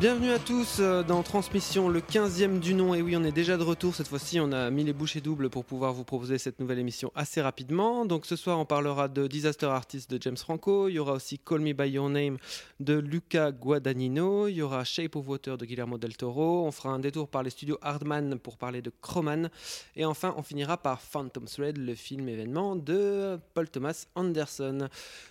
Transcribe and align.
Bienvenue 0.00 0.30
à 0.30 0.38
tous 0.38 0.76
euh, 0.78 1.02
dans 1.02 1.24
Transmission, 1.24 1.88
le 1.88 2.00
15e 2.00 2.60
du 2.60 2.72
nom. 2.72 2.94
Et 2.94 3.02
oui, 3.02 3.16
on 3.16 3.24
est 3.24 3.32
déjà 3.32 3.56
de 3.56 3.64
retour. 3.64 3.96
Cette 3.96 4.06
fois-ci, 4.06 4.38
on 4.38 4.52
a 4.52 4.70
mis 4.70 4.84
les 4.84 4.92
bouchées 4.92 5.20
doubles 5.20 5.50
pour 5.50 5.64
pouvoir 5.64 5.92
vous 5.92 6.04
proposer 6.04 6.38
cette 6.38 6.60
nouvelle 6.60 6.78
émission 6.78 7.10
assez 7.16 7.42
rapidement. 7.42 8.04
Donc 8.04 8.24
ce 8.24 8.36
soir, 8.36 8.60
on 8.60 8.64
parlera 8.64 9.08
de 9.08 9.26
Disaster 9.26 9.66
Artist 9.66 10.08
de 10.08 10.22
James 10.22 10.36
Franco. 10.36 10.88
Il 10.88 10.92
y 10.92 10.98
aura 11.00 11.14
aussi 11.14 11.40
Call 11.40 11.62
Me 11.62 11.72
By 11.72 11.90
Your 11.90 12.10
Name 12.10 12.38
de 12.78 12.94
Luca 12.94 13.50
Guadagnino. 13.50 14.46
Il 14.46 14.54
y 14.54 14.62
aura 14.62 14.84
Shape 14.84 15.16
of 15.16 15.26
Water 15.26 15.58
de 15.58 15.66
Guillermo 15.66 15.98
del 15.98 16.16
Toro. 16.16 16.64
On 16.64 16.70
fera 16.70 16.90
un 16.90 17.00
détour 17.00 17.26
par 17.26 17.42
les 17.42 17.50
studios 17.50 17.78
Hardman 17.82 18.38
pour 18.38 18.56
parler 18.56 18.82
de 18.82 18.92
Croman. 19.02 19.50
Et 19.96 20.04
enfin, 20.04 20.32
on 20.36 20.44
finira 20.44 20.76
par 20.76 21.00
Phantom 21.00 21.46
Thread, 21.46 21.76
le 21.76 21.96
film 21.96 22.28
événement 22.28 22.76
de 22.76 23.36
Paul 23.52 23.68
Thomas 23.68 24.06
Anderson. 24.14 24.88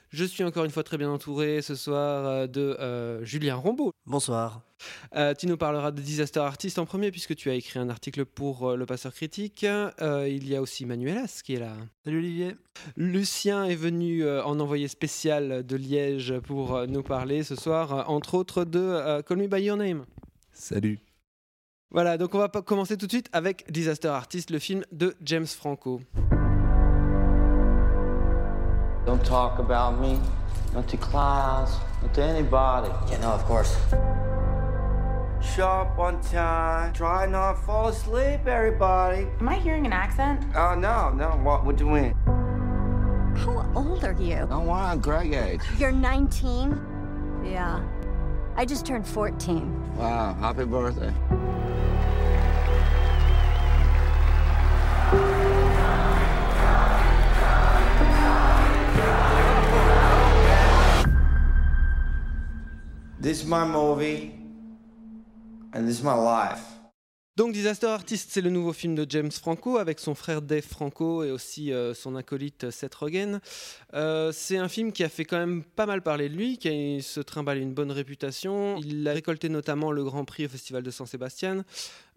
Je 0.10 0.24
suis 0.24 0.44
encore 0.44 0.64
une 0.64 0.72
fois 0.72 0.84
très 0.84 0.98
bien 0.98 1.10
entouré 1.10 1.62
ce 1.62 1.76
soir 1.76 2.26
euh, 2.26 2.48
de 2.48 2.62
euh, 2.80 3.26
Julien 3.26 3.56
Rombaud. 3.56 3.92
Bonsoir. 4.06 4.62
Euh, 5.16 5.34
tu 5.34 5.48
nous 5.48 5.58
parleras 5.58 5.92
de 5.92 6.02
Disaster 6.02 6.40
Artist 6.40 6.80
en 6.80 6.86
premier 6.86 7.12
puisque 7.12 7.36
tu 7.36 7.50
as 7.50 7.56
écrit 7.56 7.78
un 7.80 7.90
article 7.90 8.26
pour 8.26 8.70
euh, 8.70 8.76
Le 8.78 8.86
Passeur 8.86 9.14
Critique. 9.14 9.66
Euh, 9.66 10.30
il 10.30 10.48
y 10.48 10.56
a 10.56 10.62
aussi 10.62 10.86
Manuelas 10.86 11.42
qui 11.44 11.56
est 11.56 11.60
là. 11.60 11.74
Salut 12.06 12.20
Olivier. 12.20 12.56
Lucien 12.96 13.66
est 13.66 13.76
venu 13.76 14.24
euh, 14.24 14.44
en 14.44 14.60
envoyé 14.62 14.88
spécial 14.88 15.66
de 15.66 15.76
Liège 15.76 16.40
pour 16.40 16.76
euh, 16.76 16.86
nous 16.88 17.04
parler 17.04 17.44
ce 17.44 17.56
soir, 17.56 17.94
euh, 17.94 18.04
entre 18.04 18.36
autres 18.36 18.64
de 18.64 18.80
euh, 18.80 19.22
Call 19.22 19.38
Me 19.40 19.48
By 19.48 19.64
Your 19.64 19.76
Name. 19.78 20.06
Salut. 20.54 21.00
Voilà, 21.92 22.18
donc 22.18 22.34
on 22.34 22.40
va 22.40 22.50
pas 22.50 22.62
commencer 22.62 22.96
tout 22.98 23.08
de 23.08 23.12
suite 23.12 23.30
avec 23.34 23.70
Disaster 23.72 24.10
Artist, 24.10 24.52
le 24.52 24.60
film 24.60 24.84
de 24.92 25.16
James 25.22 25.46
Franco. 25.46 26.02
Don't 29.08 29.24
talk 29.24 29.60
about 29.60 30.02
me, 30.02 30.20
not 30.74 30.86
to 30.90 30.98
class, 30.98 31.80
not 32.02 32.14
to 32.16 32.22
anybody. 32.22 32.92
Yeah, 33.10 33.20
no, 33.20 33.32
of 33.32 33.42
course. 33.46 33.78
Sharp 35.42 35.98
on 35.98 36.20
time, 36.24 36.92
try 36.92 37.26
not 37.26 37.54
to 37.54 37.62
fall 37.62 37.88
asleep, 37.88 38.46
everybody. 38.46 39.26
Am 39.40 39.48
I 39.48 39.56
hearing 39.56 39.86
an 39.86 39.94
accent? 39.94 40.44
Oh, 40.54 40.76
no, 40.76 41.12
no, 41.12 41.30
what, 41.42 41.64
what 41.64 41.80
you 41.80 41.90
mean? 41.90 42.12
How 43.38 43.72
old 43.74 44.04
are 44.04 44.12
you? 44.12 44.46
Don't 44.50 44.70
I'm 44.70 45.00
Greg 45.00 45.32
age. 45.32 45.62
You're 45.80 45.94
19? 45.94 47.46
Yeah. 47.46 47.82
I 48.58 48.66
just 48.66 48.86
turned 48.86 49.08
14. 49.08 49.96
Wow, 49.96 50.34
happy 50.34 50.66
birthday. 50.66 51.14
This 63.20 63.42
is 63.42 63.46
my 63.48 63.66
movie, 63.66 64.40
and 65.74 65.88
this 65.88 65.98
is 65.98 66.04
my 66.04 66.14
life. 66.14 66.77
Donc 67.38 67.54
Disaster 67.54 67.86
Artist, 67.86 68.32
c'est 68.32 68.42
le 68.42 68.50
nouveau 68.50 68.74
film 68.74 68.96
de 68.96 69.06
James 69.08 69.32
Franco 69.32 69.78
avec 69.78 70.00
son 70.00 70.16
frère 70.16 70.42
Dave 70.42 70.64
Franco 70.64 71.24
et 71.24 71.30
aussi 71.30 71.72
euh, 71.72 71.94
son 71.94 72.16
acolyte 72.16 72.72
Seth 72.72 72.96
Rogen. 72.96 73.42
Euh, 73.94 74.32
c'est 74.32 74.58
un 74.58 74.68
film 74.68 74.92
qui 74.92 75.04
a 75.04 75.10
fait 75.10 75.24
quand 75.24 75.38
même 75.38 75.64
pas 75.64 75.86
mal 75.86 76.02
parler 76.02 76.30
de 76.30 76.36
lui, 76.36 76.58
qui 76.58 76.68
a, 76.68 77.00
se 77.00 77.20
trimballe 77.20 77.60
une 77.60 77.76
bonne 77.76 77.92
réputation. 77.92 78.78
Il 78.78 79.08
a 79.08 79.14
récolté 79.14 79.50
notamment 79.50 79.92
le 79.92 80.04
Grand 80.04 80.26
Prix 80.26 80.48
au 80.48 80.50
Festival 80.50 80.82
de 80.82 80.90
San 80.90 81.06
Sebastian. 81.06 81.64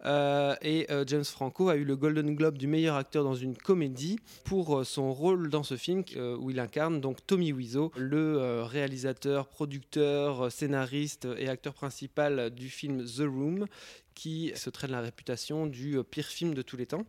Euh, 0.05 0.55
et 0.61 0.87
euh, 0.89 1.03
James 1.05 1.23
Franco 1.23 1.69
a 1.69 1.75
eu 1.75 1.83
le 1.83 1.95
Golden 1.95 2.35
Globe 2.35 2.57
du 2.57 2.67
meilleur 2.67 2.95
acteur 2.95 3.23
dans 3.23 3.35
une 3.35 3.55
comédie 3.55 4.19
pour 4.45 4.79
euh, 4.79 4.83
son 4.83 5.13
rôle 5.13 5.49
dans 5.49 5.63
ce 5.63 5.77
film 5.77 6.03
euh, 6.15 6.35
où 6.37 6.49
il 6.49 6.59
incarne 6.59 6.99
donc 6.99 7.17
Tommy 7.27 7.51
Wiseau, 7.53 7.91
le 7.95 8.39
euh, 8.39 8.63
réalisateur, 8.63 9.47
producteur, 9.47 10.45
euh, 10.45 10.49
scénariste 10.49 11.27
et 11.37 11.47
acteur 11.49 11.73
principal 11.73 12.49
du 12.49 12.69
film 12.69 13.05
The 13.05 13.19
Room, 13.19 13.67
qui 14.13 14.51
se 14.55 14.69
traîne 14.69 14.91
la 14.91 15.01
réputation 15.01 15.67
du 15.67 15.97
euh, 15.97 16.03
pire 16.03 16.27
film 16.27 16.53
de 16.53 16.61
tous 16.61 16.77
les 16.77 16.85
temps. 16.85 17.05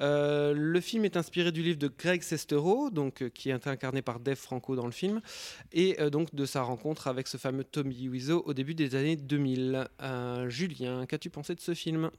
Euh, 0.00 0.52
le 0.56 0.80
film 0.80 1.04
est 1.04 1.16
inspiré 1.16 1.52
du 1.52 1.62
livre 1.62 1.78
de 1.78 1.88
Greg 1.88 2.22
Sestero, 2.22 2.90
donc, 2.90 3.22
euh, 3.22 3.28
qui 3.28 3.50
est 3.50 3.66
incarné 3.66 4.02
par 4.02 4.20
Dave 4.20 4.36
Franco 4.36 4.74
dans 4.74 4.86
le 4.86 4.92
film, 4.92 5.20
et 5.72 6.00
euh, 6.00 6.10
donc 6.10 6.34
de 6.34 6.46
sa 6.46 6.62
rencontre 6.62 7.06
avec 7.06 7.28
ce 7.28 7.36
fameux 7.36 7.64
Tommy 7.64 8.08
Wiseau 8.08 8.42
au 8.46 8.54
début 8.54 8.74
des 8.74 8.96
années 8.96 9.16
2000. 9.16 9.88
Euh, 10.02 10.48
Julien, 10.48 11.06
qu'as-tu 11.06 11.30
pensé 11.30 11.54
de 11.54 11.60
ce 11.60 11.74
film? 11.74 12.10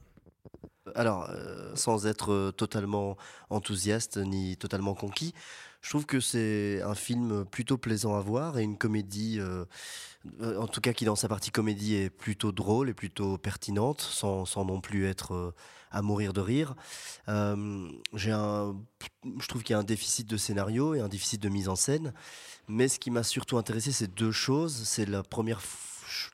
Alors, 0.94 1.28
sans 1.74 2.06
être 2.06 2.52
totalement 2.52 3.16
enthousiaste 3.50 4.18
ni 4.18 4.56
totalement 4.56 4.94
conquis, 4.94 5.34
je 5.82 5.90
trouve 5.90 6.06
que 6.06 6.20
c'est 6.20 6.82
un 6.82 6.94
film 6.94 7.44
plutôt 7.44 7.78
plaisant 7.78 8.16
à 8.16 8.20
voir 8.20 8.58
et 8.58 8.62
une 8.62 8.76
comédie, 8.76 9.38
euh, 9.38 9.64
euh, 10.40 10.58
en 10.58 10.66
tout 10.66 10.80
cas 10.80 10.92
qui 10.92 11.04
dans 11.04 11.16
sa 11.16 11.28
partie 11.28 11.50
comédie 11.50 11.94
est 11.94 12.10
plutôt 12.10 12.52
drôle 12.52 12.88
et 12.88 12.94
plutôt 12.94 13.38
pertinente, 13.38 14.00
sans, 14.00 14.44
sans 14.46 14.64
non 14.64 14.80
plus 14.80 15.06
être 15.06 15.34
euh, 15.34 15.54
à 15.90 16.02
mourir 16.02 16.32
de 16.32 16.40
rire. 16.40 16.74
Un, 17.26 17.88
je 18.14 19.46
trouve 19.48 19.62
qu'il 19.62 19.74
y 19.74 19.76
a 19.76 19.78
un 19.78 19.84
déficit 19.84 20.28
de 20.28 20.36
scénario 20.36 20.94
et 20.94 21.00
un 21.00 21.08
déficit 21.08 21.40
de 21.40 21.48
mise 21.48 21.68
en 21.68 21.76
scène, 21.76 22.12
mais 22.68 22.88
ce 22.88 22.98
qui 22.98 23.10
m'a 23.10 23.22
surtout 23.22 23.56
intéressé, 23.56 23.92
c'est 23.92 24.12
deux 24.12 24.32
choses. 24.32 24.74
C'est 24.84 25.06
la 25.06 25.22
première, 25.22 25.60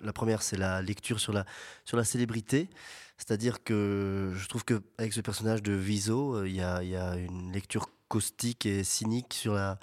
la 0.00 0.12
première, 0.12 0.42
c'est 0.42 0.56
la 0.56 0.80
lecture 0.82 1.20
sur 1.20 1.32
la, 1.32 1.44
sur 1.84 1.96
la 1.96 2.04
célébrité. 2.04 2.70
C'est-à-dire 3.18 3.62
que 3.62 4.32
je 4.34 4.48
trouve 4.48 4.64
qu'avec 4.64 5.12
ce 5.12 5.20
personnage 5.20 5.62
de 5.62 5.72
Viso, 5.72 6.44
il 6.44 6.56
y, 6.56 6.60
a, 6.60 6.82
y 6.82 6.96
a 6.96 7.16
une 7.16 7.52
lecture 7.52 7.86
caustique 8.12 8.66
et 8.66 8.84
cynique 8.84 9.32
sur, 9.32 9.54
la, 9.54 9.78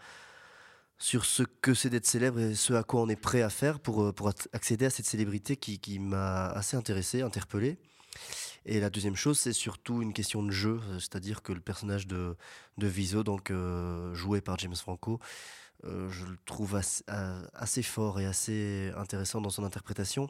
sur 1.00 1.26
ce 1.26 1.42
que 1.42 1.74
c'est 1.74 1.90
d'être 1.90 2.06
célèbre 2.06 2.40
et 2.40 2.54
ce 2.54 2.74
à 2.74 2.84
quoi 2.84 3.02
on 3.02 3.10
est 3.10 3.16
prêt 3.16 3.42
à 3.42 3.50
faire 3.50 3.80
pour, 3.80 4.04
euh, 4.04 4.14
pour 4.14 4.30
ac- 4.30 4.48
accéder 4.54 4.86
à 4.86 4.92
cette 4.92 5.08
célébrité 5.08 5.58
qui, 5.58 5.80
qui 5.80 5.98
m'a 5.98 6.46
assez 6.50 6.78
intéressé, 6.78 7.24
interpellé. 7.24 7.80
Et 8.66 8.80
la 8.80 8.92
deuxième 8.92 9.16
chose, 9.16 9.40
c'est 9.40 9.54
surtout 9.54 10.04
une 10.04 10.14
question 10.14 10.44
de 10.44 10.52
jeu, 10.52 10.80
euh, 10.80 11.00
c'est-à-dire 11.00 11.42
que 11.42 11.54
le 11.54 11.60
personnage 11.60 12.06
de, 12.06 12.36
de 12.78 12.88
Viso, 12.88 13.24
donc 13.24 13.50
euh, 13.50 14.14
joué 14.14 14.42
par 14.42 14.60
James 14.60 14.76
Franco, 14.76 15.20
je 15.84 16.26
le 16.26 16.38
trouve 16.46 16.76
assez 16.76 17.84
fort 17.84 18.20
et 18.20 18.26
assez 18.26 18.92
intéressant 18.98 19.40
dans 19.40 19.50
son 19.50 19.64
interprétation 19.64 20.30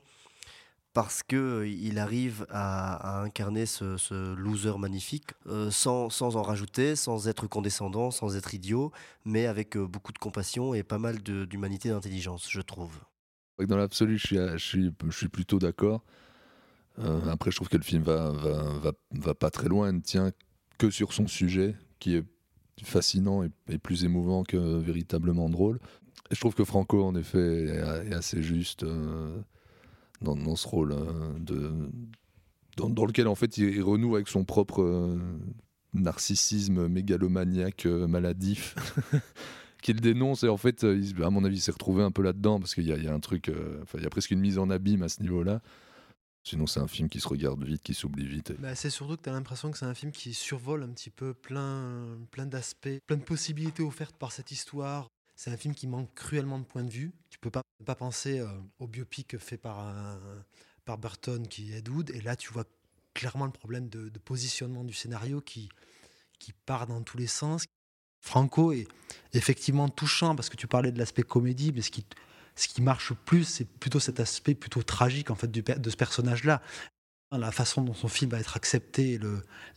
parce 0.94 1.24
que 1.24 1.36
euh, 1.36 1.68
il 1.68 2.00
arrive 2.00 2.46
à, 2.50 3.22
incarner 3.22 3.66
ce, 3.66 4.34
loser 4.36 4.78
magnifique 4.78 5.32
euh, 5.48 5.70
sans, 5.72 6.10
sans 6.10 6.36
en 6.36 6.42
rajouter, 6.42 6.96
sans 6.96 7.28
être 7.28 7.48
condescendant, 7.48 8.12
sans 8.12 8.36
être 8.36 8.54
idiot, 8.54 8.92
mais 9.26 9.46
avec 9.46 9.78
euh, 9.78 9.88
beaucoup 9.88 10.12
de 10.12 10.18
compassion 10.18 10.74
et 10.74 10.84
pas 10.84 10.98
mal 10.98 11.22
d'humanité 11.22 11.90
et 11.90 11.92
d'intelligence, 11.92 12.48
je 12.50 12.62
trouve. 12.62 13.00
Dans 13.60 13.78
l'absolu, 13.78 14.18
je 14.18 14.58
suis, 14.58 15.30
plutôt 15.30 15.60
d'accord. 15.60 16.04
Après, 17.30 17.52
je 17.52 17.56
trouve 17.56 17.70
que 17.70 17.78
le 17.78 17.84
film 17.84 18.04
va, 18.04 18.34
va, 19.12 19.34
pas 19.34 19.52
très 19.52 19.70
loin, 19.70 19.92
ne 19.92 20.00
tient 20.00 20.32
que 20.78 20.90
sur 20.90 21.14
son 21.14 21.28
sujet, 21.28 21.76
qui 22.00 22.16
est 22.16 22.26
fascinant 22.84 23.44
et, 23.44 23.78
plus 23.78 24.06
émouvant 24.06 24.44
que 24.44 24.78
véritablement 24.78 25.50
drôle. 25.50 25.80
Et 26.32 26.36
je 26.36 26.40
trouve 26.40 26.56
que 26.56 26.64
Franco, 26.64 27.04
en 27.04 27.16
effet, 27.16 27.66
est, 27.66 28.14
assez 28.14 28.42
juste 28.42 28.86
dans, 30.22 30.56
ce 30.56 30.68
rôle, 30.68 30.92
euh, 30.92 31.40
de, 31.40 31.72
dans, 32.78 33.06
lequel, 33.06 33.28
en 33.28 33.36
fait, 33.36 33.58
il, 33.58 33.82
renoue 33.82 34.16
avec 34.16 34.28
son 34.28 34.46
propre 34.46 34.82
euh, 34.82 35.18
narcissisme 35.94 36.88
mégalomaniaque 36.88 37.86
euh, 37.86 38.08
maladif. 38.08 38.76
qu'il 39.82 40.02
dénonce 40.02 40.44
et 40.44 40.50
en 40.50 40.58
fait 40.58 40.84
euh, 40.84 40.98
il- 40.98 41.24
à 41.24 41.30
mon 41.30 41.46
avis 41.46 41.56
il 41.56 41.62
s'est 41.62 41.72
retrouvé 41.72 42.04
un 42.04 42.12
peu 42.12 42.22
là-dedans 42.22 42.60
parce 42.60 42.76
qu'il 42.76 42.86
y, 42.86 42.92
a- 42.92 43.14
un 43.14 43.20
truc 43.22 43.50
il 43.94 44.04
y 44.04 44.06
a 44.06 44.10
presque 44.10 44.32
une 44.32 44.42
mise 44.42 44.58
en 44.58 44.70
abîme 44.70 45.04
à 45.04 45.08
ce 45.08 45.22
niveau-là 45.22 45.62
sinon 46.44 46.68
c'est 46.68 46.82
un 46.82 46.88
film 46.90 47.08
qui 47.08 47.22
se 47.22 47.28
regarde 47.30 47.64
vite 47.64 47.82
qui 47.82 47.94
s'oublie 47.94 48.28
vite 48.28 48.52
Bah, 48.60 48.76
c'est 48.76 48.90
surtout 48.90 49.16
que 49.16 49.22
tu 49.22 49.30
as 49.30 49.32
l'impression 49.32 49.72
que 49.72 49.78
c'est 49.78 49.86
un 49.86 49.94
film 49.94 50.12
qui 50.12 50.34
survole 50.34 50.84
un 50.84 50.90
petit 50.90 51.10
peu 51.10 51.34
plein, 51.34 52.18
plein 52.30 52.46
d'aspects, 52.46 52.90
plein 53.08 53.16
de 53.16 53.24
possibilités 53.24 53.82
offertes 53.82 54.18
par 54.18 54.34
cette 54.34 54.52
histoire. 54.52 55.08
C'est 55.38 55.50
un 55.52 55.56
film 55.58 55.74
qui 55.74 55.88
manque 55.88 56.14
cruellement 56.14 56.60
de 56.60 56.66
points 56.66 56.84
de 56.84 56.92
vue. 56.92 57.14
Peux 57.42 57.52
pas, 57.52 57.64
pas 57.86 57.96
penser 57.96 58.40
euh, 58.40 58.48
au 58.80 58.88
biopic 58.88 59.38
fait 59.38 59.58
par, 59.58 59.94
par 60.86 60.98
Burton 60.98 61.48
qui 61.48 61.74
est 61.74 61.88
Wood. 61.88 62.10
Et 62.12 62.22
là, 62.22 62.36
tu 62.36 62.52
vois 62.52 62.66
clairement 63.14 63.46
le 63.46 63.52
problème 63.52 63.90
de, 63.90 64.10
positionnement 64.20 64.84
du 64.84 64.94
scénario 64.94 65.42
qui, 65.42 65.70
qui 66.40 66.54
part 66.54 66.88
dans 66.88 67.02
tous 67.02 67.18
les 67.18 67.28
sens. 67.28 67.66
Franco 68.22 68.72
est 68.72 68.88
effectivement 69.34 69.90
touchant 69.90 70.36
parce 70.36 70.50
que 70.50 70.56
tu 70.56 70.68
parlais 70.68 70.92
de 70.92 71.00
l'aspect 71.00 71.24
comédie, 71.24 71.72
mais 71.74 71.82
ce 71.82 71.92
qui, 71.92 72.06
ce 72.56 72.68
qui 72.68 72.82
marche 72.82 73.14
plus, 73.14 73.46
c'est 73.46 73.66
plutôt 73.66 74.00
cet 74.00 74.20
aspect 74.20 74.56
plutôt 74.56 74.84
tragique 74.84 75.32
en 75.32 75.36
fait 75.36 75.50
de 75.50 75.90
ce 75.90 75.96
personnage-là. 75.96 76.62
La 77.32 77.52
façon 77.52 77.84
dont 77.84 77.94
son 77.94 78.08
film 78.08 78.32
va 78.32 78.40
être 78.40 78.58
accepté, 78.58 79.20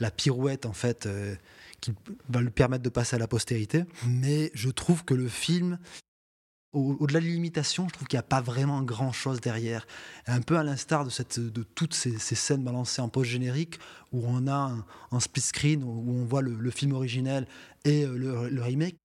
la 0.00 0.10
pirouette 0.10 0.64
en 0.64 0.72
fait, 0.72 1.06
euh, 1.06 1.36
qui 1.80 1.92
va 2.28 2.40
lui 2.40 2.50
permettre 2.50 2.82
de 2.82 2.88
passer 2.88 3.16
à 3.16 3.18
la 3.18 3.28
postérité. 3.28 3.84
Mais 4.06 4.50
je 4.54 4.70
trouve 4.70 5.04
que 5.04 5.12
le 5.14 5.28
film, 5.28 5.78
au- 6.72 6.96
au-delà 7.00 7.20
de 7.20 7.26
l'imitation, 7.26 7.86
je 7.88 7.94
trouve 7.94 8.08
qu'il 8.08 8.16
n'y 8.16 8.20
a 8.20 8.24
pas 8.24 8.40
vraiment 8.40 8.82
grand-chose 8.82 9.40
derrière. 9.40 9.86
Un 10.26 10.40
peu 10.40 10.56
à 10.58 10.64
l'instar 10.64 11.04
de, 11.04 11.62
toutes 11.62 11.94
ces, 11.94 12.18
scènes 12.18 12.64
balancées 12.64 13.02
en 13.02 13.08
post-générique, 13.08 13.78
où 14.12 14.22
on 14.26 14.46
a 14.46 14.74
un, 15.10 15.20
split 15.20 15.42
screen, 15.42 15.84
où 15.84 16.10
on 16.10 16.24
voit 16.24 16.42
le, 16.42 16.70
film 16.70 16.92
originel 16.92 17.46
et 17.84 18.04
euh, 18.04 18.48
le, 18.50 18.62
remake. 18.62 18.96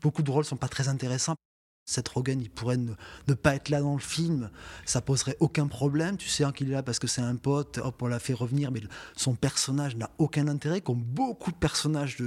Beaucoup 0.00 0.22
de 0.22 0.30
rôles 0.30 0.44
sont 0.44 0.56
pas 0.56 0.68
très 0.68 0.88
intéressants. 0.88 1.36
Seth 1.84 2.08
Rogen, 2.08 2.38
il 2.42 2.50
pourrait 2.50 2.76
ne, 2.76 2.92
ne 3.28 3.34
pas 3.34 3.54
être 3.54 3.70
là 3.70 3.80
dans 3.80 3.94
le 3.94 3.98
film, 3.98 4.50
ça 4.84 5.00
poserait 5.00 5.38
aucun 5.40 5.68
problème. 5.68 6.18
Tu 6.18 6.28
sais 6.28 6.44
hein, 6.44 6.52
qu'il 6.52 6.68
est 6.68 6.72
là 6.72 6.82
parce 6.82 6.98
que 6.98 7.06
c'est 7.06 7.22
un 7.22 7.36
pote, 7.36 7.78
hop, 7.78 8.02
on 8.02 8.08
l'a 8.08 8.18
fait 8.18 8.34
revenir, 8.34 8.70
mais 8.70 8.82
son 9.16 9.34
personnage 9.34 9.96
n'a 9.96 10.10
aucun 10.18 10.48
intérêt, 10.48 10.82
comme 10.82 11.02
beaucoup 11.02 11.50
de 11.50 11.56
personnages 11.56 12.18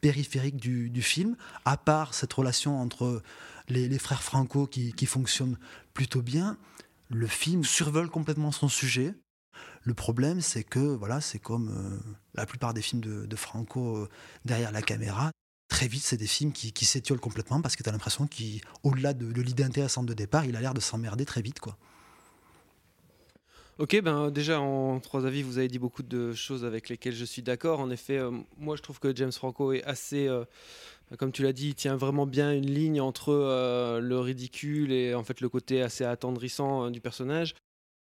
périphériques 0.00 0.56
du 0.56 1.02
film, 1.02 1.34
à 1.64 1.76
part 1.76 2.14
cette 2.14 2.32
relation 2.32 2.80
entre 2.80 3.22
les, 3.68 3.98
frères 3.98 4.22
Franco 4.22 4.66
qui, 4.66 4.92
qui 4.92 5.06
fonctionne 5.06 5.58
plutôt 5.94 6.22
bien. 6.22 6.56
Le 7.08 7.26
film 7.26 7.64
survole 7.64 8.10
complètement 8.10 8.52
son 8.52 8.68
sujet. 8.68 9.14
Le 9.82 9.94
problème, 9.94 10.40
c'est 10.40 10.64
que 10.64 10.78
voilà, 10.78 11.20
c'est 11.20 11.38
comme 11.38 11.70
euh, 11.70 12.14
la 12.34 12.46
plupart 12.46 12.74
des 12.74 12.82
films 12.82 13.00
de, 13.00 13.36
Franco 13.36 13.96
euh, 13.96 14.08
derrière 14.44 14.72
la 14.72 14.82
caméra. 14.82 15.30
Très 15.68 15.88
vite, 15.88 16.02
c'est 16.02 16.16
des 16.16 16.26
films 16.26 16.52
qui, 16.52 16.72
qui 16.72 16.84
s'étiolent 16.84 17.20
complètement 17.20 17.60
parce 17.60 17.76
que 17.76 17.82
tu 17.82 17.88
as 17.88 17.92
l'impression 17.92 18.26
qu'au-delà 18.26 19.12
de, 19.14 19.32
de 19.32 19.42
l'idée 19.42 19.64
intéressante 19.64 20.06
de 20.06 20.14
départ, 20.14 20.44
il 20.44 20.56
a 20.56 20.60
l'air 20.60 20.74
de 20.74 20.80
s'emmerder 20.80 21.24
très 21.24 21.42
vite. 21.42 21.60
quoi. 21.60 21.76
Ok, 23.78 24.00
ben 24.02 24.30
déjà 24.32 24.60
en 24.60 24.98
trois 24.98 25.24
avis, 25.24 25.42
vous 25.42 25.58
avez 25.58 25.68
dit 25.68 25.78
beaucoup 25.78 26.02
de 26.02 26.32
choses 26.32 26.64
avec 26.64 26.88
lesquelles 26.88 27.14
je 27.14 27.24
suis 27.24 27.42
d'accord. 27.42 27.78
En 27.78 27.90
effet, 27.90 28.18
euh, 28.18 28.32
moi 28.58 28.74
je 28.74 28.82
trouve 28.82 28.98
que 28.98 29.14
James 29.14 29.30
Franco 29.30 29.72
est 29.72 29.84
assez, 29.84 30.28
comme 31.16 31.32
tu 31.32 31.42
l'as 31.42 31.52
dit, 31.52 31.68
il 31.68 31.74
tient 31.74 31.96
vraiment 31.96 32.26
bien 32.26 32.52
une 32.52 32.70
ligne 32.70 33.00
entre 33.00 33.30
euh, 33.30 34.00
le 34.00 34.18
ridicule 34.18 34.92
et 34.92 35.14
en 35.14 35.22
fait 35.22 35.40
le 35.40 35.48
côté 35.48 35.80
assez 35.80 36.04
attendrissant 36.04 36.86
euh, 36.86 36.90
du 36.90 37.00
personnage. 37.00 37.54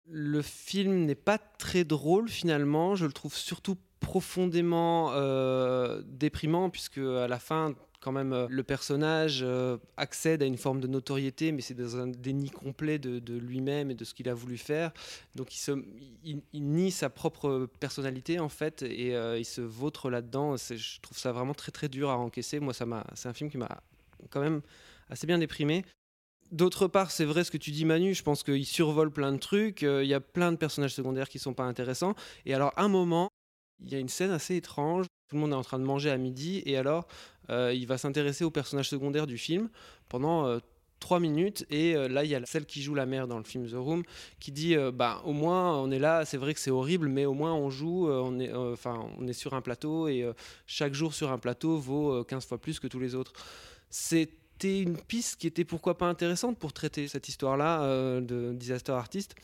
Le 0.07 0.41
film 0.41 1.05
n'est 1.05 1.15
pas 1.15 1.37
très 1.37 1.83
drôle 1.83 2.29
finalement. 2.29 2.95
Je 2.95 3.05
le 3.05 3.13
trouve 3.13 3.35
surtout 3.35 3.77
profondément 3.99 5.11
euh, 5.13 6.01
déprimant 6.05 6.69
puisque 6.69 6.97
à 6.97 7.27
la 7.27 7.39
fin, 7.39 7.73
quand 8.03 8.11
même, 8.11 8.33
euh, 8.33 8.47
le 8.49 8.63
personnage 8.63 9.39
euh, 9.43 9.77
accède 9.95 10.43
à 10.43 10.45
une 10.45 10.57
forme 10.57 10.81
de 10.81 10.87
notoriété, 10.87 11.53
mais 11.53 11.61
c'est 11.61 11.73
dans 11.73 11.95
un 11.95 12.07
déni 12.07 12.49
complet 12.49 12.99
de, 12.99 13.37
lui-même 13.37 13.89
et 13.91 13.95
de 13.95 14.03
ce 14.03 14.13
qu'il 14.13 14.27
a 14.27 14.33
voulu 14.33 14.57
faire. 14.57 14.91
Donc 15.35 15.53
il, 16.23 16.41
nie 16.53 16.91
sa 16.91 17.09
propre 17.09 17.69
personnalité 17.79 18.39
en 18.39 18.49
fait 18.49 18.81
et 18.81 19.15
euh, 19.15 19.39
il 19.39 19.45
se 19.45 19.61
vautre 19.61 20.09
là-dedans. 20.09 20.57
Je 20.57 20.99
trouve 20.99 21.17
ça 21.17 21.31
vraiment 21.31 21.53
très 21.53 21.71
très 21.71 21.87
dur 21.87 22.09
à 22.09 22.17
encaisser. 22.17 22.59
Moi, 22.59 22.73
c'est 22.73 23.29
un 23.29 23.33
film 23.33 23.49
qui 23.49 23.57
m'a 23.57 23.81
quand 24.29 24.41
même 24.41 24.61
assez 25.09 25.25
bien 25.25 25.37
déprimé. 25.37 25.85
D'autre 26.51 26.87
part, 26.87 27.09
c'est 27.09 27.25
vrai 27.25 27.45
ce 27.45 27.51
que 27.51 27.57
tu 27.57 27.71
dis 27.71 27.85
Manu, 27.85 28.13
je 28.13 28.21
pense 28.21 28.43
qu'il 28.43 28.65
survole 28.65 29.11
plein 29.11 29.31
de 29.31 29.39
trucs, 29.39 29.81
il 29.81 30.05
y 30.05 30.13
a 30.13 30.19
plein 30.19 30.51
de 30.51 30.57
personnages 30.57 30.93
secondaires 30.93 31.29
qui 31.29 31.39
sont 31.39 31.53
pas 31.53 31.63
intéressants. 31.63 32.15
Et 32.45 32.53
alors, 32.53 32.73
à 32.75 32.83
un 32.83 32.89
moment, 32.89 33.29
il 33.79 33.91
y 33.91 33.95
a 33.95 33.99
une 33.99 34.09
scène 34.09 34.29
assez 34.31 34.55
étrange, 34.55 35.07
tout 35.27 35.35
le 35.35 35.41
monde 35.41 35.51
est 35.51 35.55
en 35.55 35.63
train 35.63 35.79
de 35.79 35.85
manger 35.85 36.09
à 36.11 36.17
midi, 36.17 36.63
et 36.65 36.77
alors, 36.77 37.07
euh, 37.49 37.73
il 37.73 37.87
va 37.87 37.97
s'intéresser 37.97 38.43
aux 38.43 38.51
personnages 38.51 38.89
secondaires 38.89 39.27
du 39.27 39.37
film 39.37 39.69
pendant 40.09 40.45
euh, 40.45 40.59
trois 41.03 41.19
minutes, 41.19 41.65
et 41.69 41.95
euh, 41.95 42.07
là, 42.07 42.23
il 42.23 42.31
y 42.31 42.35
a 42.35 42.45
celle 42.45 42.65
qui 42.65 42.81
joue 42.81 42.95
la 42.95 43.05
mère 43.05 43.27
dans 43.27 43.37
le 43.37 43.43
film 43.43 43.67
The 43.69 43.75
Room, 43.75 44.03
qui 44.39 44.53
dit, 44.53 44.75
euh, 44.75 44.89
bah, 44.89 45.21
au 45.25 45.33
moins, 45.33 45.77
on 45.77 45.91
est 45.91 45.99
là, 45.99 46.23
c'est 46.23 46.37
vrai 46.37 46.53
que 46.53 46.61
c'est 46.61 46.71
horrible, 46.71 47.09
mais 47.09 47.25
au 47.25 47.33
moins, 47.33 47.53
on 47.53 47.69
joue, 47.69 48.09
on, 48.09 48.39
est, 48.39 48.53
enfin, 48.53 49.09
on 49.19 49.27
est 49.27 49.33
sur 49.33 49.53
un 49.53 49.61
plateau, 49.61 50.07
et 50.07 50.25
chaque 50.65 50.93
jour 50.93 51.13
sur 51.13 51.31
un 51.31 51.37
plateau 51.37 51.77
vaut 51.77 52.13
euh, 52.13 52.23
15 52.23 52.45
fois 52.45 52.57
plus 52.57 52.79
que 52.79 52.87
tous 52.87 52.99
les 52.99 53.15
autres. 53.15 53.33
C'était 53.89 54.81
une 54.81 54.97
piste 54.97 55.41
qui 55.41 55.47
était 55.47 55.65
pourquoi 55.65 55.97
pas 55.97 56.07
intéressante 56.07 56.57
pour 56.57 56.71
traiter 56.71 57.09
cette 57.09 57.27
histoire-là 57.27 57.83
euh, 57.83 58.21
de 58.21 58.53
Disaster 58.53 58.93
Artist. 58.93 59.35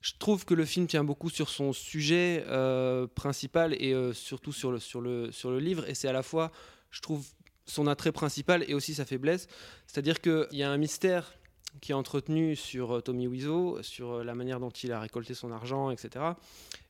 Je 0.00 0.12
trouve 0.18 0.44
que 0.44 0.54
le 0.54 0.64
film 0.64 0.86
tient 0.86 1.02
beaucoup 1.04 1.30
sur 1.30 1.48
son 1.48 1.72
sujet 1.72 2.44
euh, 2.48 3.06
principal 3.06 3.74
et 3.82 3.92
euh, 3.92 4.12
surtout 4.12 4.52
sur 4.52 4.70
le, 4.70 4.78
sur, 4.78 5.00
le, 5.00 5.32
sur 5.32 5.50
le 5.50 5.58
livre. 5.58 5.88
Et 5.88 5.94
c'est 5.94 6.06
à 6.08 6.12
la 6.12 6.22
fois, 6.22 6.52
je 6.90 7.00
trouve, 7.00 7.26
son 7.64 7.88
attrait 7.88 8.12
principal 8.12 8.64
et 8.68 8.74
aussi 8.74 8.94
sa 8.94 9.04
faiblesse. 9.04 9.48
C'est-à-dire 9.88 10.20
qu'il 10.20 10.46
y 10.52 10.62
a 10.62 10.70
un 10.70 10.76
mystère 10.76 11.32
qui 11.80 11.90
est 11.92 11.94
entretenu 11.94 12.54
sur 12.56 12.96
euh, 12.96 13.00
Tommy 13.00 13.26
Wiseau, 13.26 13.82
sur 13.82 14.22
la 14.22 14.34
manière 14.36 14.60
dont 14.60 14.70
il 14.70 14.92
a 14.92 15.00
récolté 15.00 15.34
son 15.34 15.50
argent, 15.50 15.90
etc. 15.90 16.24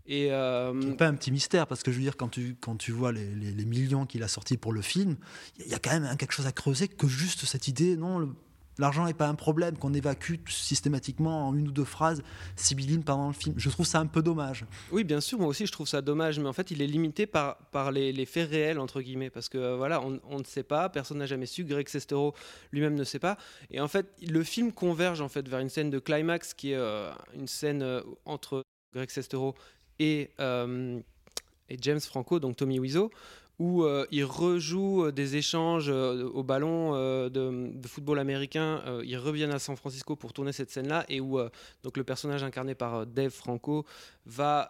Et 0.08 0.28
euh, 0.30 0.92
pas 0.94 1.08
un 1.08 1.14
petit 1.14 1.32
mystère, 1.32 1.66
parce 1.66 1.82
que 1.82 1.90
je 1.90 1.96
veux 1.96 2.02
dire, 2.02 2.16
quand 2.16 2.28
tu, 2.28 2.56
quand 2.60 2.76
tu 2.76 2.92
vois 2.92 3.10
les, 3.12 3.34
les- 3.34 3.64
millions 3.64 4.06
qu'il 4.06 4.22
a 4.22 4.28
sortis 4.28 4.56
pour 4.56 4.72
le 4.72 4.82
film, 4.82 5.16
il 5.58 5.66
y 5.66 5.74
a 5.74 5.78
quand 5.80 5.98
même 5.98 6.16
quelque 6.16 6.32
chose 6.32 6.46
à 6.46 6.52
creuser 6.52 6.86
que 6.86 7.08
juste 7.08 7.44
cette 7.46 7.66
idée, 7.66 7.96
non, 7.96 8.32
l'argent 8.78 9.06
n'est 9.06 9.14
pas 9.14 9.26
un 9.26 9.34
problème, 9.34 9.76
qu'on 9.76 9.94
évacue 9.94 10.34
systématiquement 10.48 11.48
en 11.48 11.54
une 11.54 11.68
ou 11.68 11.72
deux 11.72 11.84
phrases 11.84 12.22
sibylline 12.56 13.04
pendant 13.04 13.28
le 13.28 13.32
film. 13.32 13.54
Je 13.56 13.70
trouve 13.70 13.86
ça 13.86 14.00
un 14.00 14.06
peu 14.06 14.22
dommage. 14.22 14.64
Oui, 14.92 15.04
bien 15.04 15.20
sûr, 15.20 15.38
moi 15.38 15.48
aussi 15.48 15.66
je 15.66 15.72
trouve 15.72 15.88
ça 15.88 16.02
dommage, 16.02 16.38
mais 16.38 16.48
en 16.48 16.52
fait 16.52 16.70
il 16.70 16.82
est 16.82 16.86
limité 16.86 17.26
par, 17.26 17.56
les, 17.92 18.26
faits 18.26 18.50
réels, 18.50 18.78
entre 18.78 19.00
guillemets, 19.00 19.30
parce 19.30 19.48
que 19.48 19.58
euh, 19.58 19.76
voilà, 19.76 20.02
on, 20.02 20.38
ne 20.38 20.44
sait 20.44 20.62
pas, 20.62 20.88
personne 20.88 21.18
n'a 21.18 21.26
jamais 21.26 21.46
su, 21.46 21.64
Greg 21.64 21.88
Sestero 21.88 22.34
lui-même 22.72 22.94
ne 22.94 23.04
sait 23.04 23.18
pas, 23.18 23.36
et 23.70 23.80
en 23.80 23.88
fait 23.88 24.06
le 24.26 24.42
film 24.42 24.72
converge 24.72 25.20
en 25.20 25.28
fait 25.28 25.48
vers 25.48 25.60
une 25.60 25.68
scène 25.68 25.90
de 25.90 25.98
climax 25.98 26.54
qui 26.54 26.72
est 26.72 26.76
euh, 26.76 27.12
une 27.34 27.46
scène 27.46 27.82
euh, 27.82 28.02
entre 28.24 28.64
Greg 28.94 29.10
Sestero 29.10 29.54
et, 29.98 30.30
et 30.38 31.76
James 31.80 32.00
Franco, 32.00 32.38
donc 32.38 32.56
Tommy 32.56 32.78
Wiseau, 32.78 33.10
où 33.58 33.84
euh, 33.84 34.06
il 34.10 34.24
rejoue 34.24 35.06
euh, 35.06 35.12
des 35.12 35.36
échanges 35.36 35.88
euh, 35.88 36.28
au 36.28 36.42
ballon 36.42 36.94
euh, 36.94 37.30
de, 37.30 37.86
football 37.86 38.18
américain. 38.18 38.82
Ils 39.04 39.16
reviennent 39.16 39.52
à 39.52 39.58
San 39.58 39.76
Francisco 39.76 40.16
pour 40.16 40.32
tourner 40.32 40.52
cette 40.52 40.70
scène-là, 40.70 41.06
et 41.08 41.20
où 41.20 41.38
donc 41.82 41.96
le 41.96 42.04
personnage 42.04 42.42
incarné 42.42 42.74
par 42.74 43.06
Dave 43.06 43.30
Franco 43.30 43.86
va 44.26 44.68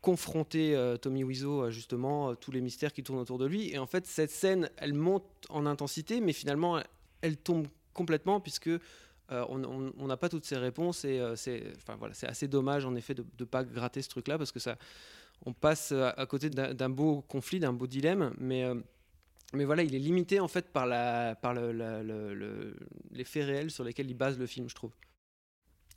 confronter 0.00 0.96
Tommy 1.00 1.22
Wiseau 1.24 1.70
justement 1.70 2.34
tous 2.34 2.50
les 2.50 2.60
mystères 2.60 2.92
qui 2.92 3.02
tournent 3.02 3.18
autour 3.18 3.38
de 3.38 3.46
lui. 3.46 3.70
Et 3.70 3.78
en 3.78 3.86
fait, 3.86 4.06
cette 4.06 4.30
scène, 4.30 4.70
elle 4.78 4.94
monte 4.94 5.24
en 5.50 5.66
intensité, 5.66 6.20
mais 6.20 6.32
finalement, 6.32 6.80
elle, 7.20 7.36
tombe 7.36 7.66
complètement 7.92 8.40
puisque 8.40 8.70
on 9.30 10.06
n'a 10.06 10.16
pas 10.16 10.28
toutes 10.28 10.46
ces 10.46 10.56
réponses 10.56 11.04
et 11.04 11.20
c'est 11.36 11.74
assez 12.26 12.48
dommage 12.48 12.86
en 12.86 12.94
effet 12.94 13.14
de 13.14 13.24
ne 13.38 13.44
pas 13.44 13.62
gratter 13.62 14.00
ce 14.02 14.08
truc-là 14.08 14.38
parce 14.38 14.52
que 14.52 14.60
ça, 14.60 14.76
on 15.46 15.52
passe 15.52 15.92
à, 15.92 16.10
à 16.10 16.26
côté 16.26 16.50
d'un 16.50 16.88
beau 16.90 17.22
conflit, 17.28 17.58
d'un 17.60 17.72
beau 17.72 17.86
dilemme, 17.86 18.32
mais 18.38 18.64
euh, 18.64 18.74
mais 19.52 19.64
voilà, 19.64 19.82
il 19.84 19.94
est 19.94 19.98
limité 20.00 20.40
en 20.40 20.48
fait 20.48 20.68
par, 20.72 20.86
la, 20.86 21.36
par 21.36 21.54
le, 21.54 21.70
la- 21.70 22.02
le- 22.02 22.34
le- 22.34 22.74
les 23.12 23.24
faits 23.24 23.44
réels 23.44 23.70
sur 23.70 23.84
lesquels 23.84 24.10
il 24.10 24.14
base 24.14 24.36
le 24.38 24.46
film, 24.46 24.68
je 24.68 24.74
trouve. 24.74 24.90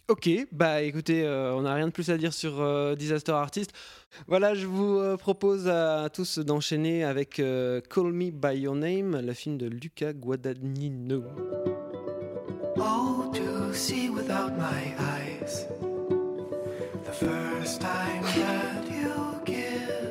Ok, 0.09 0.29
bah 0.53 0.83
écoutez, 0.83 1.25
euh, 1.25 1.53
on 1.55 1.63
n'a 1.63 1.73
rien 1.73 1.87
de 1.87 1.91
plus 1.91 2.09
à 2.11 2.17
dire 2.17 2.33
sur 2.33 2.61
euh, 2.61 2.95
Disaster 2.95 3.33
Artist. 3.33 3.73
Voilà, 4.27 4.53
je 4.55 4.65
vous 4.65 4.99
euh, 4.99 5.17
propose 5.17 5.67
à 5.67 6.09
tous 6.13 6.39
d'enchaîner 6.39 7.03
avec 7.03 7.39
euh, 7.39 7.81
Call 7.81 8.13
Me 8.13 8.31
By 8.31 8.57
Your 8.59 8.75
Name, 8.75 9.19
le 9.19 9.33
film 9.33 9.57
de 9.57 9.67
Luca 9.67 10.13
Guadagnino. 10.13 11.23
Oh, 12.77 13.31
to 13.33 13.73
see 13.73 14.09
without 14.09 14.51
my 14.57 14.93
eyes. 14.97 15.65
The 17.05 17.11
first 17.13 17.81
time. 17.81 18.16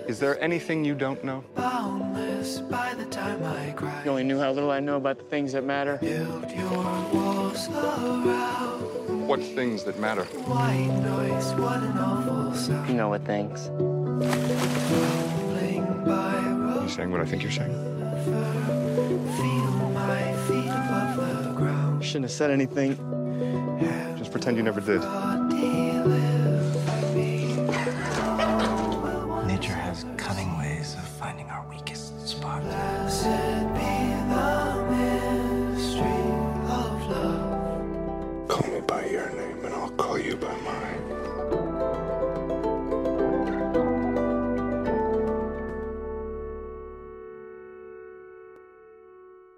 Is 0.09 0.21
there 0.21 0.41
anything 0.41 0.85
you 0.85 0.95
don't 0.95 1.23
know? 1.25 1.43
Boundless 1.57 2.61
by 2.61 2.95
the 2.95 3.05
time 3.07 3.43
I 3.43 3.73
cry. 3.73 4.03
You 4.05 4.11
only 4.11 4.23
knew 4.23 4.39
how 4.39 4.53
little 4.53 4.71
I 4.71 4.79
know 4.79 4.97
about 4.97 5.19
the 5.19 5.25
things 5.25 5.53
that 5.53 5.65
matter. 5.65 5.97
Build 6.01 6.49
your 6.53 6.71
walls 7.13 7.69
around. 7.69 9.27
What 9.27 9.43
things 9.43 9.83
that 9.83 9.99
matter? 9.99 10.23
White 10.25 10.87
noise, 11.03 11.53
what 11.55 11.83
an 11.83 11.99
awful 11.99 12.55
sound. 12.55 12.89
You 12.89 12.95
know 12.95 13.09
what 13.09 13.25
things. 13.25 13.67
Tumbling 14.87 15.85
You 16.07 16.13
road. 16.13 16.89
saying 16.91 17.11
what 17.11 17.21
I 17.21 17.25
think 17.25 17.43
you're 17.43 17.51
saying? 17.51 17.73
Feel 19.37 19.91
my 19.91 20.33
feet 20.47 20.69
above 20.71 21.45
the 21.45 21.53
ground. 21.57 22.05
Shouldn't 22.05 22.27
have 22.27 22.31
said 22.31 22.53
anything. 22.53 22.97
Just 24.17 24.31
pretend 24.31 24.57
you 24.57 24.63
never 24.63 24.81
did. 24.81 25.03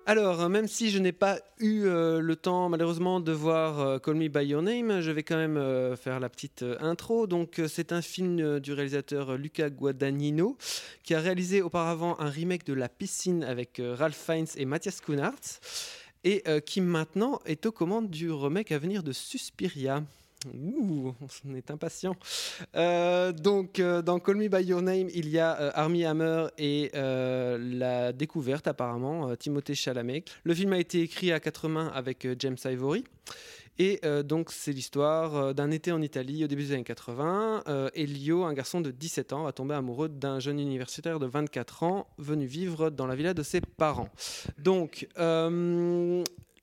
Alors, 0.09 0.41
euh, 0.41 0.49
même 0.49 0.69
si 0.69 0.91
je 0.91 0.99
n'ai 0.99 1.13
pas 1.13 1.39
eu 1.59 1.85
euh, 1.85 2.21
le 2.21 2.35
temps, 2.35 2.71
malheureusement, 2.71 3.21
de 3.21 3.31
voir 3.31 3.79
euh, 3.79 3.99
Call 3.99 4.15
Me 4.15 4.29
By 4.29 4.47
Your 4.47 4.63
Name, 4.63 5.03
je 5.03 5.11
vais 5.11 5.23
quand 5.23 5.37
même 5.37 5.59
euh, 5.59 5.97
faire 5.97 6.19
la 6.19 6.31
petite 6.31 6.65
intro. 6.81 7.27
Donc, 7.27 7.61
c'est 7.69 7.93
un 7.93 8.01
film 8.01 8.59
du 8.59 8.73
réalisateur 8.73 9.37
Luca 9.37 9.69
Guadagnino, 9.69 10.57
qui 11.03 11.15
a 11.15 11.21
réalisé 11.21 11.61
auparavant 11.61 12.19
un 12.21 12.31
remake 12.31 12.65
de 12.65 12.73
La 12.73 12.89
Piscine 12.89 13.45
avec 13.45 13.83
Ralph 13.85 14.17
Fiennes 14.17 14.47
et 14.57 14.65
Matthias 14.65 15.03
Schoenaerts, 15.05 15.61
et 16.25 16.43
qui 16.65 16.81
maintenant 16.81 17.41
est 17.45 17.67
aux 17.67 17.73
commandes 17.73 18.09
du 18.09 18.33
remake 18.33 18.73
à 18.73 18.79
venir 18.79 19.03
de 19.03 19.13
Suspiria. 19.13 20.03
Ouh, 20.47 21.15
on 21.49 21.55
est 21.55 21.71
impatient. 21.71 22.15
Euh, 22.77 23.33
donc, 23.33 23.81
euh, 23.81 24.03
dans 24.03 24.21
Call 24.21 24.37
Me 24.37 24.49
By 24.49 24.63
Your 24.63 24.83
Name, 24.83 25.09
il 25.13 25.29
y 25.29 25.39
a 25.39 25.61
euh, 25.61 25.71
Armie 25.75 26.05
Hammer 26.05 26.47
et 26.59 26.91
euh, 26.95 27.59
la 27.59 28.13
découverte, 28.13 28.69
apparemment, 28.69 29.35
Timothée 29.37 29.75
Chalamet. 29.75 30.25
Le 30.45 30.55
film 30.55 30.73
a 30.73 30.79
été 30.79 31.01
écrit 31.01 31.33
à 31.33 31.41
quatre 31.41 31.69
mains 31.69 31.89
avec 31.89 32.27
James 32.39 32.57
Ivory. 32.65 33.05
Et 33.81 34.01
donc, 34.25 34.51
c'est 34.51 34.73
l'histoire 34.73 35.55
d'un 35.55 35.71
été 35.71 35.93
en 35.93 36.03
Italie 36.03 36.43
au 36.43 36.49
début 36.49 36.65
des 36.65 36.73
années 36.73 36.83
80. 36.83 37.63
Euh, 37.69 37.91
Elio, 37.95 38.43
un 38.43 38.53
garçon 38.53 38.81
de 38.81 38.91
17 38.91 39.33
ans, 39.33 39.45
va 39.45 39.53
tomber 39.53 39.77
amoureux 39.77 40.09
d'un 40.09 40.41
jeune 40.41 40.59
universitaire 40.59 41.21
de 41.21 41.27
24 41.27 41.85
ans 41.85 42.09
venu 42.19 42.45
vivre 42.45 42.91
dans 42.91 43.07
la 43.07 43.15
villa 43.15 43.35
de 43.35 43.43
ses 43.45 43.61
parents. 43.61 44.09
Donc, 44.59 45.07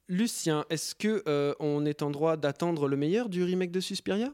Lucien, 0.07 0.65
est-ce 0.69 0.93
que 0.93 1.23
euh, 1.27 1.53
on 1.59 1.85
est 1.85 2.01
en 2.01 2.11
droit 2.11 2.37
d'attendre 2.37 2.87
le 2.87 2.95
meilleur 2.95 3.27
du 3.29 3.43
remake 3.43 3.71
de 3.71 3.79
Suspiria? 3.79 4.33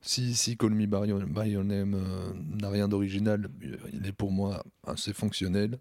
Si, 0.00 0.34
si 0.34 0.56
Call 0.56 0.70
Me 0.70 0.86
euh, 0.92 2.32
n'a 2.60 2.70
rien 2.70 2.88
d'original, 2.88 3.48
il 3.92 4.06
est 4.06 4.12
pour 4.12 4.32
moi 4.32 4.64
assez 4.86 5.12
fonctionnel. 5.12 5.78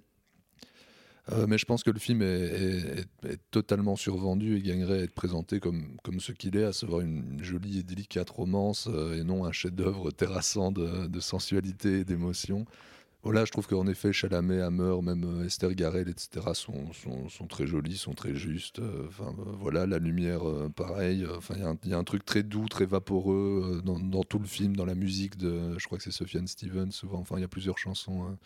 Euh, 1.31 1.45
mais 1.47 1.57
je 1.57 1.65
pense 1.65 1.83
que 1.83 1.91
le 1.91 1.99
film 1.99 2.21
est, 2.23 2.25
est- 2.25 2.99
est- 2.99 3.29
est 3.31 3.39
totalement 3.51 3.95
survendu 3.95 4.57
et 4.57 4.61
gagnerait 4.61 4.99
à 4.99 5.03
être 5.03 5.13
présenté 5.13 5.59
comme, 5.59 5.95
comme 6.03 6.19
ce 6.19 6.33
qu'il 6.33 6.57
est, 6.57 6.63
à 6.65 6.73
savoir 6.73 7.01
une, 7.01 7.41
jolie 7.41 7.79
et 7.79 7.83
délicate 7.83 8.29
romance 8.29 8.89
et 9.15 9.23
non 9.23 9.45
un 9.45 9.51
chef-d'œuvre 9.51 10.11
terrassant 10.11 10.71
de, 10.71 11.07
de 11.07 11.19
sensualité 11.19 11.99
et 11.99 12.05
d'émotion. 12.05 12.65
Voilà, 13.23 13.45
je 13.45 13.51
trouve 13.51 13.67
qu'en 13.67 13.85
effet, 13.85 14.11
Chalamet, 14.11 14.61
Hammer, 14.61 14.95
même 15.03 15.23
euh, 15.41 15.45
Esther 15.45 15.75
Garel, 15.75 16.09
etc., 16.09 16.43
sont, 16.55 16.91
sont, 16.91 17.29
sont 17.29 17.45
très 17.45 17.67
jolis, 17.67 17.97
sont 17.97 18.13
très 18.15 18.33
justes. 18.33 18.79
Euh, 18.79 19.05
Enfin, 19.07 19.35
euh, 19.37 19.43
voilà, 19.59 19.85
la 19.85 19.99
lumière, 19.99 20.41
pareil. 20.75 21.27
Enfin, 21.37 21.53
il 21.83 21.89
y 21.91 21.93
a 21.93 21.97
un- 21.99 22.03
truc 22.03 22.25
très 22.25 22.41
doux, 22.41 22.67
très 22.67 22.85
vaporeux 22.87 23.81
dans, 23.85 24.23
tout 24.23 24.39
le 24.39 24.47
film, 24.47 24.75
dans 24.75 24.85
la 24.85 24.95
musique 24.95 25.37
de, 25.37 25.77
je 25.77 25.85
crois 25.85 25.99
que 25.99 26.03
c'est 26.03 26.09
Sofiane 26.11 26.47
Stevens, 26.47 26.91
souvent. 26.91 27.19
Enfin, 27.19 27.35
il 27.37 27.41
y 27.41 27.43
a 27.43 27.47
plusieurs 27.47 27.77
chansons. 27.77 28.23
hein. 28.23 28.37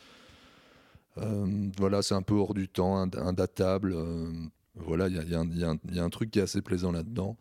Voilà, 1.78 2.02
c'est 2.02 2.16
un 2.16 2.22
peu 2.22 2.34
hors 2.36 2.54
du 2.54 2.68
temps, 2.68 2.98
ind- 3.06 3.18
indatable. 3.18 3.96
voilà, 4.76 5.08
il 5.08 5.14
y 5.16 5.60
y 5.60 5.64
a 5.64 6.04
un- 6.04 6.10
truc 6.10 6.32
qui 6.32 6.40
est 6.40 6.42
assez 6.44 6.62
plaisant 6.62 6.92
là-dedans. 6.92 7.38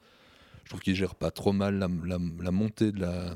Je 0.64 0.68
trouve 0.70 0.80
qu'il 0.80 0.94
gère 0.94 1.14
pas 1.16 1.30
trop 1.32 1.52
mal 1.52 1.78
la, 1.78 2.52
montée 2.52 2.92
de 2.92 3.00
la, 3.00 3.34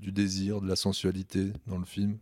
du 0.00 0.12
désir, 0.12 0.60
de 0.62 0.66
la 0.66 0.76
sensualité 0.76 1.52
dans 1.66 1.78
le 1.78 1.84
film. 1.84 2.16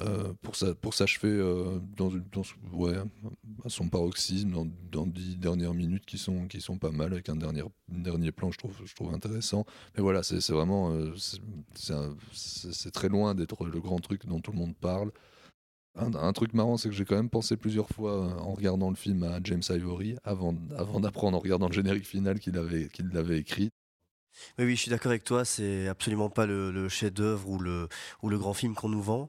Euh, 0.00 0.32
pour 0.42 0.54
sa- 0.54 0.76
pour 0.76 0.94
s'achever 0.94 1.28
euh, 1.28 1.80
dans, 1.96 2.12
dans, 2.30 2.42
à 3.64 3.68
son 3.68 3.88
paroxysme 3.88 4.50
dans, 4.50 4.66
dans 4.92 5.06
dix 5.06 5.36
dernières 5.36 5.74
minutes 5.74 6.06
qui 6.06 6.18
sont, 6.18 6.46
qui 6.46 6.60
sont 6.60 6.78
pas 6.78 6.92
mal 6.92 7.12
avec 7.12 7.28
un 7.28 7.34
dernier, 7.34 7.64
dernier 7.88 8.30
plan 8.30 8.52
je 8.52 8.58
trouve, 8.58 8.76
je 8.84 8.94
trouve 8.94 9.12
intéressant 9.12 9.64
mais 9.96 10.02
voilà 10.02 10.22
c'est 10.22 10.50
vraiment 10.50 10.92
euh, 10.92 11.12
c'est- 12.32 12.90
très 12.92 13.08
loin 13.08 13.34
d'être 13.34 13.64
le 13.64 13.80
grand 13.80 13.98
truc 13.98 14.24
dont 14.26 14.38
tout 14.40 14.52
le 14.52 14.58
monde 14.58 14.76
parle 14.76 15.10
un, 15.96 16.32
truc 16.32 16.54
marrant, 16.54 16.76
c'est 16.76 16.88
que 16.88 16.94
j'ai 16.94 17.04
quand 17.04 17.16
même 17.16 17.30
pensé 17.30 17.56
plusieurs 17.56 17.88
fois 17.88 18.40
en 18.40 18.54
regardant 18.54 18.90
le 18.90 18.94
film 18.94 19.24
à 19.24 19.40
James 19.42 19.62
Ivory 19.68 20.16
avant, 20.22 20.54
avant 20.76 21.00
d'apprendre 21.00 21.36
en 21.36 21.40
regardant 21.40 21.66
le 21.66 21.72
générique 21.72 22.06
final 22.06 22.38
qu'il 22.38 22.56
avait, 22.56 22.88
qu'il 22.88 23.08
l'avait 23.08 23.38
écrit. 23.38 23.70
Oui, 24.58 24.66
oui, 24.66 24.76
je 24.76 24.82
suis 24.82 24.90
d'accord 24.90 25.10
avec 25.10 25.24
toi. 25.24 25.44
C'est 25.44 25.88
absolument 25.88 26.30
pas 26.30 26.46
le, 26.46 26.70
le 26.70 26.88
chef-d'œuvre 26.88 27.48
ou 27.48 27.58
le, 27.58 27.88
ou 28.22 28.28
le 28.28 28.38
grand 28.38 28.54
film 28.54 28.74
qu'on 28.74 28.88
nous 28.88 29.02
vend. 29.02 29.28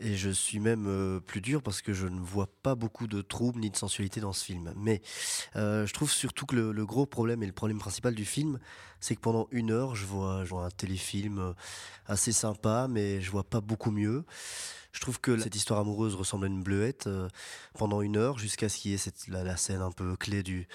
Et 0.00 0.16
je 0.16 0.30
suis 0.30 0.60
même 0.60 0.86
euh, 0.86 1.18
plus 1.18 1.40
dur 1.40 1.60
parce 1.60 1.82
que 1.82 1.92
je 1.92 2.06
ne 2.06 2.20
vois 2.20 2.48
pas 2.62 2.76
beaucoup 2.76 3.08
de 3.08 3.20
troubles 3.20 3.58
ni 3.58 3.68
de 3.70 3.76
sensualité 3.76 4.20
dans 4.20 4.32
ce 4.32 4.44
film. 4.44 4.72
Mais 4.76 5.02
euh, 5.56 5.86
je 5.86 5.92
trouve 5.92 6.12
surtout 6.12 6.46
que 6.46 6.54
le, 6.54 6.86
gros 6.86 7.04
problème 7.04 7.42
et 7.42 7.46
le 7.46 7.52
problème 7.52 7.78
principal 7.78 8.14
du 8.14 8.24
film, 8.24 8.60
c'est 9.00 9.16
que 9.16 9.20
pendant 9.20 9.48
une 9.50 9.72
heure, 9.72 9.96
je 9.96 10.06
vois, 10.06 10.44
un 10.52 10.70
téléfilm 10.70 11.40
euh, 11.40 11.52
assez 12.06 12.30
sympa, 12.30 12.86
mais 12.88 13.20
je 13.20 13.30
vois 13.32 13.42
pas 13.42 13.60
beaucoup 13.60 13.90
mieux. 13.90 14.24
Je 14.92 15.00
trouve 15.00 15.20
que 15.20 15.36
cette 15.36 15.56
histoire 15.56 15.80
amoureuse 15.80 16.14
ressemble 16.14 16.44
à 16.44 16.48
une 16.48 16.62
bleuette 16.62 17.08
pendant 17.74 18.00
une 18.00 18.16
heure 18.16 18.38
jusqu'à 18.38 18.68
ce 18.68 18.78
qu'il 18.78 18.92
y 18.92 18.94
ait 18.94 18.98
cette, 18.98 19.28
la 19.28 19.56
scène 19.56 19.82
un 19.82 19.92
peu 19.92 20.16
clé 20.16 20.42
du, 20.42 20.66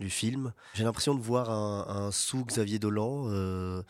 du 0.00 0.10
film. 0.10 0.52
J'ai 0.74 0.82
l'impression 0.82 1.14
de 1.14 1.20
voir 1.20 1.50
un, 1.50 2.10
sous 2.10 2.44
Xavier 2.44 2.78
Dolan. 2.78 3.26
euh, 3.28 3.82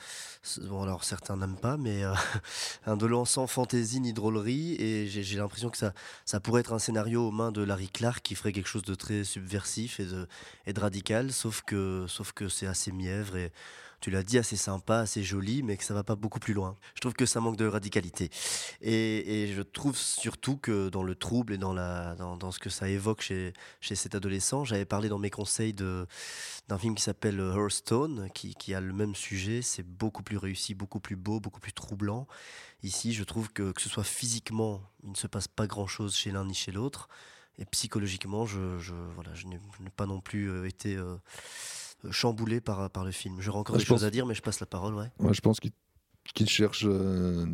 bon, 0.63 0.83
alors 0.83 1.05
certains 1.05 1.37
n'aiment 1.37 1.59
pas, 1.59 1.77
mais 1.77 2.05
euh, 2.05 2.13
un 2.87 2.97
Dolan 2.97 3.25
sans 3.25 3.47
fantaisie 3.47 4.01
ni 4.01 4.13
drôlerie. 4.13 4.75
Et 4.75 5.07
j'ai 5.07 5.37
l'impression 5.37 5.71
que 5.71 5.79
ça, 5.79 5.95
ça 6.25 6.41
pourrait 6.41 6.61
être 6.61 6.73
un 6.73 6.79
scénario 6.79 7.29
aux 7.29 7.31
mains 7.31 7.53
de 7.53 7.63
Larry 7.63 7.89
Clark 7.89 8.23
qui 8.23 8.35
ferait 8.35 8.53
quelque 8.53 8.69
chose 8.69 8.83
de 8.83 8.95
très 8.95 9.25
subversif 9.25 10.01
et 10.01 10.05
de, 10.05 10.27
et 10.67 10.73
de 10.73 10.81
radical, 10.81 11.33
sauf 11.33 11.63
que, 11.63 12.05
sauf 12.09 12.33
que 12.33 12.49
c'est 12.49 12.67
assez 12.67 12.93
mièvre 12.93 13.37
et 13.37 13.53
tu 14.01 14.11
l'as 14.11 14.23
dit, 14.23 14.39
assez 14.39 14.57
sympa, 14.57 14.99
assez 14.99 15.23
joli, 15.23 15.63
mais 15.63 15.77
que 15.77 15.85
ça 15.85 15.95
va 15.95 16.03
pas 16.03 16.17
beaucoup 16.17 16.39
plus 16.41 16.55
loin. 16.55 16.77
Je 16.95 17.01
trouve 17.01 17.13
que 17.13 17.27
ça 17.27 17.41
manque 17.41 17.57
de 17.57 17.67
radicalité. 17.67 18.31
Et, 18.81 19.53
je 19.55 19.63
trouve 19.63 19.97
surtout 19.97 20.57
que 20.57 20.89
dans 20.89 21.03
le 21.03 21.15
trouble 21.15 21.55
et 21.55 21.59
dans, 21.59 21.73
ce 22.51 22.59
que 22.59 22.71
ça 22.71 22.89
évoque 22.89 23.21
chez, 23.23 23.53
cet 23.81 24.15
adolescent, 24.15 24.65
j'avais 24.65 24.85
parlé 24.85 25.09
dans 25.09 25.19
mes 25.19 25.31
conseils 25.31 25.73
d'un 25.75 26.79
film 26.79 26.95
qui 26.95 27.03
s'appelle 27.03 27.41
Hearthstone, 27.41 28.31
qui, 28.33 28.75
a 28.75 28.81
le 28.81 28.93
même 28.93 29.15
sujet. 29.15 29.63
C'est 29.63 29.83
beaucoup 29.83 30.23
plus 30.23 30.37
réussi, 30.37 30.75
beaucoup 30.75 31.01
plus 31.01 31.17
beau, 31.17 31.41
beaucoup 31.41 31.61
plus 31.61 31.73
troublant. 31.73 32.27
Ici, 32.83 33.13
je 33.13 33.25
trouve 33.25 33.53
que, 33.53 33.73
que 33.73 33.83
ce 33.83 33.89
soit 33.89 34.05
physiquement, 34.05 34.81
il 35.05 35.11
ne 35.11 35.17
se 35.17 35.27
passe 35.27 35.49
pas 35.49 35.67
grand-chose 35.67 36.17
chez 36.17 36.31
l'un 36.31 36.47
ni 36.47 36.55
chez 36.55 36.73
l'autre. 36.73 37.09
Et 37.61 37.67
psychologiquement, 37.67 38.47
je 38.47 38.61
n'ai 39.47 39.91
pas 39.95 40.07
non 40.07 40.21
plus 40.21 40.51
euh, 40.51 40.67
été 40.67 40.97
euh, 40.97 41.17
chamboulé 42.11 42.61
par, 42.61 42.89
par 42.91 43.05
le 43.05 43.11
film. 43.11 43.37
J'aurais 43.41 43.59
encore 43.59 43.75
Ouais, 43.75 43.81
des 43.81 43.85
choses 43.87 44.01
pense- 44.01 44.07
à 44.07 44.11
dire, 44.11 44.27
mais 44.27 44.35
je 44.35 44.43
passe 44.43 44.61
la 44.61 44.67
parole. 44.67 44.95
Ouais. 44.95 45.11
Moi, 45.19 45.33
je 45.33 45.41
pense 45.41 45.61
qu'il 45.61 45.73
qu'il 46.35 46.49
cherche, 46.49 46.85
euh, 46.87 47.47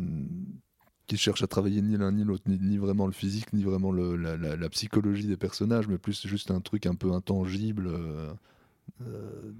qu'il 1.07 1.17
cherche 1.17 1.41
à 1.41 1.47
travailler 1.47 1.81
ni 1.81 1.97
l'un 1.97 2.11
ni 2.11 2.23
l'autre, 2.23 2.43
ni, 2.47 2.59
ni 2.59 2.77
vraiment 2.77 3.05
le 3.07 3.13
physique, 3.13 3.53
ni 3.53 3.63
vraiment 3.63 3.91
le- 3.91 4.15
la, 4.17 4.35
la- 4.37 4.55
la 4.55 4.69
psychologie 4.69 5.25
des 5.27 5.37
personnages, 5.37 5.87
mais 5.87 5.97
plus 5.97 6.27
juste 6.27 6.51
un 6.51 6.59
truc 6.61 6.85
un 6.85 6.95
peu 6.95 7.11
intangible. 7.13 7.87
euh, 7.87 8.33
euh, 9.01 9.51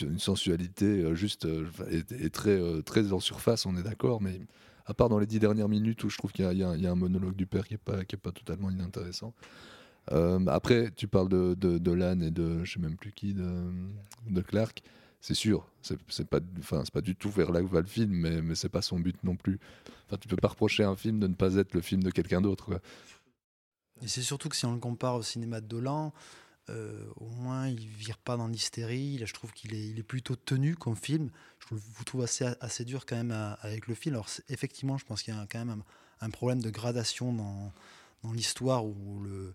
une, 0.00 0.18
sensualité 0.18 1.14
juste 1.14 1.46
et, 1.90 2.24
et 2.24 2.30
très, 2.30 2.60
très 2.82 3.12
en 3.12 3.20
surface, 3.20 3.64
on 3.64 3.76
est 3.76 3.82
d'accord, 3.82 4.20
mais 4.20 4.40
à 4.86 4.92
part 4.94 5.08
dans 5.08 5.18
les 5.20 5.26
dix 5.26 5.38
dernières 5.38 5.68
minutes 5.68 6.02
où 6.04 6.10
je 6.10 6.18
trouve 6.18 6.32
qu'il 6.32 6.44
y, 6.44 6.56
y 6.58 6.64
a 6.64 6.74
il 6.74 6.82
y 6.82 6.86
a 6.86 6.90
un 6.90 6.96
monologue 6.96 7.36
du 7.36 7.46
père 7.46 7.66
qui 7.66 7.74
est 7.74 7.78
pas, 7.78 8.04
qui 8.04 8.16
est 8.16 8.18
pas 8.18 8.32
totalement 8.32 8.70
inintéressant. 8.70 9.34
Euh, 10.10 10.44
après, 10.46 10.90
tu 10.96 11.06
parles 11.06 11.28
de, 11.28 11.54
de, 11.54 12.24
et 12.24 12.30
de 12.30 12.64
je 12.64 12.72
sais 12.72 12.80
même 12.80 12.96
plus 12.96 13.12
qui, 13.12 13.34
de, 13.34 14.40
Clark. 14.40 14.82
C'est 15.20 15.34
sûr, 15.34 15.68
c'est 15.82 16.26
pas, 16.28 16.40
enfin, 16.58 16.82
pas 16.92 17.00
du 17.00 17.14
tout 17.14 17.30
vers 17.30 17.52
là 17.52 17.60
que 17.60 17.66
va 17.66 17.80
le 17.80 17.86
film, 17.86 18.10
mais, 18.10 18.42
mais 18.42 18.56
c'est 18.56 18.68
pas 18.68 18.82
son 18.82 18.98
but 18.98 19.16
non 19.22 19.36
plus. 19.36 19.60
Enfin, 20.06 20.16
tu 20.20 20.26
peux 20.26 20.36
pas 20.36 20.48
reprocher 20.48 20.82
à 20.82 20.88
un 20.88 20.96
film 20.96 21.20
de 21.20 21.28
ne 21.28 21.34
pas 21.34 21.54
être 21.54 21.74
le 21.74 21.80
film 21.80 22.02
de 22.02 22.10
quelqu'un 22.10 22.40
d'autre. 22.40 22.80
Et 24.02 24.08
c'est 24.08 24.22
surtout 24.22 24.48
que 24.48 24.56
si 24.56 24.66
on 24.66 24.72
le 24.72 24.80
compare 24.80 25.14
au 25.14 25.22
cinéma 25.22 25.60
de 25.60 25.66
Dolan, 25.66 26.12
euh, 26.70 27.04
au 27.16 27.28
moins 27.28 27.68
il 27.68 27.86
vire 27.86 28.18
pas 28.18 28.36
dans 28.36 28.48
l'hystérie. 28.48 29.20
Je 29.24 29.32
trouve 29.32 29.52
qu'il 29.52 29.74
est, 29.74 30.02
plutôt 30.02 30.34
tenu 30.34 30.74
comme 30.74 30.96
film. 30.96 31.30
Je 31.60 31.76
vous 31.76 32.04
trouve 32.04 32.22
assez, 32.22 32.84
dur 32.84 33.06
quand 33.06 33.16
même 33.16 33.56
avec 33.60 33.86
le 33.86 33.94
film. 33.94 34.16
Alors 34.16 34.28
effectivement, 34.48 34.98
je 34.98 35.04
pense 35.04 35.22
qu'il 35.22 35.32
y 35.32 35.36
a 35.36 35.46
quand 35.50 35.64
même 35.64 35.84
un, 36.20 36.30
problème 36.30 36.60
de 36.60 36.70
gradation 36.70 37.32
dans, 37.32 37.72
dans 38.24 38.32
l'histoire 38.32 38.84
où 38.84 39.20
le, 39.22 39.54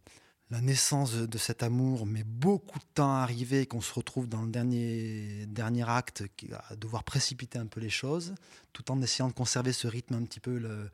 la 0.49 0.61
naissance 0.61 1.13
de, 1.13 1.37
cet 1.37 1.61
amour 1.61 2.05
met 2.05 2.23
beaucoup 2.23 2.79
de 2.79 2.85
temps 2.93 3.13
à 3.13 3.19
arriver 3.19 3.61
et 3.61 3.65
qu'on 3.65 3.81
se 3.81 3.93
retrouve 3.93 4.29
dans 4.29 4.41
le 4.41 4.49
dernier, 4.49 5.45
dernier 5.47 5.89
acte 5.89 6.23
à 6.69 6.75
devoir 6.75 7.03
précipiter 7.03 7.59
un 7.59 7.65
peu 7.65 7.81
les 7.81 7.89
choses, 7.89 8.33
tout 8.71 8.89
en 8.91 9.01
essayant 9.01 9.27
de 9.27 9.33
conserver 9.33 9.73
ce 9.73 9.87
rythme 9.87 10.15
un 10.15 10.23
petit 10.23 10.39
peu 10.39 10.57
le, 10.57 10.89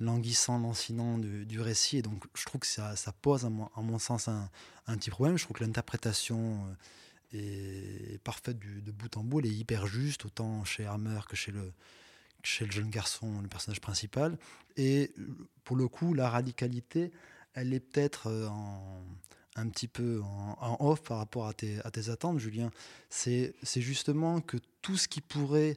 languissant, 0.00 0.58
lancinant 0.58 1.18
du, 1.18 1.46
du 1.46 1.60
récit. 1.60 1.98
Et 1.98 2.02
donc, 2.02 2.24
je 2.34 2.44
trouve 2.44 2.60
que 2.60 2.66
ça, 2.66 2.94
pose, 3.20 3.44
à 3.44 3.50
mon, 3.50 3.98
sens, 3.98 4.28
un, 4.28 4.48
petit 4.86 5.10
problème. 5.10 5.36
Je 5.36 5.44
trouve 5.44 5.56
que 5.56 5.64
l'interprétation 5.64 6.66
euh, 7.34 8.14
est 8.14 8.18
parfaite 8.18 8.58
de 8.58 8.90
bout 8.90 9.16
en 9.16 9.24
bout. 9.24 9.40
Elle 9.40 9.46
est 9.46 9.54
hyper 9.54 9.86
juste, 9.86 10.24
autant 10.24 10.64
chez 10.64 10.86
Hammer 10.86 11.20
que 11.28 11.36
chez 11.36 11.52
le, 11.52 11.72
jeune 12.42 12.90
garçon, 12.90 13.40
le 13.42 13.48
personnage 13.48 13.80
principal. 13.80 14.38
Et 14.76 15.12
pour 15.64 15.76
le 15.76 15.88
coup, 15.88 16.14
la 16.14 16.30
radicalité, 16.30 17.10
elle 17.60 17.74
est 17.74 17.80
peut-être 17.80 18.28
euh, 18.28 18.48
un 19.56 19.68
petit 19.68 19.88
peu 19.88 20.20
en, 20.22 20.76
off 20.80 21.02
par 21.02 21.18
rapport 21.18 21.46
à 21.46 21.52
tes, 21.52 21.80
attentes, 22.08 22.38
Julien. 22.38 22.70
C'est 23.10 23.54
justement 23.76 24.40
que 24.40 24.56
tout 24.82 24.96
ce 24.96 25.08
qui 25.08 25.20
pourrait 25.20 25.76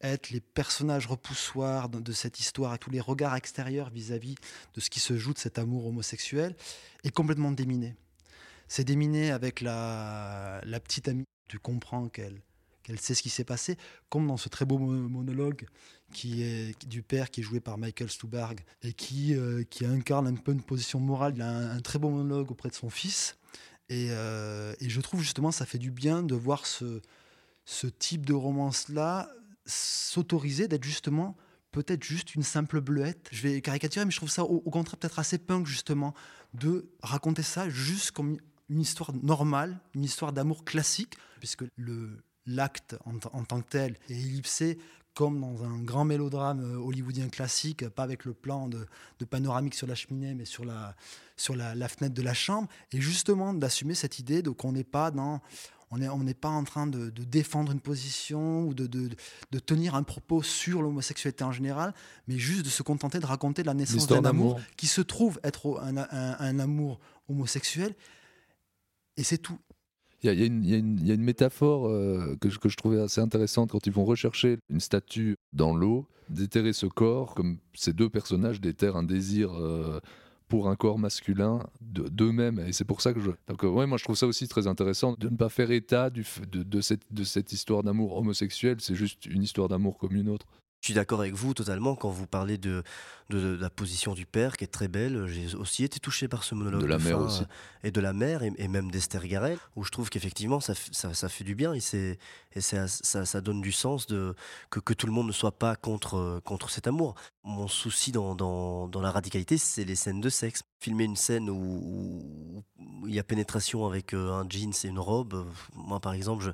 être 0.00 0.30
les 0.30 0.40
personnages 0.40 1.06
repoussoirs 1.06 1.88
de, 1.88 2.12
cette 2.12 2.38
histoire 2.38 2.74
et 2.74 2.78
tous 2.78 2.90
les 2.90 3.00
regards 3.00 3.34
extérieurs 3.34 3.90
vis-à-vis 3.90 4.36
de 4.74 4.80
ce 4.80 4.90
qui 4.90 5.00
se 5.00 5.16
joue 5.18 5.34
de 5.34 5.38
cet 5.38 5.58
amour 5.58 5.86
homosexuel 5.86 6.54
est 7.02 7.10
complètement 7.10 7.50
déminé. 7.50 7.96
c'est 8.68 8.84
déminé 8.84 9.32
avec 9.32 9.60
la, 9.60 10.60
la 10.64 10.80
petite 10.80 11.08
amie. 11.08 11.24
Tu 11.48 11.58
comprends 11.58 12.08
qu'elle 12.08 12.40
qu'elle 12.88 12.98
sait 12.98 13.14
ce 13.14 13.22
qui 13.22 13.28
s'est 13.28 13.44
passé, 13.44 13.76
comme 14.08 14.26
dans 14.26 14.38
ce 14.38 14.48
très 14.48 14.64
beau 14.64 14.78
mo- 14.78 15.08
monologue 15.08 15.66
qui 16.10 16.42
est 16.42 16.86
du 16.86 17.02
père 17.02 17.30
qui 17.30 17.40
est 17.40 17.44
joué 17.44 17.60
par 17.60 17.76
Michael 17.76 18.08
Stuhlbarg 18.08 18.60
et 18.82 18.94
qui, 18.94 19.34
euh, 19.34 19.62
qui 19.68 19.84
incarne 19.84 20.26
un 20.26 20.34
peu 20.36 20.52
une 20.52 20.62
position 20.62 20.98
morale. 21.00 21.34
Il 21.36 21.42
a 21.42 21.50
un, 21.50 21.80
très 21.80 21.98
beau 21.98 22.08
monologue 22.08 22.50
auprès 22.50 22.70
de 22.70 22.74
son 22.74 22.88
fils. 22.88 23.36
Et, 23.90 24.08
euh, 24.10 24.74
et 24.80 24.88
je 24.88 25.00
trouve 25.02 25.20
justement 25.20 25.50
ça 25.50 25.66
fait 25.66 25.78
du 25.78 25.90
bien 25.90 26.22
de 26.22 26.34
voir 26.34 26.64
ce, 26.64 27.02
ce 27.66 27.86
type 27.86 28.24
de 28.24 28.32
romance-là 28.32 29.28
s'autoriser 29.66 30.66
d'être 30.66 30.84
justement 30.84 31.36
peut-être 31.72 32.02
juste 32.02 32.34
une 32.34 32.42
simple 32.42 32.80
bleuette. 32.80 33.28
Je 33.30 33.42
vais 33.46 33.60
caricaturer, 33.60 34.06
mais 34.06 34.10
je 34.10 34.16
trouve 34.16 34.30
ça 34.30 34.44
au, 34.44 34.62
au 34.64 34.70
contraire 34.70 34.96
peut-être 34.96 35.18
assez 35.18 35.36
punk 35.36 35.66
justement 35.66 36.14
de 36.54 36.88
raconter 37.02 37.42
ça 37.42 37.68
juste 37.68 38.12
comme 38.12 38.38
une 38.70 38.80
histoire 38.80 39.12
normale, 39.12 39.78
une 39.94 40.04
histoire 40.04 40.32
d'amour 40.32 40.64
classique, 40.64 41.14
puisque 41.38 41.64
le 41.76 42.22
l'acte 42.48 42.96
en, 43.04 43.14
en 43.32 43.44
tant 43.44 43.60
que 43.60 43.68
tel 43.68 43.96
est 44.08 44.14
ellipsé 44.14 44.78
comme 45.14 45.40
dans 45.40 45.64
un 45.64 45.80
grand 45.82 46.04
mélodrame 46.04 46.60
euh, 46.60 46.76
hollywoodien 46.78 47.28
classique, 47.28 47.88
pas 47.88 48.04
avec 48.04 48.24
le 48.24 48.34
plan 48.34 48.68
de, 48.68 48.86
de 49.18 49.24
panoramique 49.24 49.74
sur 49.74 49.88
la 49.88 49.96
cheminée, 49.96 50.32
mais 50.34 50.44
sur 50.44 50.64
la, 50.64 50.94
sur 51.36 51.56
la, 51.56 51.74
la 51.74 51.88
fenêtre 51.88 52.14
de 52.14 52.22
la 52.22 52.34
chambre, 52.34 52.68
et 52.92 53.00
justement 53.00 53.52
d'assumer 53.52 53.94
cette 53.94 54.20
idée 54.20 54.42
de 54.42 54.50
qu'on 54.50 54.70
n'est 54.72 54.84
pas 54.84 55.10
dans 55.10 55.40
on 55.90 55.96
n'est 55.98 56.08
on 56.08 56.22
pas 56.34 56.50
en 56.50 56.64
train 56.64 56.86
de, 56.86 57.08
de 57.10 57.24
défendre 57.24 57.72
une 57.72 57.80
position 57.80 58.66
ou 58.66 58.74
de, 58.74 58.86
de, 58.86 59.08
de 59.50 59.58
tenir 59.58 59.94
un 59.94 60.02
propos 60.04 60.42
sur 60.42 60.82
l'homosexualité 60.82 61.42
en 61.44 61.50
général, 61.52 61.94
mais 62.28 62.38
juste 62.38 62.62
de 62.64 62.68
se 62.70 62.82
contenter 62.82 63.18
de 63.20 63.26
raconter 63.26 63.62
la 63.64 63.72
naissance 63.74 64.06
d'un 64.22 64.28
amour 64.28 64.60
qui 64.76 64.86
se 64.86 65.00
trouve 65.00 65.40
être 65.42 65.80
un, 65.82 65.96
un- 65.96 66.36
un 66.38 66.58
amour 66.60 67.00
homosexuel, 67.28 67.96
et 69.16 69.24
c'est 69.24 69.38
tout. 69.38 69.58
Il 70.22 70.32
y 70.32 70.42
a, 70.42 70.46
une- 70.46 71.22
métaphore 71.22 71.86
euh, 71.88 72.36
que, 72.40 72.48
je, 72.48 72.76
trouvais 72.76 73.00
assez 73.00 73.20
intéressante 73.20 73.70
quand 73.70 73.86
ils 73.86 73.92
vont 73.92 74.04
rechercher 74.04 74.58
une 74.68 74.80
statue 74.80 75.36
dans 75.52 75.74
l'eau, 75.76 76.06
déterrer 76.28 76.72
ce 76.72 76.86
corps, 76.86 77.34
comme 77.34 77.58
ces 77.74 77.92
deux 77.92 78.08
personnages 78.10 78.60
déterrent 78.60 78.96
un 78.96 79.04
désir 79.04 79.52
euh, 79.54 80.00
pour 80.48 80.68
un 80.68 80.76
corps 80.76 80.98
masculin 80.98 81.60
de- 81.80 82.08
d'eux-mêmes. 82.08 82.58
Et 82.66 82.72
c'est 82.72 82.84
pour 82.84 83.00
ça 83.00 83.12
que 83.12 83.20
je. 83.20 83.30
Donc, 83.46 83.62
euh, 83.64 83.86
moi, 83.86 83.96
je 83.96 84.04
trouve 84.04 84.16
ça 84.16 84.26
aussi 84.26 84.48
très 84.48 84.66
intéressant 84.66 85.14
de 85.18 85.28
ne 85.28 85.36
pas 85.36 85.48
faire 85.48 85.70
état 85.70 86.10
de 86.10 86.80
cette 87.24 87.52
histoire 87.52 87.82
d'amour 87.84 88.16
homosexuel. 88.16 88.78
C'est 88.80 88.96
juste 88.96 89.24
une 89.26 89.42
histoire 89.42 89.68
d'amour 89.68 89.98
comme 89.98 90.16
une 90.16 90.28
autre. 90.28 90.46
Je 90.80 90.86
suis 90.86 90.94
d'accord 90.94 91.20
avec 91.20 91.34
vous 91.34 91.54
totalement 91.54 91.96
quand 91.96 92.08
vous 92.08 92.28
parlez 92.28 92.56
de, 92.56 92.84
de, 93.30 93.40
de 93.40 93.58
la 93.60 93.68
position 93.68 94.14
du 94.14 94.26
père 94.26 94.56
qui 94.56 94.62
est 94.62 94.68
très 94.68 94.86
belle. 94.86 95.26
J'ai 95.26 95.56
aussi 95.56 95.82
été 95.82 95.98
touché 95.98 96.28
par 96.28 96.44
ce 96.44 96.54
monologue. 96.54 96.82
De 96.82 96.86
la 96.86 96.98
mère 96.98 97.18
aussi. 97.18 97.42
euh, 97.42 97.88
Et 97.88 97.90
de 97.90 98.00
la 98.00 98.12
mère 98.12 98.44
et, 98.44 98.52
et 98.58 98.68
même 98.68 98.88
d'Esther 98.92 99.26
Garel, 99.26 99.58
où 99.74 99.82
je 99.82 99.90
trouve 99.90 100.08
qu'effectivement 100.08 100.60
ça, 100.60 100.74
ça, 100.92 101.14
ça 101.14 101.28
fait 101.28 101.42
du 101.42 101.56
bien 101.56 101.74
et, 101.74 101.80
c'est- 101.80 102.16
et 102.52 102.60
ça, 102.60 102.86
ça, 102.86 103.26
ça 103.26 103.40
donne 103.40 103.60
du 103.60 103.72
sens 103.72 104.06
de, 104.06 104.34
que, 104.70 104.78
que 104.78 104.94
tout 104.94 105.06
le 105.06 105.12
monde 105.12 105.26
ne 105.26 105.32
soit 105.32 105.58
pas 105.58 105.74
contre, 105.74 106.14
euh, 106.16 106.40
contre 106.44 106.70
cet 106.70 106.86
amour. 106.86 107.16
Mon 107.42 107.66
souci 107.66 108.12
dans, 108.12 108.36
dans, 108.36 108.86
dans 108.86 109.00
la 109.00 109.10
radicalité, 109.10 109.58
c'est 109.58 109.84
les 109.84 109.96
scènes 109.96 110.20
de 110.20 110.28
sexe. 110.28 110.62
Filmer 110.78 111.04
une 111.04 111.16
scène 111.16 111.50
où, 111.50 112.62
il 113.04 113.12
y 113.14 113.18
a 113.18 113.24
pénétration 113.24 113.84
avec 113.84 114.14
euh, 114.14 114.30
un 114.32 114.48
jeans 114.48 114.72
et 114.84 114.86
une 114.86 115.00
robe, 115.00 115.44
moi 115.74 115.98
par 115.98 116.12
exemple, 116.12 116.44
je, 116.44 116.50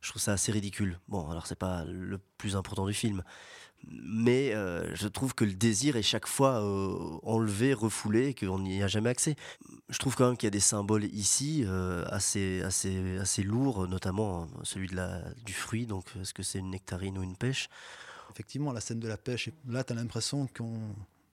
je 0.00 0.10
trouve 0.10 0.20
ça 0.22 0.32
assez 0.32 0.50
ridicule. 0.50 0.98
Bon, 1.06 1.30
alors 1.30 1.46
c'est 1.46 1.54
pas 1.58 1.84
le 1.84 2.18
plus 2.38 2.56
important 2.56 2.86
du 2.86 2.92
film 2.94 3.22
mais 3.86 4.54
euh, 4.54 4.94
je 4.94 5.08
trouve 5.08 5.34
que 5.34 5.44
le 5.44 5.54
désir 5.54 5.96
est 5.96 6.02
chaque 6.02 6.26
fois 6.26 6.62
euh, 6.62 7.18
enlevé, 7.22 7.72
refoulé, 7.72 8.34
qu'on 8.34 8.58
n'y 8.58 8.82
a 8.82 8.88
jamais 8.88 9.10
accès. 9.10 9.36
Je 9.88 9.98
trouve 9.98 10.16
quand 10.16 10.26
même 10.26 10.36
qu'il 10.36 10.46
y 10.46 10.48
a 10.48 10.50
des 10.50 10.60
symboles 10.60 11.04
ici 11.04 11.64
euh, 11.66 12.04
assez, 12.08 12.62
assez, 12.62 13.18
assez 13.18 13.42
lourds, 13.42 13.88
notamment 13.88 14.42
euh, 14.42 14.46
celui 14.62 14.88
de 14.88 14.96
la, 14.96 15.22
du 15.44 15.52
fruit, 15.52 15.86
donc 15.86 16.04
est-ce 16.20 16.34
que 16.34 16.42
c'est 16.42 16.58
une 16.58 16.70
nectarine 16.70 17.18
ou 17.18 17.22
une 17.22 17.36
pêche? 17.36 17.68
Effectivement, 18.30 18.72
la 18.72 18.80
scène 18.80 19.00
de 19.00 19.08
la 19.08 19.16
pêche, 19.16 19.50
là, 19.66 19.84
tu 19.84 19.92
as 19.92 19.96
l'impression 19.96 20.46
qu'on. 20.56 20.78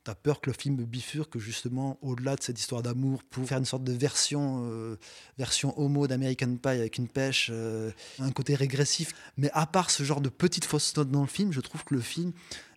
T'as 0.05 0.13
peur 0.13 0.39
que 0.39 0.51
le 0.51 0.55
film 0.55 0.75
bifurque 0.75 1.39
justement 1.39 1.97
au-delà 2.03 2.35
de 2.35 2.43
cette 2.43 2.59
histoire 2.59 2.83
d'amour 2.83 3.23
pour 3.23 3.47
faire 3.47 3.57
une 3.57 3.65
sorte 3.65 3.83
de 3.83 3.91
version, 3.91 4.69
euh, 4.69 4.99
version 5.39 5.73
homo 5.79 6.05
d'American 6.05 6.57
Pie 6.57 6.69
avec 6.69 6.99
une 6.99 7.07
pêche, 7.07 7.49
euh, 7.51 7.89
un 8.19 8.31
côté 8.31 8.53
régressif. 8.53 9.13
Mais 9.35 9.49
à 9.53 9.65
part 9.65 9.89
ce 9.89 10.03
genre 10.03 10.21
de 10.21 10.29
petites 10.29 10.65
fausses 10.65 10.95
notes 10.95 11.09
dans 11.09 11.21
le 11.21 11.27
film, 11.27 11.51
je 11.51 11.59
trouve 11.59 11.83
que 11.83 11.95
le 11.95 12.01
film 12.01 12.33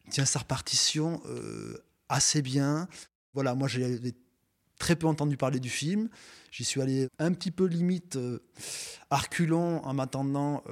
tient 0.08 0.24
sa 0.24 0.38
repartition 0.38 1.20
euh, 1.26 1.76
assez 2.08 2.40
bien. 2.40 2.88
Voilà, 3.34 3.54
moi 3.54 3.68
j'ai 3.68 4.14
très 4.78 4.96
peu 4.96 5.06
entendu 5.06 5.36
parler 5.36 5.60
du 5.60 5.68
film. 5.68 6.08
J'y 6.50 6.64
suis 6.64 6.80
allé 6.80 7.08
un 7.18 7.34
petit 7.34 7.50
peu 7.50 7.66
limite 7.66 8.18
reculons 9.10 9.84
en 9.84 9.92
m'attendant 9.92 10.64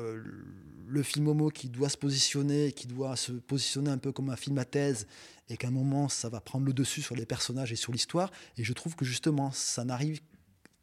le 0.86 1.02
film 1.02 1.28
homo 1.28 1.50
qui 1.50 1.68
doit 1.68 1.88
se 1.88 1.96
positionner, 1.96 2.72
qui 2.72 2.86
doit 2.86 3.16
se 3.16 3.32
positionner 3.32 3.90
un 3.90 3.98
peu 3.98 4.12
comme 4.12 4.30
un 4.30 4.36
film 4.36 4.58
à 4.58 4.64
thèse, 4.64 5.06
et 5.48 5.56
qu'à 5.56 5.68
un 5.68 5.72
moment 5.72 6.08
ça 6.08 6.28
va 6.28 6.40
prendre 6.40 6.66
le 6.66 6.72
dessus 6.72 7.02
sur 7.02 7.16
les 7.16 7.26
personnages 7.26 7.72
et 7.72 7.76
sur 7.76 7.92
l'histoire. 7.92 8.30
Et 8.56 8.64
je 8.64 8.72
trouve 8.72 8.96
que 8.96 9.04
justement 9.04 9.50
ça 9.52 9.84
n'arrive 9.84 10.20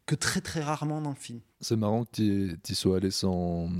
que 0.06 0.14
très 0.14 0.40
très 0.40 0.62
rarement 0.62 1.00
dans 1.00 1.10
le 1.10 1.16
film. 1.16 1.40
C'est 1.60 1.76
marrant 1.76 2.04
que 2.04 2.54
tu 2.56 2.74
sois 2.74 2.98
allé 2.98 3.10
sans, 3.10 3.70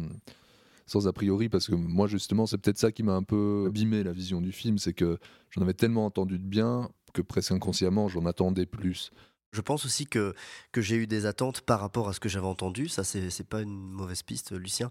sans 0.87 1.07
a 1.07 1.13
priori, 1.13 1.49
parce 1.49 1.67
que 1.67 1.75
moi, 1.75 2.07
justement, 2.07 2.47
c'est 2.47 2.59
peut-être 2.59 2.79
ça 2.79 2.93
qui 2.93 3.03
m'a 3.03 3.15
un 3.15 3.23
peu 3.23 3.67
abîmé 3.69 4.03
la 4.03 4.13
vision 4.13 4.41
du 4.41 4.53
film, 4.53 4.79
c'est 4.79 4.93
que 4.93 5.19
j'en 5.51 5.63
avais 5.63 5.75
tellement 5.75 6.07
entendu 6.07 6.39
de 6.39 6.45
bien 6.45 6.91
que 7.13 7.23
presque 7.23 7.53
inconsciemment, 7.53 8.09
j'en 8.09 8.27
attendais 8.27 8.67
plus. 8.67 9.11
Je 9.55 9.61
pense 9.61 9.87
aussi 9.87 10.07
que, 10.07 10.35
que 10.73 10.81
j'ai 10.81 10.97
eu 10.97 11.07
des 11.07 11.27
attentes 11.27 11.61
par 11.61 11.81
rapport 11.81 12.09
à 12.09 12.13
ce 12.13 12.21
que 12.21 12.29
j'avais 12.29 12.47
entendu. 12.47 12.89
Ça, 12.89 13.05
c'est 13.05 13.47
pas 13.49 13.61
une 13.61 13.91
mauvaise 13.91 14.23
piste, 14.23 14.53
Lucien. 14.53 14.91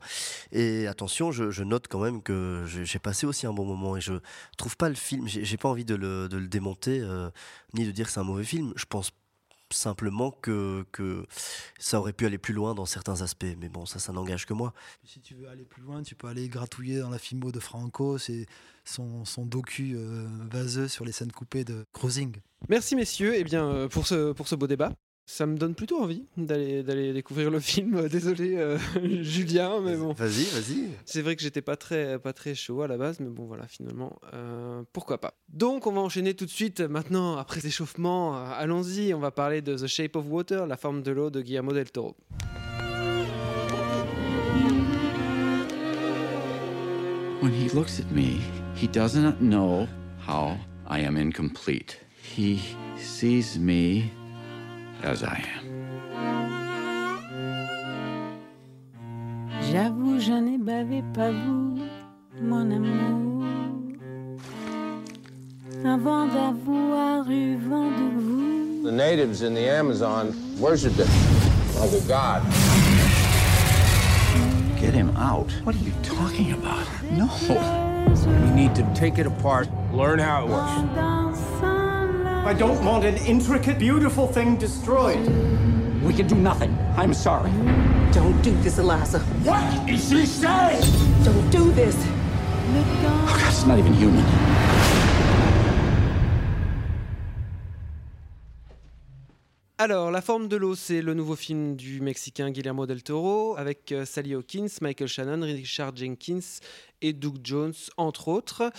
Et 0.52 0.88
attention, 0.88 1.32
je, 1.32 1.64
note 1.64 1.88
quand 1.88 2.00
même 2.00 2.24
que 2.24 2.64
j'ai 2.66 3.00
passé 3.00 3.26
aussi 3.26 3.46
un 3.46 3.54
bon 3.54 3.66
moment 3.66 3.98
et 3.98 4.02
je 4.02 4.14
trouve 4.58 4.78
pas 4.78 4.90
le 4.90 4.96
film. 4.96 5.28
J'ai 5.28 5.58
pas 5.58 5.70
envie 5.70 5.86
de 5.86 5.96
le, 5.96 6.30
de 6.30 6.38
le 6.38 6.48
démonter 6.48 7.00
euh, 7.02 7.30
ni 7.74 7.86
de 7.86 7.92
dire 7.92 8.08
que 8.08 8.12
c'est 8.12 8.20
un 8.20 8.24
mauvais 8.24 8.44
film. 8.44 8.74
Je 8.76 8.86
pense 8.86 9.12
simplement 9.74 10.32
que, 10.32 10.86
que 10.92 11.26
ça 11.78 12.00
aurait 12.00 12.14
pu 12.14 12.26
aller 12.26 12.38
plus 12.38 12.54
loin 12.54 12.74
dans 12.74 12.86
certains 12.86 13.22
aspects. 13.22 13.46
Mais 13.60 13.70
bon, 13.70 13.86
ça, 13.86 14.00
ça 14.00 14.14
n'engage 14.14 14.46
que 14.46 14.54
moi. 14.54 14.74
Si 15.04 15.20
tu 15.20 15.36
veux 15.36 15.48
aller 15.50 15.66
plus 15.66 15.82
loin, 15.82 16.04
tu 16.04 16.16
peux 16.16 16.28
aller 16.28 16.48
gratouiller 16.50 17.00
dans 17.00 17.10
la 17.10 17.20
filmo 17.20 17.52
de 17.52 17.60
Franco, 17.60 18.18
c'est 18.18 18.46
son, 18.86 19.26
son 19.26 19.46
docu 19.46 19.94
euh, 19.96 20.28
vaseux 20.52 20.88
sur 20.88 21.06
les 21.06 21.12
scènes 21.12 21.32
coupées 21.32 21.64
de 21.64 21.86
Cruising. 21.94 22.36
Merci 22.70 22.96
messieurs 22.96 23.34
eh 23.36 23.44
bien, 23.44 23.66
euh, 23.66 23.88
pour, 23.88 24.08
ce, 24.08 24.32
pour 24.32 24.48
ce 24.48 24.56
beau 24.56 24.68
débat. 24.68 24.94
Ça 25.26 25.46
me 25.46 25.58
donne 25.58 25.74
plutôt 25.74 26.02
envie 26.02 26.26
d'aller 26.36 26.84
d'aller 26.84 27.14
découvrir 27.14 27.50
le 27.50 27.62
film. 27.62 28.08
Désolé 28.10 28.58
euh, 28.58 28.78
Julien, 29.24 29.80
mais 29.82 29.96
bon. 29.96 30.12
Vas-y, 30.12 30.44
vas-y. 30.46 30.90
C'est 31.06 31.22
vrai 31.22 31.36
que 31.38 31.42
j'étais 31.42 31.62
pas 31.62 31.78
très, 31.78 32.20
pas 32.20 32.34
très 32.34 32.56
chaud 32.56 32.82
à 32.82 32.88
la 32.88 32.98
base, 32.98 33.20
mais 33.22 33.30
bon 33.30 33.46
voilà, 33.46 33.66
finalement, 33.68 34.20
euh, 34.34 34.84
pourquoi 34.92 35.20
pas. 35.20 35.34
Donc 35.48 35.88
on 35.88 35.94
va 35.94 36.02
enchaîner 36.02 36.34
tout 36.34 36.46
de 36.46 36.52
suite, 36.52 36.82
maintenant, 36.82 37.38
après 37.38 37.62
cet 37.62 37.70
échauffement, 37.70 38.36
euh, 38.36 38.46
allons-y, 38.54 39.14
on 39.14 39.20
va 39.20 39.32
parler 39.32 39.62
de 39.62 39.76
The 39.76 39.88
Shape 39.88 40.16
of 40.18 40.26
Water, 40.28 40.68
la 40.68 40.76
forme 40.76 41.02
de 41.02 41.12
l'eau 41.12 41.30
de 41.30 41.42
Guillermo 41.42 41.72
del 41.72 41.90
Toro. 41.90 42.18
When 47.42 47.54
he 47.54 47.70
looks 47.74 48.00
at 48.00 48.12
me, 48.12 48.40
he 48.76 48.88
does 48.88 49.16
not 49.16 49.42
know 49.42 49.88
how 50.28 50.58
I 50.90 51.06
am 51.06 51.18
incomplete. 51.18 51.98
He 52.22 52.60
sees 52.98 53.58
me 53.58 54.12
as 55.04 55.24
I 55.24 55.44
am. 55.56 55.64
J'avoue, 59.72 60.20
je 60.20 60.34
n'ai 60.34 60.58
bavé 60.58 61.04
pas 61.14 61.32
vous, 61.32 61.80
mon 62.42 62.72
amour. 62.72 63.44
Avant 65.86 66.28
d'avoir 66.28 67.30
eu 67.30 67.58
vent 67.58 67.90
de 67.92 68.20
vous. 68.20 68.84
The 68.84 68.92
natives 68.92 69.42
in 69.42 69.54
the 69.54 69.68
Amazon 69.68 70.34
worshiped 70.60 71.00
it 71.00 71.08
like 71.80 71.94
a 71.94 72.02
god. 72.08 72.44
Get 74.80 74.94
him 74.94 75.16
out. 75.18 75.52
What 75.64 75.76
are 75.76 75.80
you 75.80 75.94
talking 76.04 76.52
about? 76.54 76.86
No. 77.12 77.30
We 78.26 78.52
need 78.52 78.76
to 78.76 78.84
take 78.94 79.18
it 79.18 79.26
apart, 79.26 79.68
learn 79.94 80.20
how 80.20 80.44
it 80.44 80.50
works. 80.50 81.33
I 82.46 82.54
don't 82.54 82.84
want 82.84 83.06
an 83.06 83.16
intricate, 83.26 83.80
beautiful 83.80 84.28
thing 84.28 84.58
destroyed. 84.58 85.26
We 86.04 86.14
can 86.14 86.28
do 86.28 86.36
nothing. 86.36 86.78
I'm 86.98 87.14
sorry. 87.14 87.50
Don't 88.12 88.40
do 88.42 88.52
this, 88.62 88.78
Eliza. 88.80 89.20
What 89.46 89.90
is 89.90 90.10
she 90.10 90.26
saying? 90.26 90.84
Don't 91.24 91.50
do 91.50 91.72
this. 91.72 91.96
Oh, 91.96 93.38
God, 93.40 93.48
it's 93.48 93.66
not 93.66 93.80
even 93.80 93.94
human. 93.94 94.26
Alors, 99.78 100.12
La 100.12 100.22
forme 100.22 100.50
de 100.50 100.58
l'eau, 100.58 100.76
c'est 100.76 101.02
le 101.02 101.14
nouveau 101.14 101.38
film 101.38 101.78
du 101.78 102.02
Mexicain 102.02 102.52
Guillermo 102.52 102.86
del 102.86 103.04
Toro, 103.04 103.56
avec 103.58 103.92
euh, 103.94 104.06
Sally 104.06 104.36
Hawkins, 104.36 104.68
Michael 104.82 105.08
Shannon, 105.08 105.42
Richard 105.42 105.96
Jenkins 105.96 106.60
et 107.02 107.14
Doug 107.14 107.38
Jones, 107.42 107.74
entre 107.96 108.28
autres. 108.28 108.70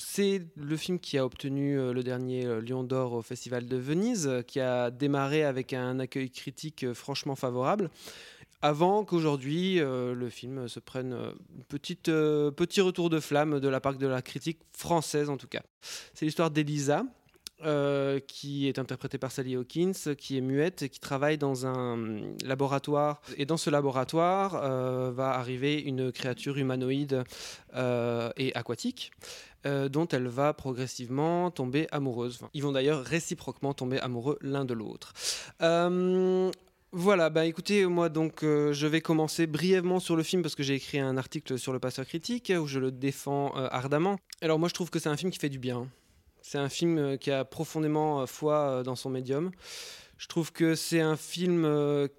C'est 0.00 0.42
le 0.54 0.76
film 0.76 1.00
qui 1.00 1.18
a 1.18 1.24
obtenu 1.24 1.76
euh, 1.76 1.92
le 1.92 2.04
dernier 2.04 2.46
euh, 2.46 2.60
Lion 2.60 2.84
d'Or 2.84 3.14
au 3.14 3.22
Festival 3.22 3.66
de 3.66 3.76
Venise, 3.76 4.28
euh, 4.28 4.42
qui 4.42 4.60
a 4.60 4.92
démarré 4.92 5.42
avec 5.42 5.72
un 5.72 5.98
accueil 5.98 6.30
critique 6.30 6.92
franchement 6.92 7.34
favorable, 7.34 7.90
avant 8.62 9.04
qu'aujourd'hui 9.04 9.76
le 9.78 10.28
film 10.30 10.66
se 10.66 10.80
prenne 10.80 11.12
un 11.12 11.32
petit 11.68 12.80
retour 12.80 13.08
de 13.08 13.20
flamme 13.20 13.60
de 13.60 13.68
la 13.68 13.78
part 13.80 13.94
de 13.94 14.06
la 14.08 14.20
critique 14.20 14.58
française 14.72 15.30
en 15.30 15.36
tout 15.36 15.46
cas. 15.46 15.62
C'est 16.12 16.24
l'histoire 16.24 16.50
d'Elisa, 16.50 17.04
euh, 17.64 18.20
qui 18.20 18.68
est 18.68 18.78
interprétée 18.78 19.18
par 19.18 19.32
Sally 19.32 19.56
Hawkins, 19.56 20.14
qui 20.16 20.38
est 20.38 20.40
muette 20.40 20.82
et 20.82 20.88
qui 20.88 21.00
travaille 21.00 21.38
dans 21.38 21.66
un 21.66 22.20
laboratoire. 22.44 23.20
Et 23.36 23.46
dans 23.46 23.56
ce 23.56 23.68
laboratoire 23.68 24.60
euh, 24.62 25.10
va 25.10 25.30
arriver 25.30 25.80
une 25.80 26.12
créature 26.12 26.56
humanoïde 26.56 27.24
euh, 27.74 28.30
et 28.36 28.54
aquatique. 28.54 29.10
dont 29.64 30.06
elle 30.06 30.28
va 30.28 30.54
progressivement 30.54 31.50
tomber 31.50 31.88
amoureuse. 31.90 32.38
Ils 32.54 32.62
vont 32.62 32.70
d'ailleurs 32.70 33.02
réciproquement 33.02 33.74
tomber 33.74 33.98
amoureux 33.98 34.38
l'un 34.40 34.64
de 34.64 34.72
l'autre. 34.72 35.12
Voilà, 36.92 37.28
bah 37.28 37.44
écoutez, 37.44 37.84
moi 37.84 38.08
donc 38.08 38.38
je 38.42 38.86
vais 38.86 39.00
commencer 39.00 39.46
brièvement 39.46 40.00
sur 40.00 40.14
le 40.16 40.22
film 40.22 40.42
parce 40.42 40.54
que 40.54 40.62
j'ai 40.62 40.76
écrit 40.76 41.00
un 41.00 41.18
article 41.18 41.58
sur 41.58 41.72
le 41.72 41.80
passeur 41.80 42.06
critique 42.06 42.50
où 42.56 42.66
je 42.66 42.78
le 42.78 42.92
défends 42.92 43.52
ardemment. 43.56 44.16
Alors 44.42 44.60
moi 44.60 44.68
je 44.68 44.74
trouve 44.74 44.90
que 44.90 45.00
c'est 45.00 45.10
un 45.10 45.16
film 45.16 45.32
qui 45.32 45.40
fait 45.40 45.50
du 45.50 45.58
bien. 45.58 45.88
C'est 46.42 46.58
un 46.58 46.68
film 46.68 46.98
euh, 46.98 47.16
qui 47.16 47.30
a 47.30 47.44
profondément 47.44 48.22
euh, 48.22 48.26
foi 48.26 48.54
euh, 48.54 48.82
dans 48.82 48.96
son 48.96 49.10
médium. 49.10 49.50
Je 50.16 50.26
trouve 50.26 50.52
que 50.52 50.74
c'est 50.74 51.00
un 51.00 51.14
film 51.14 51.62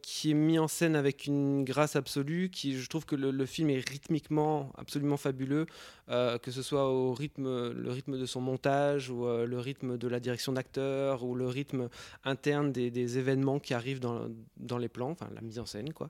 qui 0.01 0.31
est 0.31 0.33
mis 0.33 0.57
en 0.57 0.69
scène 0.69 0.95
avec 0.95 1.25
une 1.25 1.65
grâce 1.65 1.97
absolue. 1.97 2.49
Qui, 2.49 2.79
je 2.79 2.87
trouve 2.87 3.05
que 3.05 3.17
le, 3.17 3.45
film 3.45 3.69
est 3.69 3.89
rythmiquement 3.89 4.71
absolument 4.77 5.17
fabuleux, 5.17 5.65
que 6.07 6.49
ce 6.49 6.61
soit 6.61 6.89
au 6.89 7.13
rythme, 7.13 7.71
le 7.73 7.91
rythme 7.91 8.17
de 8.17 8.25
son 8.25 8.39
montage 8.39 9.09
ou 9.09 9.25
le 9.25 9.59
rythme 9.59 9.97
de 9.97 10.07
la 10.07 10.21
direction 10.21 10.53
d'acteur 10.53 11.25
ou 11.25 11.35
le 11.35 11.45
rythme 11.49 11.89
interne 12.23 12.71
des, 12.71 13.17
événements 13.17 13.59
qui 13.59 13.73
arrivent 13.73 13.99
dans, 13.99 14.77
les 14.77 14.87
plans, 14.87 15.09
enfin 15.09 15.27
la 15.35 15.41
mise 15.41 15.59
en 15.59 15.65
scène, 15.65 15.91
quoi. 15.91 16.09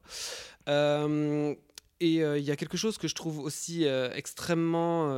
Et 0.67 2.15
il 2.17 2.43
y 2.43 2.51
a 2.51 2.55
quelque 2.55 2.77
chose 2.77 2.99
que 2.99 3.07
je 3.07 3.15
trouve 3.15 3.39
aussi 3.39 3.85
extrêmement 4.13 5.09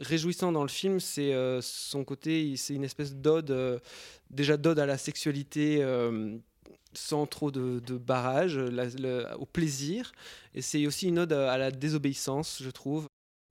réjouissant 0.00 0.52
dans 0.52 0.62
le 0.62 0.68
film, 0.68 1.00
c'est 1.00 1.34
euh, 1.34 1.60
son 1.60 2.04
côté, 2.04 2.56
c'est 2.56 2.74
une 2.74 2.84
espèce 2.84 3.14
d'ode, 3.14 3.50
euh, 3.50 3.78
déjà 4.30 4.56
d'ode 4.56 4.78
à 4.78 4.86
la 4.86 4.98
sexualité 4.98 5.78
euh, 5.82 6.36
sans 6.94 7.26
trop 7.26 7.50
de, 7.50 7.80
barrage, 7.98 8.58
au 9.38 9.46
plaisir. 9.46 10.12
Et 10.54 10.62
c'est 10.62 10.86
aussi 10.86 11.08
une 11.08 11.20
ode 11.20 11.32
à 11.32 11.56
la 11.58 11.70
désobéissance, 11.70 12.62
je 12.62 12.70
trouve. 12.70 13.06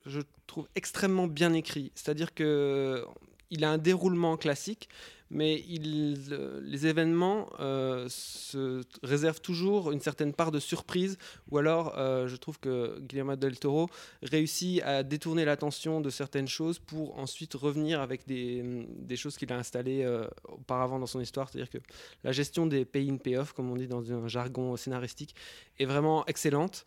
Je 0.05 0.21
trouve 0.47 0.67
extrêmement 0.75 1.27
bien 1.27 1.53
écrit. 1.53 1.91
C'est-à-dire 1.95 2.33
que 2.33 3.05
il 3.51 3.63
a 3.65 3.69
un 3.69 3.77
déroulement 3.77 4.37
classique, 4.37 4.89
mais 5.31 5.63
euh, 5.69 6.59
les 6.61 6.87
événements 6.87 7.49
euh, 7.59 8.05
se 8.09 8.81
réservent 9.01 9.39
toujours 9.39 9.91
une 9.91 10.01
certaine 10.01 10.33
part 10.33 10.51
de 10.51 10.59
surprise, 10.59 11.17
ou 11.49 11.57
alors 11.57 11.97
euh, 11.97 12.27
je 12.27 12.35
trouve 12.35 12.59
que 12.59 12.99
Guillermo 12.99 13.37
del 13.37 13.57
Toro 13.57 13.89
réussit 14.21 14.81
à 14.83 15.03
détourner 15.03 15.45
l'attention 15.45 16.01
de 16.01 16.09
certaines 16.09 16.49
choses 16.49 16.79
pour 16.79 17.17
ensuite 17.17 17.53
revenir 17.53 18.01
avec 18.01 18.27
des, 18.27 18.85
des 18.89 19.15
choses 19.15 19.37
qu'il 19.37 19.51
a 19.53 19.57
installées 19.57 20.05
auparavant 20.49 20.99
dans 20.99 21.05
son 21.05 21.21
histoire. 21.21 21.49
C'est-à-dire 21.49 21.69
que 21.69 21.79
la 22.23 22.33
gestion 22.33 22.65
des 22.65 22.83
pay-in, 22.83 23.17
pay-off, 23.17 23.53
comme 23.53 23.71
on 23.71 23.77
dit 23.77 23.87
dans 23.87 24.11
un 24.11 24.27
jargon 24.27 24.75
scénaristique, 24.75 25.33
est 25.79 25.85
vraiment 25.85 26.25
excellente. 26.25 26.83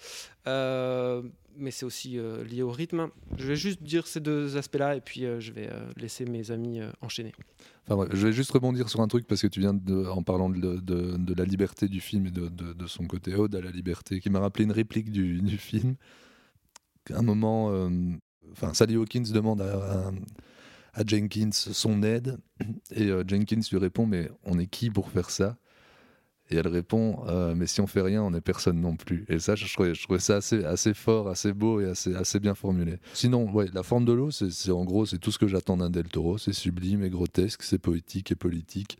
Mais 1.57 1.71
c'est 1.71 1.85
aussi 1.85 2.19
euh, 2.19 2.45
lié 2.45 2.63
au 2.63 2.71
rythme. 2.71 3.09
Je 3.37 3.47
vais 3.47 3.57
juste 3.57 3.83
dire 3.83 4.07
ces 4.07 4.21
deux 4.21 4.57
aspects-là 4.57 4.97
et 4.97 5.01
puis 5.01 5.25
euh, 5.25 5.41
je 5.41 5.53
vais 5.53 5.69
euh, 5.71 5.93
laisser 5.97 6.25
mes 6.25 6.51
amis 6.51 6.81
enchaîner. 7.01 7.33
Enfin, 7.89 8.09
je 8.13 8.27
vais 8.27 8.33
juste 8.33 8.51
rebondir 8.51 8.89
sur 8.89 9.01
un 9.01 9.09
truc 9.09 9.27
parce 9.27 9.43
que 9.43 9.47
tu 9.47 9.61
viens 9.61 9.79
en 10.09 10.23
parlant 10.23 10.49
de, 10.49 11.35
la 11.37 11.45
liberté 11.45 11.89
du 11.89 12.01
film 12.01 12.27
et 12.27 12.31
de, 12.31 12.87
son 12.87 13.07
côté 13.07 13.35
ode 13.35 13.55
à 13.55 13.61
la 13.61 13.71
liberté, 13.71 14.21
qui 14.21 14.31
m'a 14.31 14.41
rappelé 14.41 14.65
une 14.65 14.73
réplique 14.73 15.11
du, 15.11 15.59
film. 15.59 15.97
À 17.13 17.19
un 17.19 17.23
moment, 17.23 17.91
Sally 18.73 18.97
Hawkins 18.97 19.31
demande 19.33 19.61
à, 19.61 21.05
Jenkins 21.07 21.51
son 21.53 22.03
aide 22.03 22.39
et 22.91 23.11
Jenkins 23.27 23.61
lui 23.71 23.79
répond 23.79 24.07
mais 24.07 24.31
on 24.45 24.59
est 24.59 24.67
qui 24.67 24.91
pour 24.91 25.11
faire 25.11 25.29
ça? 25.29 25.59
Et 26.51 26.57
elle 26.57 26.69
répond 26.69 27.25
euh, 27.27 27.55
mais 27.57 27.67
si 27.67 27.81
on 27.81 27.87
fait 27.87 28.03
rien, 28.03 28.23
on 28.23 28.35
est 28.35 28.43
personne 28.43 28.79
non 28.81 28.97
plus. 28.97 29.25
Et 29.29 29.39
ça, 29.39 29.55
je 29.55 29.65
trouvais, 29.73 30.19
ça 30.19 30.37
assez, 30.37 30.63
fort, 30.93 31.29
assez 31.29 31.55
beau 31.55 31.81
et 31.81 31.87
assez, 31.87 32.15
bien 32.39 32.55
formulé. 32.55 32.99
Sinon, 33.15 33.51
ouais, 33.51 33.67
la 33.73 33.83
forme 33.83 34.05
de 34.05 34.13
l'eau, 34.13 34.31
c'est 34.31 34.71
en 34.71 34.85
gros, 34.85 35.07
c'est 35.07 35.19
tout 35.19 35.31
ce 35.33 35.39
que 35.39 35.47
j'attends 35.49 35.79
d'un 35.79 35.89
Del 35.89 36.09
Toro. 36.09 36.37
C'est 36.37 36.53
sublime 36.53 37.03
et 37.03 37.09
grotesque, 37.09 37.63
c'est 37.63 37.79
poétique 37.79 38.31
et 38.31 38.35
politique, 38.35 38.99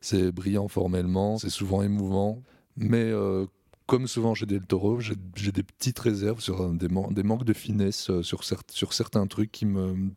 c'est 0.00 0.32
brillant 0.32 0.68
formellement, 0.68 1.36
c'est 1.36 1.50
souvent 1.50 1.82
émouvant. 1.82 2.42
Mais 2.76 3.04
euh, 3.04 3.44
comme 3.86 4.06
souvent 4.06 4.34
chez 4.34 4.46
Del 4.46 4.62
Toro, 4.64 4.98
j'ai 5.00 5.52
des 5.52 5.62
petites 5.62 5.98
réserves 5.98 6.40
sur 6.40 6.70
des, 6.72 6.88
man- 6.88 7.12
des 7.12 7.22
manques 7.22 7.44
de 7.44 7.52
finesse 7.52 8.08
euh, 8.08 8.22
sur, 8.22 8.40
cer- 8.40 8.60
sur 8.70 8.94
certains 8.94 9.26
trucs 9.26 9.52
qui 9.52 9.66
me 9.66 10.10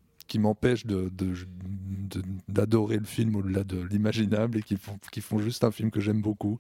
de- 1.10 1.34
d'adorer 2.48 2.98
le 2.98 3.06
film 3.06 3.36
au-delà 3.36 3.64
de 3.64 3.82
l'imaginable 3.82 4.60
et 4.60 4.62
qui 4.62 4.78
font, 4.78 4.98
qui 5.12 5.22
font 5.22 5.40
juste 5.40 5.64
un 5.64 5.72
film 5.72 5.92
que 5.92 6.00
j'aime 6.00 6.22
beaucoup. 6.22 6.60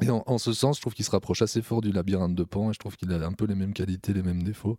Et 0.00 0.08
en, 0.08 0.38
ce 0.38 0.52
sens, 0.54 0.76
je 0.76 0.80
trouve 0.80 0.94
qu'il 0.94 1.04
se 1.04 1.10
rapproche 1.10 1.42
assez 1.42 1.60
fort 1.60 1.82
du 1.82 1.92
labyrinthe 1.92 2.34
de 2.34 2.44
Pan 2.44 2.70
et 2.70 2.72
je 2.72 2.78
trouve 2.78 2.96
qu'il 2.96 3.12
a 3.12 3.26
un 3.26 3.32
peu 3.32 3.44
les 3.44 3.54
mêmes 3.54 3.74
qualités, 3.74 4.14
les 4.14 4.22
mêmes 4.22 4.42
défauts. 4.42 4.78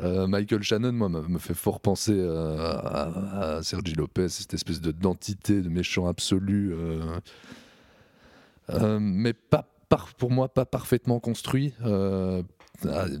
Euh, 0.00 0.28
Michael 0.28 0.62
Shannon, 0.62 0.92
moi, 0.92 1.08
me 1.08 1.38
fait 1.38 1.54
fort 1.54 1.80
penser 1.80 2.14
euh, 2.14 2.56
à, 2.58 3.60
Sergi 3.62 3.94
Lopez, 3.94 4.28
cette 4.28 4.54
espèce 4.54 4.80
de 4.80 4.92
d'entité, 4.92 5.60
de 5.60 5.68
méchant 5.68 6.06
absolu, 6.06 6.72
euh, 6.72 7.20
mais 9.00 9.32
pas 9.32 9.68
pour 10.16 10.30
moi 10.30 10.48
pas 10.48 10.64
parfaitement 10.64 11.20
construit, 11.20 11.74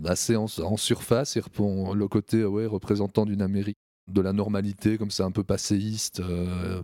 assez 0.04 0.36
en, 0.36 0.46
en 0.46 0.76
surface. 0.76 1.36
Il 1.36 1.42
le 1.58 2.06
côté 2.06 2.44
ouais, 2.44 2.66
représentant 2.66 3.26
d'une 3.26 3.42
Amérique 3.42 3.76
de 4.08 4.20
la 4.20 4.32
normalité, 4.32 4.98
comme 4.98 5.10
c'est 5.10 5.22
un 5.22 5.30
peu 5.30 5.44
passéiste. 5.44 6.20
euh, 6.20 6.82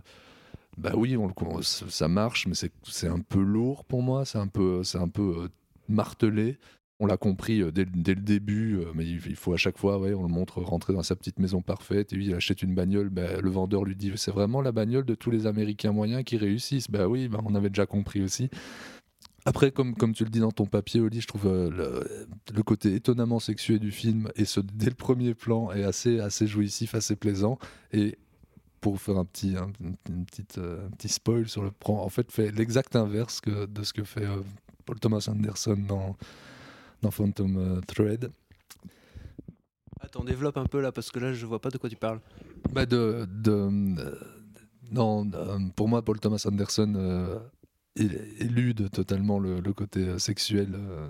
bah 0.77 0.93
oui, 0.95 1.17
on 1.17 1.61
ça 1.61 2.07
marche, 2.07 2.47
mais 2.47 2.55
c'est 2.55 3.07
un 3.07 3.19
peu 3.19 3.41
lourd 3.41 3.83
pour 3.83 4.01
moi, 4.01 4.23
c'est 4.25 4.37
un 4.37 4.47
peu, 4.47 4.81
un 4.93 5.07
peu 5.09 5.43
euh, 5.43 5.47
martelé. 5.89 6.57
On 7.01 7.05
l'a 7.05 7.17
compris 7.17 7.61
euh, 7.61 7.71
dès, 7.71 7.85
dès 7.85 8.13
le 8.13 8.21
début, 8.21 8.77
euh, 8.77 8.91
mais 8.93 9.05
il, 9.05 9.21
il 9.25 9.35
faut 9.35 9.53
à 9.53 9.57
chaque 9.57 9.77
fois, 9.77 9.99
ouais, 9.99 10.13
on 10.13 10.21
le 10.21 10.29
montre 10.29 10.61
rentrer 10.61 10.93
dans 10.93 11.03
sa 11.03 11.15
petite 11.15 11.39
maison 11.39 11.61
parfaite, 11.61 12.13
et 12.13 12.15
lui, 12.15 12.27
il 12.27 12.33
achète 12.33 12.61
une 12.61 12.75
bagnole, 12.75 13.09
bah, 13.09 13.41
le 13.41 13.49
vendeur 13.49 13.83
lui 13.83 13.95
dit, 13.95 14.11
c'est 14.15 14.31
vraiment 14.31 14.61
la 14.61 14.71
bagnole 14.71 15.05
de 15.05 15.15
tous 15.15 15.31
les 15.31 15.47
Américains 15.47 15.91
moyens 15.91 16.23
qui 16.23 16.37
réussissent. 16.37 16.89
Bah 16.89 17.07
oui, 17.07 17.27
bah, 17.27 17.39
on 17.45 17.55
avait 17.55 17.69
déjà 17.69 17.85
compris 17.85 18.21
aussi. 18.21 18.49
Après, 19.49 19.71
comme, 19.71 19.95
comme 19.95 20.13
tu 20.13 20.23
le 20.23 20.29
dis 20.29 20.41
dans 20.41 20.51
ton 20.51 20.67
papier, 20.67 21.01
Oli, 21.01 21.21
je 21.21 21.27
trouve 21.27 21.47
euh, 21.47 21.71
le, 21.71 22.27
le 22.53 22.61
côté 22.61 22.93
étonnamment 22.93 23.39
sexué 23.39 23.79
du 23.79 23.89
film, 23.89 24.29
et 24.35 24.45
ce 24.45 24.59
dès 24.59 24.89
le 24.89 24.95
premier 24.95 25.33
plan, 25.33 25.71
est 25.71 25.83
assez, 25.83 26.19
assez 26.19 26.45
jouissif, 26.45 26.93
assez 26.93 27.15
plaisant. 27.15 27.57
Et 27.91 28.19
pour 28.79 29.01
faire 29.01 29.17
un 29.17 29.25
petit, 29.25 29.55
un, 29.57 29.71
une 30.07 30.25
petite, 30.25 30.59
euh, 30.59 30.85
un 30.85 30.91
petit 30.91 31.09
spoil 31.09 31.49
sur 31.49 31.63
le 31.63 31.71
plan, 31.71 31.95
en 31.95 32.09
fait, 32.09 32.31
fait 32.31 32.51
l'exact 32.51 32.95
inverse 32.95 33.41
que, 33.41 33.65
de 33.65 33.81
ce 33.81 33.91
que 33.91 34.03
fait 34.03 34.23
euh, 34.23 34.43
Paul 34.85 34.99
Thomas 34.99 35.27
Anderson 35.27 35.77
dans, 35.87 36.15
dans 37.01 37.09
Phantom 37.09 37.81
Thread. 37.87 38.29
Attends, 39.99 40.23
développe 40.23 40.57
un 40.57 40.67
peu 40.67 40.79
là 40.79 40.91
parce 40.91 41.09
que 41.09 41.19
là 41.19 41.33
je 41.33 41.45
vois 41.47 41.59
pas 41.59 41.71
de 41.71 41.79
quoi 41.79 41.89
tu 41.89 41.95
parles. 41.95 42.21
Bah 42.71 42.85
de, 42.85 43.27
de, 43.27 43.67
non, 44.91 45.29
pour 45.75 45.87
moi, 45.87 46.03
Paul 46.03 46.19
Thomas 46.19 46.43
Anderson 46.45 47.41
élude 48.39 48.89
totalement 48.91 49.39
le, 49.39 49.59
le 49.59 49.73
côté 49.73 49.99
euh, 50.01 50.19
sexuel 50.19 50.69
euh, 50.75 51.07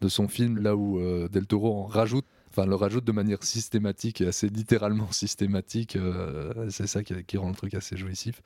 de 0.00 0.08
son 0.08 0.28
film, 0.28 0.58
là 0.58 0.76
où 0.76 0.98
euh, 0.98 1.28
Del 1.28 1.46
Toro 1.46 1.74
en 1.82 1.86
rajoute, 1.86 2.26
enfin 2.50 2.66
le 2.66 2.74
rajoute 2.74 3.04
de 3.04 3.12
manière 3.12 3.42
systématique 3.42 4.20
et 4.20 4.26
assez 4.26 4.48
littéralement 4.48 5.10
systématique. 5.12 5.96
euh, 5.96 6.68
c'est 6.70 6.86
ça 6.86 7.02
qui, 7.02 7.14
qui 7.24 7.36
rend 7.38 7.50
le 7.50 7.54
truc 7.56 7.74
assez 7.74 7.96
jouissif. 7.96 8.42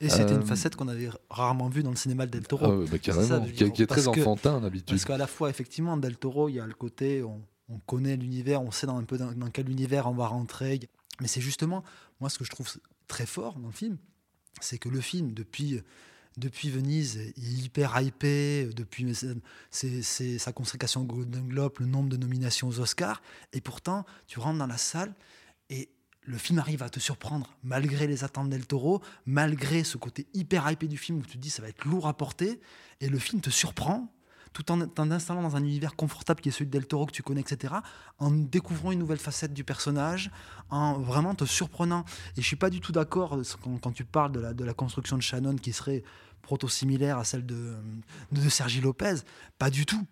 Et 0.00 0.08
c'était 0.08 0.32
Euh, 0.32 0.40
une 0.40 0.46
facette 0.46 0.74
qu'on 0.76 0.88
avait 0.88 1.08
rarement 1.30 1.68
vue 1.68 1.82
dans 1.82 1.90
le 1.90 1.96
cinéma 1.96 2.26
de 2.26 2.32
Del 2.32 2.46
Toro. 2.46 2.64
Ah 2.66 2.76
ouais, 2.76 2.86
bah 2.90 2.98
carrément, 2.98 3.22
C'est 3.26 3.28
ça, 3.28 3.40
qui 3.40 3.64
est- 3.64 3.70
qui 3.70 3.82
est 3.82 3.86
très 3.86 4.02
que- 4.02 4.08
enfantin, 4.08 4.60
d'habitude. 4.60 4.88
Parce 4.88 5.04
qu'à 5.04 5.16
la 5.16 5.26
fois, 5.28 5.48
effectivement, 5.50 5.96
Del 5.96 6.16
Toro, 6.16 6.48
il 6.48 6.56
y 6.56 6.60
a 6.60 6.66
le 6.66 6.74
côté, 6.74 7.22
on, 7.22 7.40
on 7.68 7.78
connaît 7.78 8.16
l'univers, 8.16 8.60
on 8.60 8.72
sait 8.72 8.86
dans 8.88 8.98
un 8.98 9.04
peu 9.04 9.16
dans, 9.18 9.32
dans 9.32 9.50
quel 9.50 9.70
univers 9.70 10.08
on 10.08 10.14
va 10.14 10.26
rentrer. 10.26 10.80
Mais 11.20 11.28
c'est 11.28 11.40
justement, 11.40 11.84
moi, 12.20 12.28
ce 12.28 12.38
que 12.38 12.44
je 12.44 12.50
trouve 12.50 12.68
très 13.06 13.24
fort 13.24 13.58
dans 13.60 13.68
le 13.68 13.72
film, 13.72 13.96
c'est 14.60 14.78
que 14.78 14.88
le 14.88 15.00
film, 15.00 15.32
depuis, 15.32 15.80
depuis 16.36 16.68
Venise, 16.70 17.32
il 17.36 17.44
est 17.60 17.64
hyper 17.64 18.00
hypé, 18.00 18.68
depuis 18.74 19.14
c'est- 19.14 19.36
c'est- 19.70 20.02
c'est 20.02 20.38
sa 20.38 20.52
consécration 20.52 21.02
au 21.02 21.04
Golden 21.04 21.46
Globe, 21.48 21.74
le 21.78 21.86
nombre 21.86 22.08
de 22.08 22.16
nominations 22.16 22.68
aux 22.68 22.80
Oscars, 22.80 23.22
et 23.52 23.60
pourtant, 23.60 24.04
tu 24.26 24.38
rentres 24.40 24.58
dans 24.58 24.66
la 24.66 24.76
salle 24.78 25.14
et 25.70 25.88
le 26.22 26.38
film 26.38 26.58
arrive 26.58 26.82
à 26.82 26.88
te 26.88 26.98
surprendre 27.00 27.56
malgré 27.62 28.06
les 28.06 28.24
attentes 28.24 28.48
d'El 28.50 28.66
Toro, 28.66 29.02
malgré 29.26 29.84
ce 29.84 29.96
côté 29.98 30.26
hyper 30.34 30.70
hypé 30.70 30.88
du 30.88 30.96
film 30.96 31.18
où 31.18 31.22
tu 31.22 31.32
te 31.32 31.38
dis 31.38 31.50
ça 31.50 31.62
va 31.62 31.68
être 31.68 31.84
lourd 31.84 32.08
à 32.08 32.16
porter, 32.16 32.60
et 33.00 33.08
le 33.08 33.18
film 33.18 33.40
te 33.40 33.50
surprend, 33.50 34.10
tout 34.54 34.70
en 34.72 34.86
t'en 34.86 35.10
installant 35.10 35.42
dans 35.42 35.56
un 35.56 35.62
univers 35.62 35.96
confortable 35.96 36.40
qui 36.40 36.48
est 36.48 36.52
celui 36.52 36.66
de 36.66 36.70
Del 36.70 36.86
Toro 36.86 37.04
que 37.04 37.12
tu 37.12 37.22
connais, 37.22 37.42
etc., 37.42 37.74
en 38.18 38.30
découvrant 38.30 38.92
une 38.92 39.00
nouvelle 39.00 39.18
facette 39.18 39.52
du 39.52 39.64
personnage, 39.64 40.30
en 40.70 40.94
vraiment 41.00 41.34
te 41.34 41.44
surprenant. 41.44 42.04
Et 42.38 42.40
je 42.40 42.46
suis 42.46 42.56
pas 42.56 42.70
du 42.70 42.80
tout 42.80 42.92
d'accord 42.92 43.36
quand, 43.62 43.76
quand 43.78 43.92
tu 43.92 44.04
parles 44.04 44.32
de 44.32 44.40
la, 44.40 44.54
de 44.54 44.72
construction 44.72 45.16
de 45.18 45.22
Shannon 45.22 45.56
qui 45.56 45.72
serait 45.72 46.02
proto-similaire 46.40 47.18
à 47.18 47.24
celle 47.24 47.44
de, 47.44 47.74
de 48.32 48.48
Sergi 48.48 48.80
Lopez. 48.80 49.16
Pas 49.58 49.70
du 49.70 49.84
tout. 49.84 50.06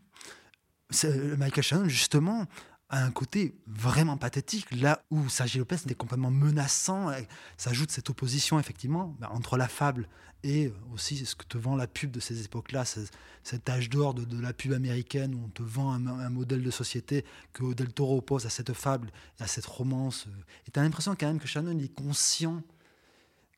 C'est- 0.90 1.36
Michael 1.38 1.64
Shannon, 1.64 1.88
justement, 1.88 2.46
a 2.92 3.02
un 3.02 3.10
côté 3.10 3.56
vraiment 3.66 4.16
pathétique, 4.18 4.66
là 4.70 5.02
où 5.10 5.28
Sergi 5.28 5.58
Lopez 5.58 5.76
était 5.76 5.94
complètement 5.94 6.30
menaçant. 6.30 7.10
et 7.10 7.26
Ça 7.56 7.70
ajoute 7.70 7.90
cette 7.90 8.10
opposition, 8.10 8.60
effectivement, 8.60 9.16
bah, 9.18 9.30
entre 9.32 9.56
la 9.56 9.66
fable 9.66 10.08
et 10.44 10.72
aussi 10.92 11.24
ce 11.24 11.34
que 11.34 11.44
te 11.44 11.56
vend 11.56 11.74
la 11.74 11.86
pub 11.86 12.10
de 12.10 12.20
ces 12.20 12.44
époques-là, 12.44 12.84
ce- 12.84 13.00
cet 13.44 13.68
âge 13.70 13.88
d'or 13.88 14.12
de, 14.14 14.40
la 14.40 14.52
pub 14.52 14.72
américaine 14.72 15.34
où 15.34 15.42
on 15.44 15.48
te 15.48 15.62
vend 15.62 15.92
un, 15.92 16.06
un 16.06 16.30
modèle 16.30 16.62
de 16.62 16.70
société 16.70 17.24
que 17.52 17.72
Del 17.74 17.92
Toro 17.92 18.18
oppose 18.18 18.44
à 18.46 18.50
cette 18.50 18.72
fable 18.72 19.10
à 19.40 19.46
cette 19.46 19.66
romance. 19.66 20.26
Et 20.66 20.70
tu 20.70 20.78
as 20.78 20.82
l'impression 20.82 21.16
quand 21.18 21.26
même 21.26 21.40
que 21.40 21.46
Shannon 21.48 21.78
est 21.78 21.94
conscient 21.94 22.62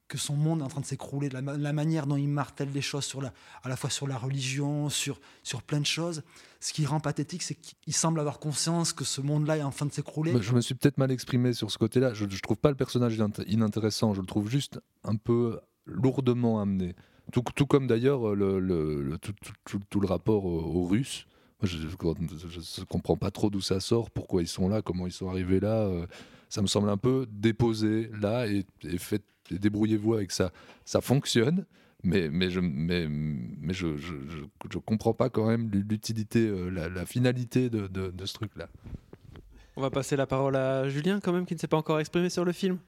que 0.09 0.19
son 0.19 0.37
monde 0.37 0.61
est 0.61 0.65
en 0.65 0.69
train 0.69 0.81
de 0.81 0.87
s'écrouler, 0.87 1.29
la, 1.31 1.41
ma- 1.43 1.57
la 1.57 1.73
manière 1.73 2.07
dont 2.07 2.17
il 2.17 2.29
martèle 2.29 2.71
les 2.73 2.83
choses, 2.83 3.11
à 3.63 3.69
la 3.69 3.77
fois 3.77 3.89
sur 3.91 4.07
la 4.07 4.19
religion, 4.19 4.89
sur, 4.91 5.21
sur 5.43 5.63
plein 5.63 5.81
de 5.81 5.87
choses. 5.87 6.23
Ce 6.61 6.73
qui 6.73 6.85
rend 6.87 7.01
pathétique, 7.01 7.43
c'est 7.43 7.55
qu'il 7.55 7.95
semble 7.95 8.21
avoir 8.21 8.39
conscience 8.39 8.93
que 8.93 9.05
ce 9.05 9.21
monde-là 9.21 9.59
est 9.59 9.63
en 9.63 9.71
train 9.71 9.87
de 9.87 9.93
s'écrouler. 9.93 10.35
Je 10.41 10.53
me 10.53 10.61
suis 10.61 10.75
peut-être 10.75 10.99
mal 10.99 11.11
exprimé 11.11 11.53
sur 11.53 11.71
ce 11.71 11.79
côté-là. 11.79 12.13
Je, 12.15 12.27
je 12.29 12.41
trouve 12.41 12.59
pas 12.59 12.71
le 12.71 12.77
personnage 12.77 13.17
inint- 13.19 13.45
inintéressant. 13.47 14.15
Je 14.15 14.21
le 14.21 14.27
trouve 14.27 14.49
juste 14.51 14.79
un 15.05 15.17
peu 15.17 15.59
lourdement 15.87 16.61
amené. 16.61 16.95
Tout, 17.33 17.43
comme 17.67 17.87
d'ailleurs 17.87 18.29
euh, 18.31 18.35
le, 18.61 19.19
tout, 19.19 20.01
le 20.01 20.07
rapport 20.07 20.45
aux, 20.45 20.87
Russes. 20.87 21.27
Je, 21.63 21.79
je 21.79 22.85
comprends 22.85 23.17
pas 23.17 23.31
trop 23.31 23.49
d'où 23.49 23.63
ça 23.63 23.81
sort, 23.81 24.11
pourquoi 24.11 24.43
ils 24.43 24.49
sont 24.49 24.69
là, 24.69 24.83
comment 24.83 25.07
ils 25.07 25.13
sont 25.13 25.29
arrivés 25.31 25.61
là. 25.61 25.89
Ça 26.55 26.63
me 26.63 26.69
semble 26.69 26.89
un 26.89 26.97
peu 26.97 27.27
déposé 27.33 28.09
là 28.21 28.47
et, 28.47 28.65
et 28.85 28.99
débrouillez-vous 29.59 30.15
avec 30.15 30.31
ça. 30.31 30.53
Ça 30.85 31.01
fonctionne. 31.01 31.67
Mais, 32.05 32.29
mais, 32.31 32.51
je, 32.51 32.61
mais, 32.61 33.09
mais 33.09 33.73
je, 33.73 33.97
je, 33.97 34.13
je, 34.29 34.45
je 34.71 34.79
comprends 34.79 35.15
pas 35.15 35.31
quand 35.31 35.47
même 35.49 35.69
l'utilité, 35.73 36.47
euh, 36.47 36.69
la, 36.69 36.89
la 36.91 37.07
finalité 37.07 37.71
de, 37.71 37.87
de- 37.89 38.11
de 38.11 38.27
ce 38.27 38.35
truc-là. 38.35 38.69
On 39.77 39.81
va 39.81 39.91
passer 39.91 40.15
la 40.15 40.27
parole 40.27 40.55
à 40.55 40.87
Julien, 40.89 41.19
quand 41.19 41.33
même, 41.33 41.47
qui 41.47 41.55
ne 41.55 41.59
s'est 41.59 41.67
pas 41.67 41.79
encore 41.79 41.99
exprimé 41.99 42.29
sur 42.29 42.45
le 42.45 42.53
film. 42.53 42.79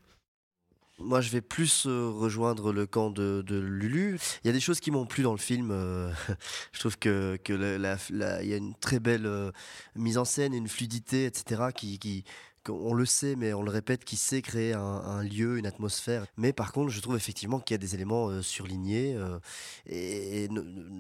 Moi, 0.99 1.21
je 1.21 1.31
vais 1.31 1.43
plus 1.43 1.87
euh, 1.87 2.09
rejoindre 2.11 2.73
le 2.73 2.87
camp 2.87 3.11
de, 3.11 3.43
de 3.47 3.59
Lulu. 3.59 4.19
Il 4.43 4.47
y 4.47 4.51
a 4.51 4.53
des 4.53 4.61
choses 4.61 4.81
qui 4.81 4.91
m'ont 4.91 5.05
plu 5.05 5.23
dans 5.23 5.33
le 5.33 5.39
film. 5.39 5.71
euh, 5.71 6.11
je 6.73 6.81
trouve 6.81 6.99
que 6.99 7.37
que 7.43 7.53
la- 7.53 7.77
la- 7.79 7.99
la- 8.11 8.43
il 8.43 8.49
y 8.49 8.55
a 8.55 8.57
une 8.57 8.75
très 8.75 8.99
belle 8.99 9.27
euh, 9.27 9.51
mise 9.95 10.17
en 10.17 10.25
scène 10.25 10.55
et 10.55 10.57
une 10.59 10.69
fluidité, 10.69 11.27
etc. 11.27 11.65
Qui, 11.75 11.99
qui 11.99 12.25
on 12.69 12.95
le 12.95 13.05
sait, 13.07 13.37
mais 13.37 13.53
on 13.53 13.63
le 13.63 13.71
répète, 13.71 14.05
qui 14.05 14.17
sait 14.17 14.43
créer 14.43 14.73
un, 14.75 15.23
lieu, 15.23 15.59
une 15.59 15.67
atmosphère. 15.67 16.27
Mais 16.37 16.53
par 16.53 16.73
contre, 16.73 16.91
je 16.91 17.01
trouve 17.01 17.17
effectivement 17.17 17.61
qu'il 17.61 17.75
y 17.75 17.77
a 17.77 17.79
des 17.79 17.95
éléments 17.95 18.29
euh, 18.29 18.43
surlignés. 18.43 19.15
euh, 19.17 19.39
et 19.87 20.49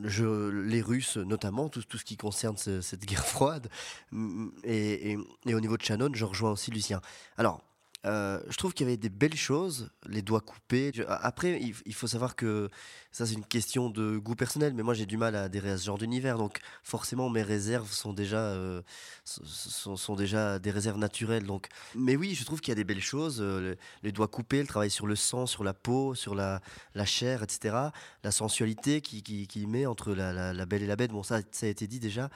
je, 0.04 0.48
les 0.50 0.82
Russes, 0.82 1.16
notamment, 1.16 1.68
tout, 1.68 1.82
ce 1.98 2.04
qui 2.04 2.16
concerne 2.16 2.56
ce- 2.56 2.80
cette 2.80 3.04
guerre 3.06 3.26
froide. 3.26 3.68
Mm, 4.12 4.48
Et, 4.64 5.12
et- 5.12 5.18
et 5.46 5.54
au 5.54 5.60
niveau 5.60 5.76
de 5.76 5.82
Shannon, 5.82 6.10
je 6.14 6.24
rejoins 6.24 6.52
aussi 6.52 6.70
Lucien. 6.70 7.00
Alors, 7.36 7.62
euh, 8.06 8.40
je 8.48 8.56
trouve 8.56 8.72
qu'il 8.72 8.86
y 8.86 8.88
avait 8.88 8.96
des 8.96 9.08
belles 9.08 9.36
choses, 9.36 9.90
les 10.08 10.22
doigts 10.22 10.40
coupés. 10.40 10.92
Après, 11.08 11.60
il, 11.60 11.94
faut 11.94 12.06
savoir 12.06 12.36
que 12.36 12.70
ça, 13.10 13.26
c'est 13.26 13.34
une 13.34 13.44
question 13.44 13.90
de 13.90 14.16
goût 14.16 14.36
personnel, 14.36 14.74
mais 14.74 14.84
moi, 14.84 14.94
j'ai 14.94 15.06
du 15.06 15.16
mal 15.16 15.34
à 15.34 15.44
adhérer 15.44 15.70
à 15.70 15.78
ce 15.78 15.84
genre 15.86 15.98
d'univers. 15.98 16.38
Donc, 16.38 16.60
forcément, 16.84 17.28
mes 17.30 17.42
réserves 17.42 17.90
sont 17.90 18.12
déjà, 18.12 18.38
euh, 18.38 18.82
sont, 19.24 20.14
déjà 20.14 20.58
des 20.60 20.70
réserves 20.70 20.98
naturelles. 20.98 21.44
Donc, 21.44 21.66
mais 21.96 22.14
oui, 22.16 22.34
je 22.34 22.44
trouve 22.44 22.60
qu'il 22.60 22.70
y 22.70 22.72
a 22.72 22.76
des 22.76 22.84
belles 22.84 23.00
choses. 23.00 23.40
euh, 23.40 23.60
le- 23.60 23.76
les 24.02 24.12
doigts 24.12 24.28
coupés, 24.28 24.60
le 24.60 24.66
travail 24.68 24.90
sur 24.90 25.06
le 25.06 25.16
sang, 25.16 25.46
sur 25.46 25.64
la 25.64 25.74
peau, 25.74 26.14
sur 26.14 26.34
la, 26.34 26.60
la 26.94 27.04
chair, 27.04 27.42
etc. 27.42 27.76
La 28.22 28.30
sensualité 28.30 29.00
qui, 29.00 29.22
qui 29.22 29.66
met 29.66 29.86
entre 29.86 30.14
la, 30.14 30.52
la- 30.52 30.66
belle 30.66 30.82
et 30.82 30.86
la 30.86 30.96
bête. 30.96 31.10
Bon, 31.10 31.22
ça, 31.22 31.40
ça 31.50 31.66
a 31.66 31.68
été 31.68 31.86
dit 31.86 31.98
déjà. 32.00 32.30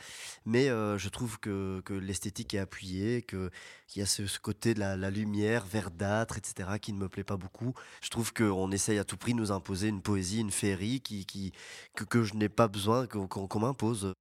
Mais 0.47 0.67
je 0.69 1.09
trouve 1.09 1.39
que, 1.39 1.81
que 1.85 1.95
l'esthétique 1.95 2.55
est 2.55 2.59
appuyée, 2.59 3.23
que 3.23 3.51
qu'il 3.91 4.01
y 4.01 4.03
a 4.05 4.07
ce, 4.07 4.25
ce 4.29 4.39
côté 4.39 4.73
de 4.73 4.79
la, 4.81 4.97
la 4.97 5.11
lumière 5.11 5.67
verdâtre, 5.67 6.39
etc., 6.39 6.79
qui 6.81 6.93
ne 6.93 6.99
me 6.99 7.09
plaît 7.09 7.25
pas 7.25 7.37
beaucoup. 7.37 7.75
Je 8.01 8.09
trouve 8.09 8.33
qu'on 8.33 8.71
essaye 8.71 8.99
à 8.99 9.05
tout 9.05 9.17
prix 9.17 9.33
de 9.33 9.39
nous 9.39 9.51
imposer 9.51 9.89
une 9.89 10.01
poésie, 10.01 10.39
une 10.41 10.53
féerie 10.53 11.01
qui, 11.01 11.27
qui, 11.27 11.53
que, 11.97 12.05
que 12.05 12.23
je 12.23 12.35
n'ai 12.35 12.49
pas 12.49 12.69
besoin, 12.69 13.07
qu'on 13.09 13.27
qu'on- 13.27 13.49
qu'on 13.49 13.59
m'impose. 13.61 14.13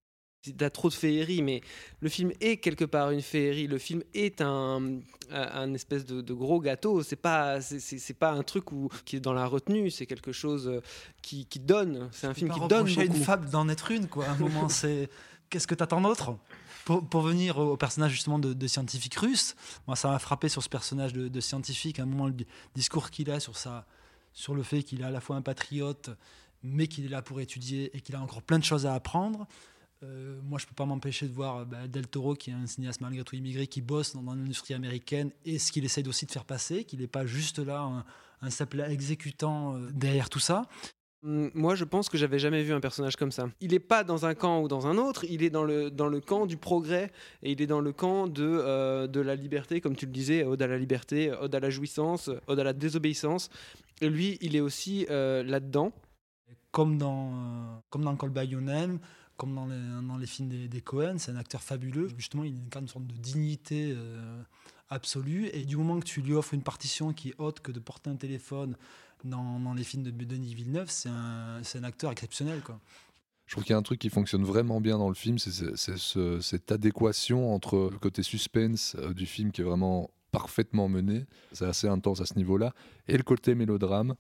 T'as 0.58 0.70
trop 0.70 0.88
de 0.88 0.94
féerie, 0.94 1.42
mais 1.44 1.60
le 2.00 2.08
film 2.10 2.32
est 2.40 2.58
quelque 2.58 2.86
part 2.86 3.12
une 3.12 3.22
féerie. 3.22 3.68
Le 3.68 3.78
film 3.78 4.02
est 4.14 4.40
un, 4.42 5.02
espèce 5.76 6.06
de, 6.06 6.22
de 6.22 6.34
gros 6.34 6.62
gâteau. 6.62 7.04
C'est 7.04 7.18
pas, 7.18 7.60
c'est- 7.62 8.14
pas 8.18 8.32
un 8.32 8.42
truc 8.42 8.72
où, 8.72 8.88
qui 9.06 9.18
est 9.18 9.20
dans 9.20 9.34
la 9.34 9.46
retenue. 9.46 9.92
C'est 9.92 10.06
quelque 10.06 10.32
chose 10.32 10.68
euh, 10.70 10.82
qui, 11.22 11.46
qui 11.46 11.60
donne. 11.60 12.10
C'est 12.14 12.26
un 12.26 12.34
film 12.34 12.48
pas 12.48 12.54
qui 12.56 12.60
donne 12.62 12.80
reprocher 12.88 13.02
à 13.02 13.04
une 13.04 13.14
fable 13.16 13.50
d'en 13.50 13.68
être 13.70 13.92
une, 13.92 14.08
quoi. 14.08 14.26
À 14.28 14.32
un 14.32 14.38
moment, 14.38 14.70
c'est 14.70 15.10
qu'est-ce 15.50 15.68
que 15.68 15.76
t'attends 15.76 16.02
d'autre? 16.02 16.38
Pour, 16.86 17.08
pour 17.08 17.22
venir 17.22 17.58
au 17.58 17.78
personnage 17.78 18.12
justement 18.12 18.40
de, 18.40 18.68
scientifique 18.68 19.16
russe, 19.16 19.56
moi 19.88 19.96
ça 19.96 20.10
m'a 20.10 20.20
frappé 20.20 20.50
sur 20.50 20.64
ce 20.64 20.70
personnage 20.70 21.14
de, 21.14 21.40
scientifique, 21.40 22.00
à 22.00 22.04
un 22.04 22.06
moment 22.06 22.28
le 22.28 22.34
di- 22.34 22.48
discours 22.76 23.10
qu'il 23.10 23.30
a 23.32 23.40
sur, 23.40 23.58
sa, 23.58 23.86
sur 24.34 24.56
le 24.56 24.64
fait 24.64 24.84
qu'il 24.84 25.02
est 25.02 25.06
à 25.06 25.12
la 25.12 25.22
fois 25.22 25.36
un 25.36 25.42
patriote, 25.42 26.10
mais 26.64 26.88
qu'il 26.88 27.06
est 27.06 27.10
là 27.10 27.22
pour 27.22 27.40
étudier 27.40 27.96
et 27.96 28.02
qu'il 28.02 28.16
a 28.16 28.22
encore 28.22 28.42
plein 28.42 28.60
de 28.60 28.64
choses 28.64 28.86
à 28.86 28.94
apprendre. 28.94 29.48
Euh, 30.04 30.40
moi, 30.44 30.60
je 30.60 30.66
peux 30.66 30.76
pas 30.76 30.86
m'empêcher 30.86 31.28
de 31.28 31.34
voir 31.34 31.66
bah, 31.66 31.88
Del 31.88 32.08
Toro, 32.08 32.34
qui 32.34 32.52
est 32.52 32.54
un 32.54 32.68
cinéaste 32.68 33.02
malgré 33.02 33.24
tout 33.24 33.36
immigré, 33.36 33.68
qui 33.68 33.82
bosse 33.82 34.14
dans, 34.14 34.24
dans 34.24 34.34
l'industrie 34.34 34.74
américaine, 34.74 35.32
et 35.46 35.60
ce 35.60 35.72
qu'il 35.72 35.84
essaye 35.84 36.08
aussi 36.08 36.26
de 36.26 36.32
faire 36.32 36.46
passer, 36.46 36.86
qu'il 36.86 37.00
n'est 37.00 37.08
pas 37.08 37.26
juste 37.26 37.60
là 37.60 37.82
un, 37.82 38.06
un 38.42 38.50
simple 38.50 38.80
exécutant 38.82 39.76
euh, 39.76 39.90
derrière 39.92 40.30
tout 40.30 40.40
ça. 40.40 40.68
Hum, 41.24 41.52
Moi, 41.54 41.76
je 41.76 41.84
pense 41.84 42.10
que 42.10 42.18
j'avais 42.18 42.40
jamais 42.40 42.64
vu 42.64 42.74
un 42.74 42.80
personnage 42.80 43.16
comme 43.16 43.32
ça. 43.32 43.50
Il 43.60 43.72
n'est 43.72 43.80
pas 43.80 44.04
dans 44.04 44.26
un 44.26 44.36
camp 44.36 44.62
ou 44.62 44.68
dans 44.68 44.88
un 44.88 44.98
autre, 44.98 45.26
il 45.26 45.44
est 45.44 45.50
dans 45.50 45.64
le, 45.64 45.92
dans 45.92 46.08
le 46.08 46.22
camp 46.22 46.46
du 46.46 46.58
progrès 46.58 47.12
et 47.44 47.52
il 47.52 47.62
est 47.62 47.68
dans 47.68 47.82
le 47.82 47.92
camp 47.92 48.28
de, 48.28 48.44
euh, 48.46 49.08
de 49.08 49.20
la 49.20 49.36
liberté, 49.36 49.82
comme 49.82 49.96
tu 49.96 50.06
le 50.06 50.12
disais, 50.12 50.44
ode 50.44 50.62
à 50.62 50.68
la 50.68 50.78
liberté, 50.78 51.32
ode 51.32 51.54
à 51.54 51.60
la 51.60 51.70
jouissance, 51.70 52.30
ode 52.48 52.60
à 52.60 52.64
la 52.64 52.74
désobéissance. 52.74 53.50
Et 54.02 54.10
lui, 54.10 54.38
il 54.42 54.56
est 54.56 54.62
aussi 54.62 55.06
euh, 55.10 55.44
là-dedans. 55.44 55.92
comme 56.72 56.98
dans, 56.98 57.32
euh, 57.34 57.80
comme 57.90 58.04
dans 58.04 58.16
Call 58.16 58.30
by 58.30 58.48
comme 59.36 59.56
dans 59.56 59.68
les, 59.68 60.08
dans 60.08 60.18
les 60.18 60.28
films 60.28 60.50
des, 60.50 60.68
des 60.68 60.82
Cohen, 60.82 61.16
c'est 61.18 61.32
un 61.32 61.38
acteur 61.38 61.62
fabuleux. 61.62 62.10
Justement, 62.18 62.44
il 62.44 62.56
incarne 62.66 62.86
une 62.86 62.90
sorte 62.90 63.08
de 63.08 63.16
dignité 63.16 63.94
euh, 63.96 64.42
absolue. 64.90 65.50
Et 65.54 65.64
du 65.64 65.78
moment 65.78 65.98
que 66.00 66.06
tu 66.06 66.22
lui 66.22 66.34
offres 66.34 66.54
une 66.54 66.62
partition 66.62 67.14
qui 67.14 67.30
est 67.30 67.36
haute 67.38 67.62
que 67.62 67.72
de 67.72 67.80
porter 67.80 68.10
un 68.10 68.18
téléphone 68.18 68.76
dans, 69.24 69.60
dans 69.60 69.74
les 69.74 69.84
films 69.84 70.04
de 70.04 70.12
Denis 70.12 70.54
Villeneuve, 70.54 70.90
c'est 70.90 71.10
un, 71.10 71.84
acteur 71.84 72.12
exceptionnel. 72.12 72.62
Quoi. 72.62 72.80
Je 73.46 73.54
trouve 73.56 73.64
qu'il 73.64 73.72
y 73.72 73.76
a 73.76 73.78
un 73.78 73.84
truc 73.84 74.00
qui 74.00 74.10
fonctionne 74.10 74.44
vraiment 74.44 74.80
bien 74.82 74.98
dans 74.98 75.10
le 75.10 75.16
film, 75.16 75.40
c'est 75.40 75.52
c'est- 75.52 75.76
c'est 75.76 75.98
ce- 75.98 76.40
cette 76.40 76.72
adéquation 76.72 77.54
entre 77.54 77.90
le 77.92 77.98
côté 77.98 78.22
suspense 78.24 78.96
euh, 79.00 79.14
du 79.14 79.26
film 79.26 79.52
qui 79.52 79.62
est 79.62 79.64
vraiment 79.64 80.10
parfaitement 80.32 80.88
mené, 80.88 81.26
c'est 81.54 81.66
assez 81.66 81.88
intense 81.88 82.22
à 82.22 82.26
ce 82.26 82.36
niveau-là, 82.36 82.74
et 83.08 83.18
le 83.18 83.24
côté 83.24 83.56
mélodrame 83.56 84.14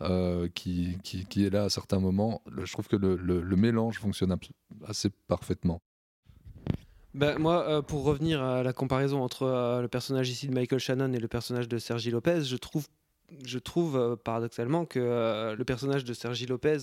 euh, 0.00 0.48
qui, 0.52 0.98
qui, 1.04 1.24
qui 1.26 1.46
est 1.46 1.50
là 1.50 1.64
à 1.64 1.68
certains 1.70 2.00
moments. 2.00 2.42
Le- 2.50 2.64
je 2.66 2.72
trouve 2.72 2.88
que 2.88 2.96
le, 2.96 3.14
le- 3.14 3.40
le 3.42 3.56
mélange 3.56 4.00
fonctionne 4.00 4.34
assez 4.88 5.10
parfaitement. 5.28 5.80
Ben, 7.14 7.38
moi, 7.38 7.64
euh, 7.68 7.80
pour 7.82 8.02
revenir 8.02 8.42
à 8.42 8.64
la 8.64 8.72
comparaison 8.72 9.22
entre 9.22 9.44
euh, 9.44 9.80
le 9.82 9.86
personnage 9.88 10.28
ici 10.30 10.48
de 10.48 10.52
Michael 10.52 10.80
Shannon 10.80 11.12
et 11.12 11.20
le 11.20 11.28
personnage 11.28 11.68
de 11.68 11.78
Sergi 11.78 12.10
Lopez, 12.10 12.42
je 12.42 12.56
trouve, 12.56 12.88
je 13.44 13.58
trouve 13.58 13.96
euh, 13.96 14.16
paradoxalement 14.16 14.84
que 14.84 15.00
euh, 15.00 15.56
le 15.56 15.64
personnage 15.64 16.04
de 16.04 16.12
Sergi 16.12 16.46
Lopez 16.46 16.78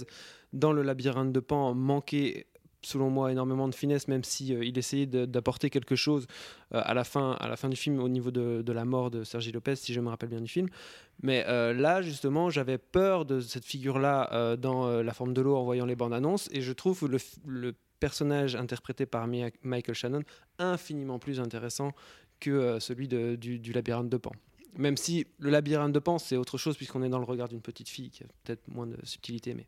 dans 0.54 0.74
le 0.74 0.82
labyrinthe 0.82 1.32
de 1.32 1.40
Pan 1.40 1.74
manquait 1.74 2.48
selon 2.84 3.12
moi 3.12 3.32
énormément 3.32 3.68
de 3.68 3.76
finesse 3.76 4.08
même 4.08 4.24
si 4.24 4.56
euh, 4.56 4.66
il 4.66 4.78
essayait 4.78 5.06
d'apporter 5.06 5.70
quelque 5.70 5.96
chose 5.96 6.26
à 6.72 6.96
la 6.96 7.04
fin 7.04 7.70
du 7.70 7.76
film 7.76 8.00
au 8.00 8.10
niveau 8.10 8.32
de, 8.32 8.72
la 8.72 8.86
mort 8.86 9.12
de 9.12 9.24
Sergi 9.24 9.52
Lopez 9.52 9.76
si 9.76 9.94
je 9.94 10.00
me 10.00 10.10
rappelle 10.10 10.30
bien 10.30 10.42
du 10.42 10.48
film 10.48 10.68
mais 11.22 11.44
là 11.46 12.02
justement 12.02 12.50
j'avais 12.50 12.80
peur 12.80 13.26
de 13.26 13.40
cette 13.40 13.66
figure 13.66 14.00
là 14.00 14.56
dans 14.58 15.04
la 15.04 15.14
forme 15.14 15.34
de 15.34 15.42
l'eau 15.42 15.58
en 15.58 15.64
voyant 15.64 15.86
les 15.86 15.96
bandes 15.96 16.14
annonces 16.14 16.50
et 16.54 16.62
je 16.62 16.74
trouve 16.74 17.08
le, 17.46 17.74
personnage 18.00 18.56
interprété 18.56 19.06
par 19.06 19.28
Michael 19.28 19.94
Shannon 19.94 20.24
infiniment 20.58 21.20
plus 21.20 21.40
intéressant 21.40 21.92
que 22.40 22.80
celui 22.80 23.08
du 23.08 23.72
labyrinthe 23.74 24.10
de 24.10 24.18
Pan. 24.18 24.32
Même 24.78 24.98
si 24.98 25.26
le 25.40 25.50
labyrinthe 25.50 25.94
de 25.94 26.00
Pan, 26.00 26.18
c'est 26.18 26.38
autre 26.38 26.58
chose, 26.58 26.78
puisqu'on 26.78 27.04
est 27.04 27.10
dans 27.10 27.20
le 27.20 27.26
regard 27.26 27.50
d'une 27.50 27.62
petite 27.62 27.90
fille 27.90 28.10
qui 28.10 28.24
a 28.24 28.28
peut-être 28.44 28.68
moins 28.68 28.88
de 28.88 28.98
subtilité. 29.04 29.54
Mais... 29.54 29.68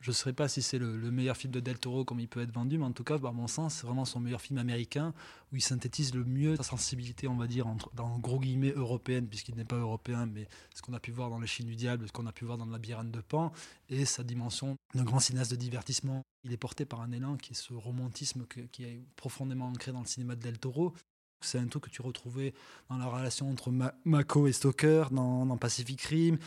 Je 0.00 0.12
ne 0.12 0.14
sais 0.14 0.32
pas 0.32 0.48
si 0.48 0.62
c'est 0.62 0.78
le, 0.78 0.96
le 0.96 1.10
meilleur 1.10 1.36
film 1.36 1.52
de 1.52 1.60
Del 1.60 1.78
Toro 1.78 2.06
comme 2.06 2.20
il 2.20 2.28
peut 2.28 2.40
être 2.40 2.52
vendu, 2.52 2.78
mais 2.78 2.86
en 2.86 2.92
tout 2.92 3.04
cas, 3.04 3.18
par 3.18 3.34
mon 3.34 3.46
sens, 3.46 3.74
c'est 3.74 3.86
vraiment 3.86 4.06
son 4.06 4.18
meilleur 4.18 4.40
film 4.40 4.58
américain 4.58 5.12
où 5.52 5.56
il 5.56 5.60
synthétise 5.60 6.14
le 6.14 6.24
mieux 6.24 6.56
sa 6.56 6.62
sensibilité, 6.62 7.28
on 7.28 7.36
va 7.36 7.46
dire, 7.46 7.66
entre, 7.66 7.90
dans 7.94 8.18
gros 8.18 8.40
guillemets 8.40 8.72
européenne, 8.74 9.28
puisqu'il 9.28 9.56
n'est 9.56 9.66
pas 9.66 9.76
européen, 9.76 10.24
mais 10.24 10.48
ce 10.74 10.80
qu'on 10.80 10.94
a 10.94 11.00
pu 11.00 11.10
voir 11.10 11.28
dans 11.28 11.38
Le 11.38 11.46
Chine 11.46 11.66
du 11.66 11.76
Diable, 11.76 12.06
ce 12.08 12.12
qu'on 12.12 12.26
a 12.26 12.32
pu 12.32 12.46
voir 12.46 12.56
dans 12.56 12.64
Le 12.64 12.72
Labyrinthe 12.72 13.10
de 13.10 13.20
Pan, 13.20 13.52
et 13.90 14.06
sa 14.06 14.24
dimension 14.24 14.76
de 14.94 15.02
grand 15.02 15.20
cinéaste 15.20 15.50
de 15.50 15.56
divertissement. 15.56 16.22
Il 16.44 16.52
est 16.54 16.56
porté 16.56 16.86
par 16.86 17.02
un 17.02 17.12
élan 17.12 17.36
qui 17.36 17.52
est 17.52 17.54
ce 17.54 17.74
romantisme 17.74 18.46
qui 18.72 18.84
est 18.84 19.04
profondément 19.16 19.66
ancré 19.66 19.92
dans 19.92 20.00
le 20.00 20.06
cinéma 20.06 20.34
de 20.34 20.40
Del 20.40 20.58
Toro. 20.58 20.94
C'est 21.42 21.58
un 21.58 21.66
truc 21.66 21.84
que 21.84 21.90
tu 21.90 22.02
retrouvais 22.02 22.52
dans 22.88 22.98
la 22.98 23.06
relation 23.06 23.50
entre 23.50 23.70
Ma- 23.70 23.94
Mako 24.04 24.46
et 24.46 24.52
Stoker, 24.52 25.04
dans, 25.10 25.56
Pacific 25.56 26.00
Rim, 26.02 26.38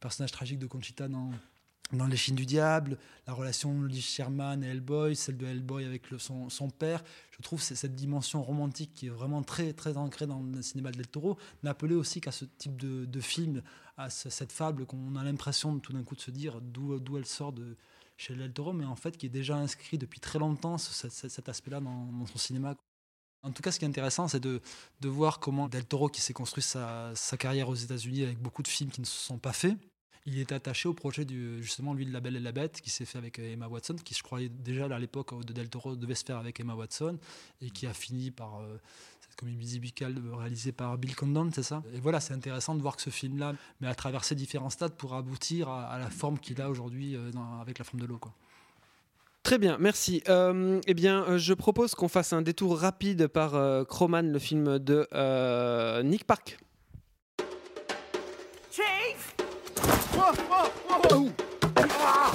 personnage 0.00 0.32
tragique 0.32 0.58
de 0.58 0.66
Conchita 0.66 1.08
dans, 1.08 1.30
dans 1.92 2.06
Les 2.06 2.16
Chines 2.16 2.36
du 2.36 2.46
Diable, 2.46 2.96
la 3.26 3.34
relation 3.34 3.78
de 3.82 3.86
Lee 3.86 4.00
Sherman 4.00 4.64
et 4.64 4.68
Hellboy, 4.68 5.14
celle 5.14 5.36
de 5.36 5.44
Hellboy 5.46 5.84
avec 5.84 6.04
son, 6.18 6.48
son 6.48 6.70
père. 6.70 7.04
Je 7.32 7.42
trouve 7.42 7.60
c'est 7.60 7.74
cette 7.74 7.94
dimension 7.94 8.42
romantique 8.42 8.92
qui 8.94 9.06
est 9.06 9.10
vraiment 9.10 9.42
très, 9.42 9.72
très 9.74 9.96
ancrée 9.98 10.26
dans 10.26 10.40
le 10.42 10.62
cinéma 10.62 10.90
de 10.90 10.96
Del 10.96 11.06
Toro, 11.08 11.36
n'appelait 11.62 11.94
aussi 11.94 12.20
qu'à 12.22 12.32
ce 12.32 12.46
type 12.46 12.76
de, 12.80 13.04
de 13.04 13.20
film, 13.20 13.62
à 13.98 14.08
ce- 14.08 14.30
cette 14.30 14.52
fable 14.52 14.86
qu'on 14.86 15.16
a 15.16 15.24
l'impression 15.24 15.78
tout 15.80 15.92
d'un 15.92 16.02
coup 16.02 16.16
de 16.16 16.20
se 16.22 16.30
dire 16.30 16.60
d'où 16.62 17.16
elle 17.18 17.26
sort 17.26 17.52
de 17.52 17.76
chez 18.16 18.34
Del 18.34 18.52
Toro, 18.54 18.72
mais 18.72 18.86
en 18.86 18.96
fait 18.96 19.18
qui 19.18 19.26
est 19.26 19.30
déjà 19.30 19.56
inscrit 19.56 19.98
depuis 19.98 20.20
très 20.20 20.38
longtemps, 20.38 20.78
ce- 20.78 21.10
ce- 21.10 21.28
cet 21.28 21.48
aspect-là 21.50 21.80
dans 21.80 22.24
son 22.26 22.38
cinéma. 22.38 22.74
En 23.42 23.52
tout 23.52 23.62
cas, 23.62 23.72
ce 23.72 23.78
qui 23.78 23.84
est 23.84 23.88
intéressant, 23.88 24.28
c'est 24.28 24.40
de, 24.40 24.60
de 25.00 25.08
voir 25.08 25.40
comment 25.40 25.68
Del 25.68 25.86
Toro, 25.86 26.08
qui 26.08 26.20
s'est 26.20 26.34
construit 26.34 26.62
sa, 26.62 27.12
sa 27.14 27.36
carrière 27.36 27.68
aux 27.68 27.74
États-Unis 27.74 28.24
avec 28.24 28.38
beaucoup 28.38 28.62
de 28.62 28.68
films 28.68 28.90
qui 28.90 29.00
ne 29.00 29.06
se 29.06 29.16
sont 29.16 29.38
pas 29.38 29.52
faits, 29.52 29.76
il 30.26 30.38
est 30.38 30.52
attaché 30.52 30.88
au 30.88 30.94
projet 30.94 31.24
du, 31.24 31.62
justement, 31.62 31.94
lui, 31.94 32.06
de 32.06 32.12
La 32.12 32.20
Belle 32.20 32.36
et 32.36 32.40
la 32.40 32.52
Bête, 32.52 32.80
qui 32.80 32.90
s'est 32.90 33.04
fait 33.04 33.18
avec 33.18 33.38
euh, 33.38 33.52
Emma 33.52 33.68
Watson, 33.68 33.96
qui 34.04 34.14
je 34.14 34.22
croyais 34.22 34.48
déjà 34.48 34.84
à 34.84 34.98
l'époque 34.98 35.44
de 35.44 35.52
Del 35.52 35.68
Toro 35.68 35.96
devait 35.96 36.14
se 36.14 36.24
faire 36.24 36.36
avec 36.36 36.60
Emma 36.60 36.74
Watson, 36.74 37.18
et 37.60 37.70
qui 37.70 37.86
a 37.86 37.94
fini 37.94 38.30
par 38.30 38.60
euh, 38.60 38.76
cette 39.20 39.36
comédie 39.36 39.56
musicale 39.80 40.20
réalisée 40.32 40.72
par 40.72 40.98
Bill 40.98 41.16
Condon, 41.16 41.50
c'est 41.54 41.62
ça? 41.62 41.82
Et 41.94 42.00
voilà, 42.00 42.20
c'est 42.20 42.34
intéressant 42.34 42.74
de 42.74 42.82
voir 42.82 42.96
que 42.96 43.02
ce 43.02 43.10
film-là, 43.10 43.54
mais 43.80 43.88
à 43.88 43.94
traverser 43.94 44.34
différents 44.34 44.70
stades 44.70 44.94
pour 44.94 45.14
aboutir 45.14 45.68
à, 45.68 45.98
la 45.98 46.10
forme 46.10 46.38
qu'il 46.38 46.60
a 46.60 46.68
aujourd'hui 46.68 47.16
euh, 47.16 47.30
avec 47.60 47.78
la 47.78 47.84
forme 47.84 48.00
de 48.00 48.06
l'eau. 48.06 48.18
Quoi. 48.18 48.34
Très 49.42 49.58
bien, 49.58 49.78
merci. 49.80 50.22
Euh, 50.28 50.80
eh 50.86 50.94
bien, 50.94 51.24
euh, 51.24 51.38
je 51.38 51.54
propose 51.54 51.94
qu'on 51.94 52.08
fasse 52.08 52.32
un 52.32 52.42
détour 52.42 52.78
rapide 52.78 53.26
par 53.26 53.54
euh, 53.54 53.84
Croman, 53.84 54.30
le 54.30 54.38
film 54.38 54.78
de 54.78 55.08
euh, 55.14 56.02
Nick 56.02 56.24
Park. 56.24 56.58
Chief! 58.70 59.34
Whoa, 60.14 60.32
whoa, 60.48 60.70
whoa! 61.10 61.30
Ah! 61.98 62.32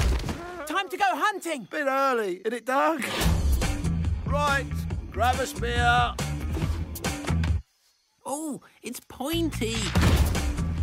Time 0.66 0.90
to 0.90 0.98
go 0.98 1.06
hunting! 1.14 1.68
Bit 1.72 1.86
early, 1.88 2.42
isn't 2.44 2.54
it, 2.54 2.66
Doug? 2.66 3.04
Right, 4.26 4.66
grab 5.12 5.40
a 5.40 5.46
spear. 5.46 6.16
Oh, 8.26 8.60
it's 8.82 9.00
pointy. 9.08 9.76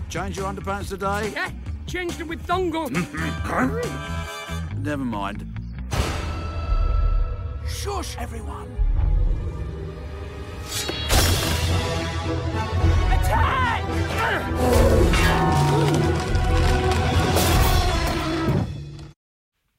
Change 0.09 0.37
your 0.37 0.47
underpants 0.47 0.89
today? 0.89 1.33
Yeah, 1.35 1.51
changed 1.87 2.21
it 2.21 2.29
with 2.29 2.47
Dongo. 2.47 2.89
Never 4.79 5.05
mind. 5.05 5.52
Shush, 7.83 8.17
everyone. 8.17 8.69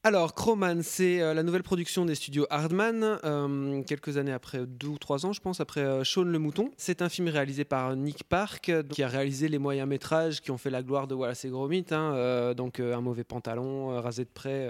Alors, 0.05 0.35
Croman, 0.35 0.83
c'est 0.83 1.21
euh, 1.21 1.33
la 1.33 1.43
nouvelle 1.43 1.63
production 1.63 2.03
des 2.03 2.15
studios 2.15 2.45
Hardman, 2.49 3.19
euh, 3.23 3.83
quelques 3.83 4.17
années 4.17 4.33
après, 4.33 4.65
deux 4.65 4.87
ou 4.87 4.97
trois 4.97 5.25
ans, 5.25 5.31
je 5.31 5.39
pense, 5.39 5.61
après 5.61 5.79
euh, 5.79 6.03
Shaun 6.03 6.25
le 6.25 6.39
Mouton. 6.39 6.71
C'est 6.75 7.01
un 7.01 7.07
film 7.07 7.29
réalisé 7.29 7.63
par 7.63 7.95
Nick 7.95 8.25
Park, 8.25 8.69
qui 8.89 9.01
a 9.01 9.07
réalisé 9.07 9.47
les 9.47 9.59
moyens 9.59 9.87
métrages 9.87 10.41
qui 10.41 10.51
ont 10.51 10.57
fait 10.57 10.69
la 10.69 10.83
gloire 10.83 11.07
de 11.07 11.15
Wallace 11.15 11.45
et 11.45 11.49
Gromit, 11.49 11.85
hein, 11.91 12.15
euh, 12.15 12.53
donc 12.53 12.81
Un 12.81 12.99
mauvais 12.99 13.23
pantalon, 13.23 14.01
Rasé 14.01 14.25
de 14.25 14.29
près, 14.29 14.69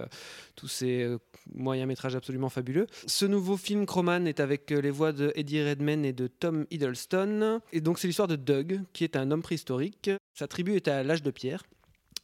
tous 0.55 0.67
ces 0.67 1.17
moyens 1.51 1.87
métrages 1.87 2.15
absolument 2.15 2.49
fabuleux. 2.49 2.85
Ce 3.07 3.25
nouveau 3.25 3.57
film, 3.57 3.87
Croman, 3.87 4.27
est 4.27 4.39
avec 4.39 4.69
les 4.69 4.91
voix 4.91 5.13
de 5.13 5.31
Eddie 5.33 5.63
Redmayne 5.63 6.05
et 6.05 6.13
de 6.13 6.27
Tom 6.27 6.67
Hiddleston. 6.69 7.59
Et 7.71 7.81
donc, 7.81 7.97
c'est 7.97 8.05
l'histoire 8.05 8.27
de 8.27 8.35
Doug, 8.35 8.81
qui 8.93 9.03
est 9.03 9.15
un 9.15 9.31
homme 9.31 9.41
préhistorique. 9.41 10.11
Sa 10.35 10.47
tribu 10.47 10.75
est 10.75 10.87
à 10.87 11.01
l'âge 11.01 11.23
de 11.23 11.31
pierre. 11.31 11.63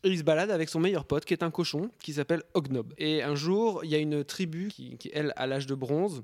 Il 0.04 0.18
se 0.18 0.24
balade 0.24 0.50
avec 0.50 0.70
son 0.70 0.80
meilleur 0.80 1.04
pote, 1.04 1.26
qui 1.26 1.34
est 1.34 1.44
un 1.44 1.52
cochon, 1.52 1.92
qui 2.02 2.14
s'appelle 2.14 2.44
Ognob. 2.54 2.94
Et 2.98 3.22
un 3.22 3.36
jour, 3.36 3.84
il 3.84 3.90
y 3.90 3.96
a 3.96 3.98
une 3.98 4.24
tribu, 4.24 4.70
qui, 4.70 4.98
qui, 4.98 5.12
elle, 5.14 5.34
a 5.36 5.46
l'âge 5.46 5.68
de 5.68 5.76
bronze, 5.76 6.24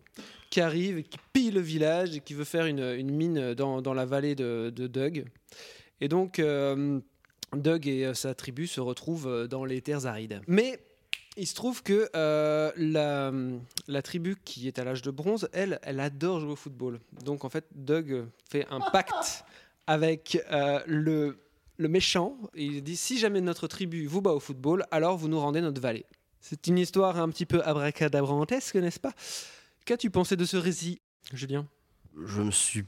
qui 0.50 0.62
arrive, 0.62 1.04
qui 1.04 1.18
pille 1.34 1.52
le 1.52 1.60
village 1.60 2.16
et 2.16 2.22
qui 2.22 2.34
veut 2.34 2.46
faire 2.46 2.66
une, 2.66 3.12
mine 3.12 3.54
dans, 3.54 3.94
la 3.94 4.06
vallée 4.06 4.36
de, 4.36 4.70
Doug. 4.70 5.26
Et 6.00 6.08
donc, 6.08 6.40
euh, 6.40 7.00
Doug 7.54 7.88
et 7.88 8.06
euh, 8.06 8.14
sa 8.14 8.34
tribu 8.34 8.68
se 8.68 8.80
retrouvent 8.80 9.28
euh, 9.28 9.48
dans 9.48 9.66
les 9.66 9.82
terres 9.82 10.06
arides. 10.06 10.42
Mais 10.48 10.80
il 11.36 11.46
se 11.48 11.56
trouve 11.56 11.84
que 11.84 12.10
la, 12.78 14.02
tribu 14.02 14.38
qui 14.46 14.70
est 14.70 14.80
à 14.80 14.86
l'âge 14.86 15.02
de 15.02 15.12
bronze, 15.12 15.50
elle, 15.52 15.80
elle 15.84 16.00
adore 16.00 16.40
jouer 16.40 16.54
au 16.54 16.56
football. 16.56 17.02
Donc, 17.26 17.44
en 17.44 17.50
fait, 17.50 17.66
Doug 17.76 18.26
fait 18.50 18.66
un 18.70 18.80
pacte 18.80 19.44
avec 19.86 20.42
le 20.88 21.38
le 21.78 21.88
méchant, 21.88 22.38
il 22.56 22.84
dit 22.84 22.96
si 22.96 23.20
jamais 23.20 23.42
notre 23.42 23.68
tribu 23.68 24.06
vous 24.06 24.22
bat 24.22 24.32
au 24.32 24.40
football, 24.40 24.86
alors 24.92 25.18
vous 25.18 25.28
nous 25.28 25.40
rendez 25.40 25.62
notre 25.62 25.82
vallée. 25.82 26.06
C'est 26.40 26.68
une 26.68 26.78
histoire 26.78 27.20
un 27.20 27.30
petit 27.30 27.46
peu 27.46 27.62
abracadabrantesque, 27.64 28.76
n'est-ce 28.76 29.00
pas? 29.00 29.14
Qu'as-tu 29.86 30.10
pensé 30.10 30.36
de 30.36 30.46
ce 30.46 30.58
récit, 30.58 31.02
Julien? 31.34 31.68
Je 32.26 32.42
me 32.42 32.52
suis 32.52 32.86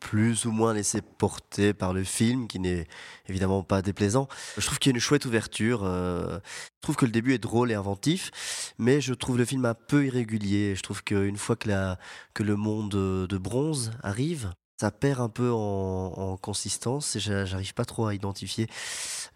plus 0.00 0.46
ou 0.46 0.50
moins 0.50 0.72
laissé 0.72 1.02
porter 1.02 1.74
par 1.74 1.92
le 1.92 2.04
film, 2.04 2.48
qui 2.48 2.58
n'est 2.58 2.86
évidemment 3.28 3.62
pas 3.62 3.82
déplaisant. 3.82 4.28
Je 4.56 4.64
trouve 4.64 4.78
qu'il 4.78 4.90
y 4.90 4.94
a 4.94 4.96
une 4.96 5.00
chouette 5.00 5.26
ouverture. 5.26 5.84
euh, 5.84 6.38
je 6.54 6.80
trouve 6.80 6.96
que 6.96 7.04
le 7.04 7.12
début 7.12 7.34
est 7.34 7.38
drôle 7.38 7.70
et 7.70 7.74
inventif, 7.74 8.30
mais 8.78 9.00
je 9.00 9.12
trouve 9.12 9.36
le 9.36 9.44
film 9.44 9.66
un 9.66 9.74
peu 9.74 10.06
irrégulier. 10.06 10.74
Je 10.74 10.82
trouve 10.82 11.04
qu'une 11.04 11.36
fois 11.36 11.56
que 11.56 12.42
le 12.42 12.56
monde 12.56 12.90
de 12.90 13.38
bronze 13.38 13.92
arrive, 14.02 14.52
ça 14.80 14.90
perd 14.90 15.20
un 15.20 15.28
peu 15.28 15.50
en, 15.52 16.38
consistance 16.40 17.16
et 17.16 17.20
j'a- 17.20 17.44
j'arrive 17.44 17.74
pas 17.74 17.84
trop 17.84 18.06
à 18.06 18.14
identifier. 18.14 18.66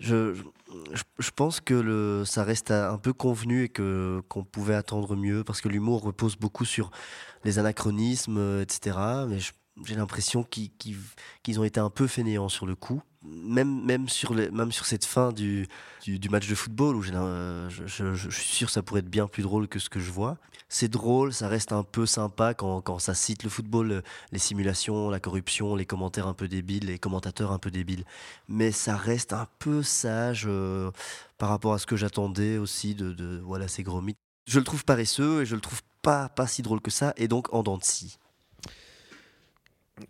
Je, 0.00 0.34
je, 0.34 1.02
je 1.18 1.30
pense 1.30 1.60
que 1.60 1.74
le, 1.74 2.24
ça 2.24 2.44
reste 2.44 2.70
un 2.70 2.98
peu 2.98 3.12
convenu 3.12 3.64
et 3.64 3.68
que 3.68 4.22
qu'on 4.28 4.44
pouvait 4.44 4.74
attendre 4.74 5.16
mieux 5.16 5.44
parce 5.44 5.60
que 5.60 5.68
l'humour 5.68 6.02
repose 6.02 6.36
beaucoup 6.36 6.64
sur 6.64 6.90
les 7.44 7.58
anachronismes, 7.58 8.38
euh, 8.38 8.62
etc. 8.62 9.26
Mais 9.28 9.38
je- 9.40 9.52
j'ai 9.82 9.96
l'impression 9.96 10.44
qu'ils 10.44 11.60
ont 11.60 11.64
été 11.64 11.80
un 11.80 11.90
peu 11.90 12.06
fainéants 12.06 12.48
sur 12.48 12.66
le 12.66 12.74
coup. 12.74 13.02
Même, 13.22 14.08
sur, 14.08 14.34
cette 14.84 15.04
fin 15.06 15.32
du, 15.32 15.66
match 16.30 16.46
de 16.46 16.54
football, 16.54 16.96
où 16.96 17.02
euh, 17.02 17.70
je, 17.70 18.28
suis 18.28 18.56
sûr 18.56 18.66
que 18.66 18.72
ça 18.72 18.82
pourrait 18.82 19.00
être 19.00 19.08
bien 19.08 19.26
plus 19.26 19.42
drôle 19.42 19.66
que 19.66 19.78
ce 19.78 19.88
que 19.88 19.98
je 19.98 20.10
vois. 20.10 20.36
C'est 20.68 20.88
drôle, 20.88 21.32
ça 21.32 21.48
reste 21.48 21.72
un 21.72 21.84
peu 21.84 22.04
sympa 22.04 22.52
quand, 22.52 22.98
ça 22.98 23.14
cite 23.14 23.42
le 23.42 23.48
football, 23.48 23.92
euh, 23.92 24.02
les 24.30 24.38
simulations, 24.38 25.08
la 25.08 25.20
corruption, 25.20 25.74
les 25.74 25.86
commentaires 25.86 26.26
un 26.26 26.34
peu 26.34 26.48
débiles, 26.48 26.86
les 26.86 26.98
commentateurs 26.98 27.50
un 27.50 27.58
peu 27.58 27.70
débiles. 27.70 28.04
Mais 28.48 28.72
ça 28.72 28.94
reste 28.96 29.32
un 29.32 29.46
peu 29.58 29.82
sage 29.82 30.44
euh, 30.46 30.90
par 31.38 31.48
rapport 31.48 31.72
à 31.72 31.78
ce 31.78 31.86
que 31.86 31.96
j'attendais 31.96 32.58
aussi 32.58 32.94
de, 32.94 33.42
ces 33.68 33.82
gros 33.82 34.02
mythes. 34.02 34.18
Je 34.46 34.58
le 34.58 34.64
trouve 34.64 34.84
paresseux 34.84 35.42
et 35.42 35.46
je 35.46 35.54
le 35.54 35.62
trouve 35.62 35.80
pas, 36.02 36.28
pas 36.28 36.46
si 36.46 36.60
drôle 36.60 36.82
que 36.82 36.90
ça, 36.90 37.14
et 37.16 37.26
donc 37.26 37.52
en 37.54 37.62
dents 37.62 37.78
de 37.78 37.84
scie. 37.84 38.18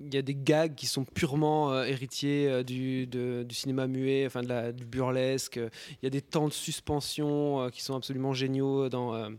Il 0.01 0.15
y 0.15 0.17
a 0.17 0.23
des 0.23 0.35
gags 0.35 0.75
qui 0.75 0.87
sont 0.87 1.05
purement 1.05 1.73
euh, 1.73 1.85
héritiers 1.85 2.49
euh, 2.49 2.63
du, 2.63 3.07
du 3.07 3.55
cinéma 3.55 3.87
muet, 3.87 4.25
enfin 4.27 4.43
de 4.43 4.49
la, 4.49 4.73
du 4.73 4.87
burlesque. 4.87 5.57
Il 5.57 5.99
y 6.05 6.07
a 6.07 6.11
des 6.11 6.23
temps 6.23 6.49
de 6.49 6.53
suspension 6.55 7.61
euh, 7.61 7.69
qui 7.69 7.83
sont 7.83 7.95
absolument 7.95 8.33
géniaux 8.33 8.89
dans, 8.89 9.31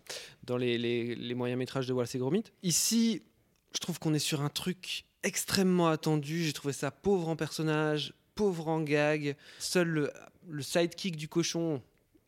dans 0.44 0.58
les, 0.58 0.78
les- 0.78 1.16
les 1.16 1.34
moyens 1.34 1.58
métrages 1.58 1.88
de 1.88 1.94
Wallace 1.94 2.14
et 2.16 2.20
Gromit. 2.20 2.44
Ici, 2.62 3.24
je 3.74 3.80
trouve 3.80 3.98
qu'on 4.00 4.14
est 4.14 4.20
sur 4.20 4.42
un 4.42 4.50
truc 4.50 5.06
extrêmement 5.24 5.88
attendu. 5.88 6.44
J'ai 6.44 6.54
trouvé 6.54 6.74
ça 6.74 6.92
pauvre 6.92 7.28
en 7.30 7.36
personnage, 7.36 8.14
pauvre 8.36 8.68
en 8.68 8.82
gag. 8.82 9.36
Seul 9.60 9.88
le, 9.88 10.12
le 10.48 10.62
sidekick 10.62 11.16
du 11.16 11.28
cochon 11.28 11.82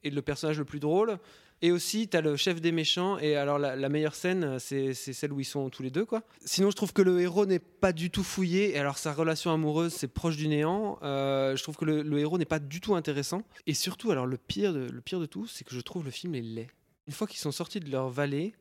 est 0.03 0.09
le 0.09 0.21
personnage 0.23 0.57
le 0.57 0.65
plus 0.65 0.79
drôle. 0.79 1.19
Et 1.61 1.71
aussi, 1.71 2.07
tu 2.07 2.15
as 2.15 2.21
le 2.21 2.35
chef 2.35 2.61
des 2.61 2.71
méchants. 2.71 3.17
Et 3.17 3.35
alors, 3.35 3.57
la, 3.57 3.89
meilleure 3.89 4.13
scène, 4.13 4.59
c'est 4.59 4.93
c'est 4.93 5.13
celle 5.13 5.33
où 5.33 5.39
ils 5.39 5.45
sont 5.45 5.69
tous 5.69 5.81
les 5.81 5.89
deux. 5.89 6.05
quoi. 6.05 6.23
Sinon, 6.45 6.69
je 6.69 6.75
trouve 6.75 6.93
que 6.93 7.01
le 7.01 7.19
héros 7.19 7.45
n'est 7.45 7.59
pas 7.59 7.93
du 7.93 8.11
tout 8.11 8.23
fouillé. 8.23 8.75
Et 8.75 8.77
alors, 8.77 8.97
sa 8.97 9.13
relation 9.13 9.51
amoureuse, 9.51 9.93
c'est 9.93 10.07
proche 10.07 10.37
du 10.37 10.47
néant. 10.47 10.99
Euh, 11.01 11.55
je 11.55 11.63
trouve 11.63 11.75
que 11.75 11.85
le, 11.85 12.19
héros 12.19 12.37
n'est 12.37 12.45
pas 12.45 12.59
du 12.59 12.79
tout 12.79 12.95
intéressant. 12.95 13.41
Et 13.65 13.73
surtout, 13.73 14.11
alors, 14.11 14.27
le 14.27 14.37
pire 14.37 14.73
de, 14.73 14.81
le 14.81 15.01
pire 15.01 15.19
de 15.19 15.25
tout, 15.25 15.47
c'est 15.47 15.63
que 15.63 15.73
je 15.73 15.81
trouve 15.81 16.05
le 16.05 16.11
film 16.11 16.35
est 16.35 16.41
laid. 16.41 16.67
Une 17.07 17.13
fois 17.13 17.25
qu'ils 17.25 17.39
sont 17.39 17.51
sortis 17.51 17.79
de 17.79 17.89
leur 17.89 18.09
vallée, 18.09 18.53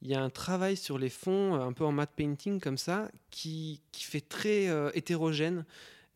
il 0.00 0.08
y 0.08 0.14
a 0.14 0.22
un 0.22 0.30
travail 0.30 0.76
sur 0.76 0.96
les 0.96 1.10
fonds, 1.10 1.54
euh, 1.54 1.60
un 1.60 1.72
peu 1.72 1.84
en 1.84 1.92
matte 1.92 2.12
painting 2.16 2.60
comme 2.60 2.78
ça, 2.78 3.10
qui, 3.30 3.82
qui 3.92 4.04
fait 4.04 4.20
très 4.20 4.68
euh, 4.68 4.90
hétérogène. 4.94 5.66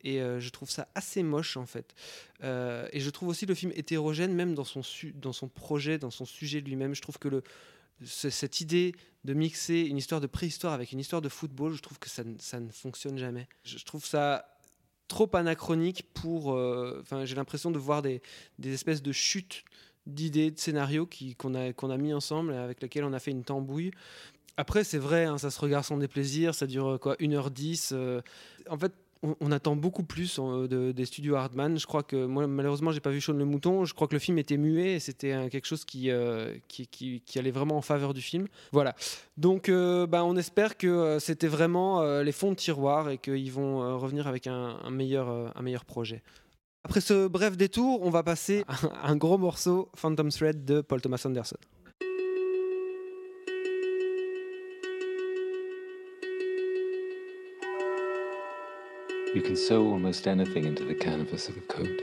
Et 0.03 0.21
euh, 0.21 0.39
je 0.39 0.49
trouve 0.49 0.69
ça 0.69 0.87
assez 0.95 1.23
moche 1.23 1.57
en 1.57 1.65
fait. 1.65 1.95
Euh, 2.43 2.87
et 2.91 2.99
je 2.99 3.09
trouve 3.09 3.29
aussi 3.29 3.45
le 3.45 3.55
film 3.55 3.71
hétérogène, 3.75 4.33
même 4.33 4.53
dans 4.53 4.63
son, 4.65 4.81
dans 5.15 5.33
son 5.33 5.47
projet, 5.47 5.97
dans 5.97 6.11
son 6.11 6.25
sujet 6.25 6.59
lui-même. 6.61 6.93
Je 6.93 7.01
trouve 7.01 7.17
que 7.19 7.29
le, 7.29 7.43
ce- 8.03 8.29
cette 8.29 8.61
idée 8.61 8.93
de 9.23 9.33
mixer 9.33 9.81
une 9.81 9.97
histoire 9.97 10.19
de 10.21 10.27
préhistoire 10.27 10.73
avec 10.73 10.91
une 10.91 10.99
histoire 10.99 11.21
de 11.21 11.29
football, 11.29 11.73
je 11.73 11.81
trouve 11.81 11.99
que 11.99 12.09
ça, 12.09 12.23
ça 12.39 12.59
ne 12.59 12.69
fonctionne 12.71 13.17
jamais. 13.17 13.47
Je, 13.63 13.77
trouve 13.85 14.05
ça 14.05 14.45
trop 15.07 15.29
anachronique 15.35 16.03
pour. 16.13 16.53
euh, 16.53 16.99
Enfin, 17.01 17.25
j'ai 17.25 17.35
l'impression 17.35 17.71
de 17.71 17.79
voir 17.79 18.01
des, 18.01 18.21
des 18.59 18.73
espèces 18.73 19.01
de 19.01 19.11
chutes 19.11 19.63
d'idées, 20.05 20.51
de 20.51 20.59
scénarios 20.59 21.07
qu'on 21.37 21.55
a, 21.55 21.71
qu'on 21.71 21.89
a 21.89 21.97
mis 21.97 22.13
ensemble 22.13 22.53
avec 22.53 22.81
lesquels 22.81 23.05
on 23.05 23.13
a 23.13 23.19
fait 23.19 23.31
une 23.31 23.45
tambouille. 23.45 23.91
Après, 24.57 24.83
c'est 24.83 24.97
vrai, 24.99 25.25
hein, 25.25 25.37
ça 25.37 25.49
se 25.49 25.59
regarde 25.59 25.83
sans 25.85 25.97
déplaisir, 25.97 26.53
ça 26.53 26.67
dure 26.67 26.99
quoi 27.01 27.15
1h10. 27.19 27.91
euh, 27.93 28.21
en 28.69 28.77
fait, 28.77 28.93
on, 29.23 29.35
on 29.39 29.51
attend 29.51 29.75
beaucoup 29.75 30.03
plus 30.03 30.37
euh, 30.39 30.67
de- 30.67 30.91
des 30.91 31.05
studios 31.05 31.35
Hardman. 31.35 31.79
Je 31.79 31.87
crois 31.87 32.03
que 32.03 32.25
moi, 32.25 32.45
malheureusement, 32.45 32.91
j'ai 32.91 32.99
pas 32.99 33.09
vu 33.09 33.19
Shaun 33.21 33.37
le 33.37 33.45
Mouton. 33.45 33.85
Je 33.85 33.93
crois 33.93 34.07
que 34.07 34.13
le 34.13 34.19
film 34.19 34.37
était 34.37 34.57
muet 34.57 34.93
et 34.93 34.99
c'était 34.99 35.31
euh, 35.33 35.49
quelque 35.49 35.65
chose 35.65 35.85
qui, 35.85 36.11
euh, 36.11 36.53
qui, 36.67 36.85
qui- 36.87 37.21
qui 37.25 37.39
allait 37.39 37.51
vraiment 37.51 37.77
en 37.77 37.81
faveur 37.81 38.13
du 38.13 38.21
film. 38.21 38.47
Voilà. 38.71 38.93
Donc, 39.37 39.69
bah, 39.71 40.23
on 40.25 40.35
espère 40.35 40.77
que 40.77 41.17
c'était 41.19 41.47
vraiment 41.47 42.03
les 42.21 42.31
fonds 42.31 42.51
de 42.51 42.55
tiroir 42.55 43.09
et 43.09 43.17
qu'ils 43.17 43.51
vont 43.51 43.97
revenir 43.97 44.27
avec 44.27 44.45
un, 44.47 44.77
un 44.83 44.89
meilleur, 44.91 45.51
un 45.57 45.61
meilleur 45.61 45.85
projet. 45.85 46.21
Après 46.83 46.99
ce 47.01 47.27
bref 47.27 47.55
détour, 47.57 48.01
on 48.03 48.09
va 48.09 48.23
passer 48.23 48.63
à 49.01 49.09
un 49.09 49.15
gros 49.15 49.37
morceau, 49.37 49.89
Phantom 49.95 50.29
Thread 50.29 50.65
de 50.65 50.81
Paul 50.81 51.01
Thomas 51.01 51.21
Anderson. 51.25 51.55
You 59.33 59.41
can 59.41 59.55
sew 59.55 59.87
almost 59.87 60.27
anything 60.27 60.65
into 60.65 60.83
the 60.83 60.93
canvas 60.93 61.49
of 61.49 61.57
a 61.57 61.61
coat. 61.61 62.01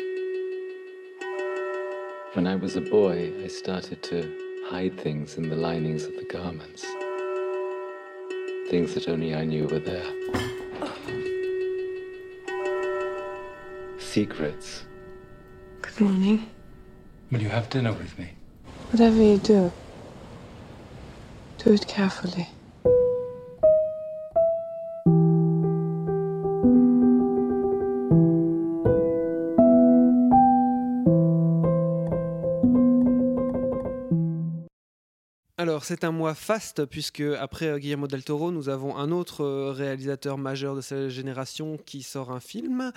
When 2.33 2.49
I 2.49 2.57
was 2.57 2.75
a 2.75 2.81
boy, 2.81 3.33
I 3.45 3.47
started 3.47 4.03
to 4.03 4.65
hide 4.67 4.99
things 4.99 5.37
in 5.37 5.49
the 5.49 5.55
linings 5.55 6.03
of 6.07 6.17
the 6.17 6.25
garments. 6.25 6.85
Things 8.69 8.95
that 8.95 9.09
only 9.09 9.33
I 9.33 9.45
knew 9.45 9.69
were 9.69 9.79
there. 9.79 10.13
Secrets. 14.01 14.83
Good 15.83 16.01
morning. 16.01 16.51
Will 17.31 17.43
you 17.43 17.49
have 17.49 17.71
dinner 17.71 17.93
with 17.93 18.19
me? 18.19 18.31
Whatever 18.91 19.23
you 19.23 19.39
do, 19.39 19.71
do 21.59 21.75
it 21.75 21.87
carefully. 21.87 22.49
C'est 35.83 36.05
un 36.05 36.11
mois 36.11 36.35
faste, 36.35 36.85
puisque 36.85 37.21
après 37.21 37.67
euh, 37.67 37.79
Guillermo 37.79 38.07
del 38.07 38.23
Toro, 38.23 38.51
nous 38.51 38.69
avons 38.69 38.97
un 38.97 39.11
autre 39.11 39.45
euh, 39.45 39.73
réalisateur 39.73 40.37
majeur 40.39 40.75
de 40.75 40.81
sa 40.81 41.09
génération 41.09 41.79
qui 41.79 42.03
sort 42.03 42.31
un 42.31 42.41
film. 42.41 42.93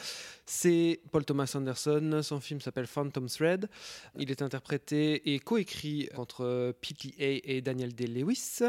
C'est 0.46 1.00
Paul 1.12 1.24
Thomas 1.24 1.52
Anderson. 1.56 2.22
Son 2.24 2.40
film 2.40 2.62
s'appelle 2.62 2.88
Phantom 2.88 3.28
Thread. 3.28 3.70
Il 4.18 4.32
est 4.32 4.42
interprété 4.42 5.34
et 5.34 5.40
coécrit 5.40 6.10
entre 6.16 6.44
euh, 6.44 6.74
PTA 6.74 7.42
et 7.44 7.62
Daniel 7.62 7.94
Day-Lewis. 7.94 8.62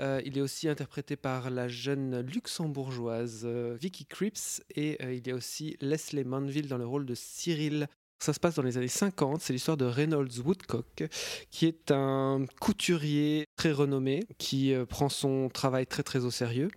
Il 0.00 0.38
est 0.38 0.40
aussi 0.40 0.68
interprété 0.68 1.16
par 1.16 1.50
la 1.50 1.68
jeune 1.68 2.20
luxembourgeoise 2.20 3.46
Vicky 3.46 4.06
Cripps 4.06 4.62
et 4.74 4.98
il 5.14 5.26
y 5.26 5.30
a 5.30 5.34
aussi 5.34 5.76
Leslie 5.80 6.24
Manville 6.24 6.68
dans 6.68 6.78
le 6.78 6.86
rôle 6.86 7.06
de 7.06 7.14
Cyril. 7.14 7.88
Ça 8.24 8.32
se 8.32 8.40
passe 8.40 8.54
dans 8.54 8.62
les 8.62 8.78
années 8.78 8.88
50, 8.88 9.42
c'est 9.42 9.52
l'histoire 9.52 9.76
de 9.76 9.84
Reynolds 9.84 10.40
Woodcock, 10.42 11.04
qui 11.50 11.66
est 11.66 11.90
un 11.90 12.46
couturier 12.58 13.44
très 13.54 13.70
renommé, 13.70 14.24
qui 14.38 14.72
euh, 14.72 14.86
prend 14.86 15.10
son 15.10 15.50
travail 15.50 15.86
très 15.86 16.02
très 16.02 16.24
au 16.24 16.30
sérieux, 16.30 16.70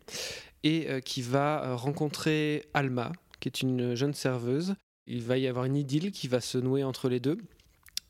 et 0.63 0.89
euh, 0.89 0.99
qui 0.99 1.21
va 1.21 1.63
euh, 1.63 1.75
rencontrer 1.77 2.65
Alma, 2.73 3.13
qui 3.39 3.47
est 3.47 3.61
une 3.61 3.95
jeune 3.95 4.13
serveuse. 4.13 4.75
Il 5.05 5.23
va 5.23 5.37
y 5.37 5.47
avoir 5.47 5.63
une 5.63 5.77
idylle 5.77 6.11
qui 6.11 6.27
va 6.27 6.41
se 6.41 6.57
nouer 6.57 6.83
entre 6.83 7.07
les 7.07 7.21
deux. 7.21 7.37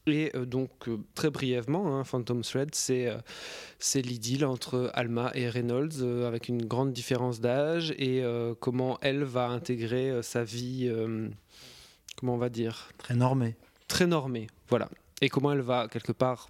Et 0.07 0.31
donc, 0.47 0.89
très 1.13 1.29
brièvement, 1.29 1.95
hein, 1.95 2.03
Phantom 2.05 2.41
Thread, 2.41 2.73
c'est 2.73 3.05
euh, 3.05 4.01
l'idylle 4.01 4.45
entre 4.45 4.89
Alma 4.95 5.29
et 5.35 5.47
Reynolds, 5.47 6.25
avec 6.25 6.47
une 6.47 6.65
grande 6.65 6.91
différence 6.91 7.39
d'âge, 7.39 7.91
et 7.99 8.23
comment 8.59 8.97
elle 9.01 9.25
va 9.25 9.49
intégrer 9.49 10.23
sa 10.23 10.43
vie, 10.43 10.89
comment 12.17 12.33
on 12.33 12.37
va 12.37 12.49
dire 12.49 12.89
Très 12.97 13.15
normé. 13.15 13.55
Très 13.87 14.07
normée, 14.07 14.47
voilà. 14.67 14.89
Et 15.21 15.29
comment 15.29 15.51
elle 15.53 15.61
va, 15.61 15.87
quelque 15.87 16.11
part, 16.11 16.49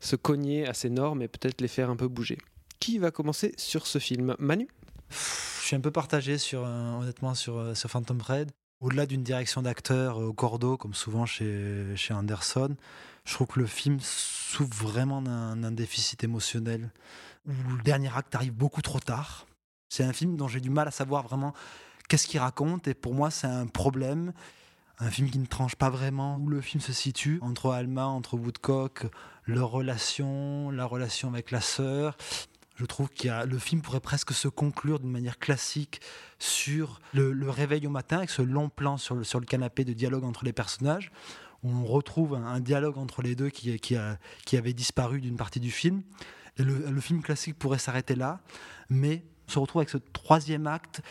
se 0.00 0.16
cogner 0.16 0.66
à 0.66 0.74
ces 0.74 0.88
normes 0.88 1.22
et 1.22 1.28
peut-être 1.28 1.60
les 1.60 1.68
faire 1.68 1.90
un 1.90 1.96
peu 1.96 2.08
bouger. 2.08 2.38
Qui 2.80 2.98
va 2.98 3.10
commencer 3.10 3.52
sur 3.56 3.86
ce 3.86 3.98
film? 3.98 4.34
Manu? 4.38 4.68
Je 5.10 5.66
suis 5.66 5.76
un 5.76 5.80
peu 5.80 5.90
partagé 5.90 6.38
sur, 6.38 6.64
euh, 6.64 6.92
honnêtement 7.00 7.34
sur, 7.34 7.58
euh, 7.58 7.74
sur 7.74 7.90
Phantom 7.90 8.18
Thread. 8.18 8.50
Au-delà 8.80 9.06
d'une 9.06 9.22
direction 9.22 9.62
d'acteur 9.62 10.20
euh, 10.20 10.26
au 10.26 10.32
cordeau, 10.32 10.76
comme 10.76 10.94
souvent 10.94 11.26
chez, 11.26 11.96
chez 11.96 12.14
Anderson, 12.14 12.76
je 13.24 13.34
trouve 13.34 13.46
que 13.48 13.60
le 13.60 13.66
film 13.66 13.98
souffre 14.00 14.86
vraiment 14.86 15.22
d'un 15.22 15.56
d'un 15.56 15.72
déficit 15.72 16.22
émotionnel, 16.22 16.90
où 17.46 17.52
le 17.76 17.82
dernier 17.82 18.10
acte 18.14 18.34
arrive 18.34 18.52
beaucoup 18.52 18.82
trop 18.82 19.00
tard. 19.00 19.46
C'est 19.88 20.04
un 20.04 20.12
film 20.12 20.36
dont 20.36 20.48
j'ai 20.48 20.60
du 20.60 20.70
mal 20.70 20.86
à 20.86 20.90
savoir 20.90 21.24
vraiment 21.24 21.54
qu'est-ce 22.08 22.26
qu'il 22.26 22.40
raconte, 22.40 22.86
et 22.86 22.94
pour 22.94 23.14
moi 23.14 23.30
c'est 23.30 23.46
un 23.46 23.66
problème. 23.66 24.32
Un 24.98 25.10
film 25.10 25.30
qui 25.30 25.38
ne 25.38 25.46
tranche 25.46 25.76
pas 25.76 25.90
vraiment 25.90 26.38
où 26.38 26.48
le 26.48 26.60
film 26.62 26.80
se 26.80 26.92
situe, 26.92 27.38
entre 27.42 27.70
Alma, 27.70 28.06
entre 28.06 28.34
Woodcock, 28.36 29.06
leur 29.44 29.70
relation, 29.70 30.70
la 30.70 30.86
relation 30.86 31.28
avec 31.28 31.50
la 31.50 31.60
sœur. 31.60 32.16
Je 32.76 32.84
trouve 32.86 33.10
que 33.10 33.46
le 33.46 33.58
film 33.58 33.82
pourrait 33.82 34.00
presque 34.00 34.32
se 34.32 34.48
conclure 34.48 34.98
d'une 34.98 35.10
manière 35.10 35.38
classique 35.38 36.00
sur 36.38 37.00
le, 37.12 37.50
réveil 37.50 37.86
au 37.86 37.90
matin, 37.90 38.18
avec 38.18 38.30
ce 38.30 38.42
long 38.42 38.68
plan 38.70 38.96
sur 38.96 39.14
le, 39.14 39.24
sur 39.24 39.38
le 39.38 39.46
canapé 39.46 39.84
de 39.84 39.92
dialogue 39.92 40.24
entre 40.24 40.44
les 40.44 40.52
personnages, 40.52 41.10
où 41.62 41.70
on 41.70 41.84
retrouve 41.84 42.34
un, 42.34 42.60
dialogue 42.60 42.96
entre 42.96 43.22
les 43.22 43.34
deux 43.34 43.50
qui, 43.50 43.78
qui 43.80 44.56
avait 44.56 44.72
disparu 44.74 45.20
d'une 45.20 45.36
partie 45.36 45.60
du 45.60 45.70
film. 45.70 46.02
Et 46.58 46.62
le, 46.62 46.90
le 46.90 47.00
film 47.00 47.22
classique 47.22 47.58
pourrait 47.58 47.78
s'arrêter 47.78 48.14
là, 48.14 48.40
mais 48.88 49.24
on 49.48 49.52
se 49.52 49.58
retrouve 49.58 49.80
avec 49.80 49.90
ce 49.90 49.98
troisième 49.98 50.66
acte 50.66 51.02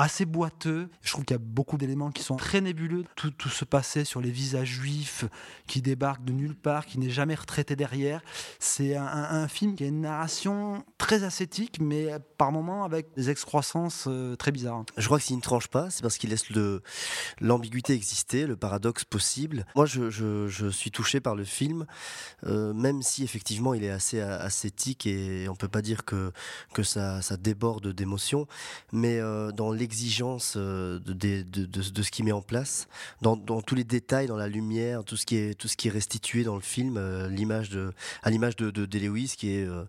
assez 0.00 0.24
boiteux. 0.24 0.88
Je 1.02 1.12
trouve 1.12 1.24
qu'il 1.24 1.34
y 1.34 1.40
a 1.40 1.42
beaucoup 1.42 1.76
d'éléments 1.76 2.10
qui 2.10 2.22
sont 2.22 2.36
très 2.36 2.60
nébuleux. 2.60 3.04
Tout, 3.16 3.30
tout 3.30 3.48
se 3.48 3.64
passait 3.64 4.04
sur 4.04 4.20
les 4.20 4.30
visages 4.30 4.68
juifs 4.68 5.24
qui 5.66 5.82
débarquent 5.82 6.24
de 6.24 6.32
nulle 6.32 6.54
part, 6.54 6.86
qui 6.86 6.98
n'est 6.98 7.10
jamais 7.10 7.34
retraité 7.34 7.76
derrière. 7.76 8.22
C'est 8.58 8.96
un, 8.96 9.48
film 9.48 9.74
qui 9.74 9.84
a 9.84 9.86
une 9.86 10.02
narration 10.02 10.84
très 10.98 11.22
ascétique, 11.22 11.78
mais 11.80 12.08
par 12.36 12.52
moments 12.52 12.84
avec 12.84 13.06
des 13.16 13.30
excroissances 13.30 14.04
euh, 14.06 14.36
très 14.36 14.52
bizarres. 14.52 14.84
Je 14.96 15.06
crois 15.06 15.18
que 15.18 15.24
s'il 15.24 15.36
ne 15.36 15.40
tranche 15.40 15.68
pas, 15.68 15.90
c'est 15.90 16.02
parce 16.02 16.18
qu'il 16.18 16.30
laisse 16.30 16.44
l'ambiguïté 17.40 17.94
exister, 17.94 18.46
le 18.46 18.56
paradoxe 18.56 19.04
possible. 19.04 19.64
Moi, 19.74 19.86
je, 19.86 20.68
suis 20.70 20.90
touché 20.90 21.20
par 21.20 21.34
le 21.34 21.44
film, 21.44 21.86
euh, 22.46 22.72
même 22.72 23.02
si 23.02 23.24
effectivement 23.24 23.74
il 23.74 23.84
est 23.84 23.90
assez 23.90 24.20
ascétique 24.20 25.06
et 25.06 25.48
on 25.48 25.56
peut 25.56 25.68
pas 25.68 25.82
dire 25.82 26.04
que, 26.04 26.32
ça, 26.82 27.20
déborde 27.38 27.88
d'émotions, 27.88 28.46
mais 28.92 29.18
euh, 29.18 29.52
dans 29.52 29.72
l'exigence 29.88 30.54
euh, 30.56 30.98
de, 31.00 31.14
de, 31.14 31.42
de- 31.42 31.64
de- 31.64 31.90
de 31.90 32.02
ce 32.02 32.10
qu'il 32.10 32.24
met 32.26 32.32
en 32.32 32.42
place, 32.42 32.88
dans, 33.22 33.36
dans 33.36 33.62
tous 33.62 33.74
les 33.74 33.84
détails, 33.84 34.26
dans 34.26 34.36
la 34.36 34.46
lumière, 34.48 35.02
tout 35.02 35.16
ce 35.16 35.24
qui 35.24 35.36
est, 35.36 35.54
tout 35.54 35.66
ce 35.66 35.76
qui 35.78 35.88
est 35.88 35.90
restitué 35.90 36.44
dans 36.44 36.56
le 36.56 36.60
film, 36.60 36.96
euh, 36.98 37.26
l'image 37.28 37.70
de, 37.70 37.92
à 38.22 38.28
l'image 38.30 38.54
de, 38.56 38.70
de, 38.70 38.98
Lewis 38.98 39.34
qui 39.38 39.52
est 39.52 39.64
euh, 39.64 39.84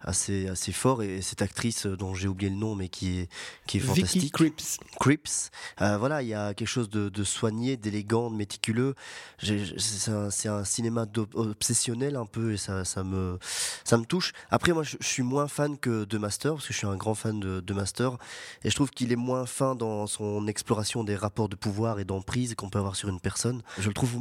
assez, 0.00 0.48
assez 0.48 0.72
fort 0.72 1.02
et 1.02 1.20
cette 1.20 1.42
actrice 1.42 1.84
dont 1.86 2.14
j'ai 2.14 2.28
oublié 2.28 2.48
le 2.50 2.56
nom 2.56 2.74
mais 2.76 2.88
qui 2.88 3.18
est, 3.18 3.28
qui 3.66 3.76
est 3.76 3.80
Vicky 3.80 4.00
fantastique. 4.00 4.32
Cripps. 4.32 4.78
Cripps. 4.98 5.50
Euh, 5.82 5.98
voilà, 5.98 6.22
il 6.22 6.28
y 6.28 6.34
a 6.34 6.54
quelque 6.54 6.68
chose 6.68 6.88
de, 6.88 7.24
soigné, 7.24 7.76
d'élégant, 7.76 8.30
de 8.30 8.36
méticuleux. 8.36 8.94
C'est 9.38 10.48
un, 10.48 10.64
cinéma 10.64 11.06
obsessionnel 11.34 12.16
un 12.16 12.24
peu 12.26 12.52
et 12.52 12.56
ça, 12.56 12.84
ça, 12.84 13.04
me, 13.04 13.38
ça 13.84 13.98
me 13.98 14.04
touche. 14.04 14.32
Après, 14.50 14.72
moi, 14.72 14.82
je, 14.82 14.96
je 15.00 15.06
suis 15.06 15.22
moins 15.22 15.48
fan 15.48 15.76
que 15.76 16.04
de 16.04 16.18
Master 16.18 16.54
parce 16.54 16.66
que 16.66 16.72
je 16.72 16.78
suis 16.78 16.86
un 16.86 16.96
grand 16.96 17.14
fan 17.14 17.38
de, 17.38 17.60
de 17.60 17.74
Master 17.74 18.16
et 18.64 18.70
je 18.70 18.74
trouve 18.74 18.90
qu'il 18.90 19.12
est 19.12 19.16
moins 19.16 19.31
fin 19.46 19.74
dans 19.74 20.06
son 20.06 20.46
exploration 20.46 21.04
des 21.04 21.16
rapports 21.16 21.48
de 21.48 21.56
pouvoir 21.56 21.98
et 22.00 22.04
d'emprise 22.04 22.54
qu'on 22.54 22.70
peut 22.70 22.78
avoir 22.78 22.96
sur 22.96 23.08
une 23.08 23.20
personne. 23.20 23.62
Je 23.78 23.88
le 23.88 23.94
trouve 23.94 24.18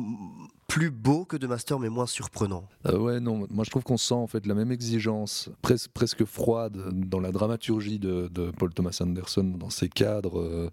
plus 0.68 0.89
beau 0.89 1.26
que 1.26 1.38
de 1.38 1.47
Master 1.47 1.80
mais 1.80 1.89
moins 1.89 2.05
surprenant. 2.05 2.68
Euh, 2.88 2.97
ouais, 2.97 3.20
non, 3.20 3.45
moi 3.49 3.64
je 3.66 3.70
trouve 3.70 3.84
qu'on 3.84 3.97
sent 3.97 4.14
en 4.14 4.28
fait 4.28 4.45
la 4.45 4.53
même 4.53 4.72
exigence, 4.72 5.49
pres- 5.64 5.88
presque 5.93 6.26
froide, 6.26 6.78
dans 6.93 7.20
la 7.20 7.32
dramaturgie 7.32 7.99
de, 7.99 8.30
Paul 8.57 8.74
Thomas 8.74 8.97
Anderson, 9.01 9.55
dans 9.57 9.70
ses 9.70 9.89
cadres, 9.89 10.39
euh, 10.39 10.70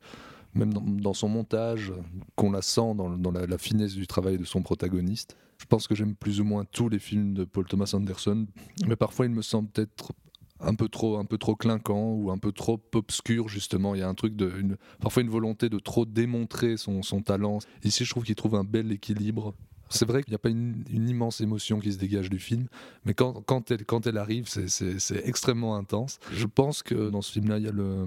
même 0.55 0.72
dans, 0.72 1.14
son 1.14 1.28
montage, 1.28 1.93
qu'on 2.36 2.51
la 2.51 2.62
sent 2.62 2.95
dans, 2.97 3.11
dans 3.11 3.30
la, 3.30 3.47
la 3.47 3.59
finesse 3.59 3.95
du 3.95 4.07
travail 4.07 4.39
de 4.39 4.45
son 4.45 4.62
protagoniste. 4.62 5.36
Je 5.59 5.66
pense 5.66 5.89
que 5.89 5.95
j'aime 5.95 6.14
plus 6.14 6.41
ou 6.41 6.45
moins 6.45 6.64
tous 6.64 6.89
les 6.89 7.01
films 7.01 7.34
de 7.34 7.45
Paul 7.45 7.66
Thomas 7.66 7.91
Anderson, 7.93 8.47
mais 8.86 8.97
parfois 8.97 9.26
il 9.26 9.32
me 9.32 9.43
semble 9.43 9.68
peut-être 9.68 10.12
un 10.61 10.74
peu 10.74 10.88
trop 10.88 11.18
un 11.18 11.24
peu 11.24 11.38
trop 11.38 11.56
clinquant 11.56 12.12
ou 12.12 12.30
un 12.30 12.38
peu 12.38 12.52
trop 12.52 12.80
obscur 12.94 13.48
justement 13.48 13.94
il 13.94 14.00
y 14.00 14.02
a 14.02 14.09
un 14.09 14.14
truc 14.14 14.36
de 14.36 14.76
parfois 15.00 15.22
une 15.22 15.30
volonté 15.30 15.68
de 15.68 15.78
trop 15.78 16.04
démontrer 16.04 16.76
son, 16.76 17.02
son 17.02 17.22
talent 17.22 17.59
ici 17.84 18.04
je 18.04 18.11
trouve 18.11 18.24
qu'il 18.24 18.34
trouve 18.34 18.54
un 18.54 18.64
bel 18.64 18.90
équilibre 18.92 19.54
c'est 19.90 20.06
vrai 20.06 20.22
qu'il 20.22 20.32
n'y 20.32 20.36
a 20.36 20.38
pas 20.38 20.50
une, 20.50 20.84
immense 20.90 21.40
émotion 21.40 21.80
qui 21.80 21.92
se 21.92 21.98
dégage 21.98 22.28
du 22.28 22.38
film, 22.38 22.66
mais 23.04 23.14
quand, 23.14 23.42
quand, 23.46 23.70
elle, 23.70 23.84
quand 23.84 24.06
elle 24.06 24.18
arrive, 24.18 24.46
c'est 24.46 25.26
extrêmement 25.26 25.76
intense. 25.76 26.18
Je 26.30 26.46
pense 26.46 26.82
que 26.82 27.09
dans 27.09 27.22
ce 27.22 27.32
film-là, 27.32 27.59
il 27.59 27.64
y 27.64 27.68
a 27.68 27.72
le, 27.72 28.06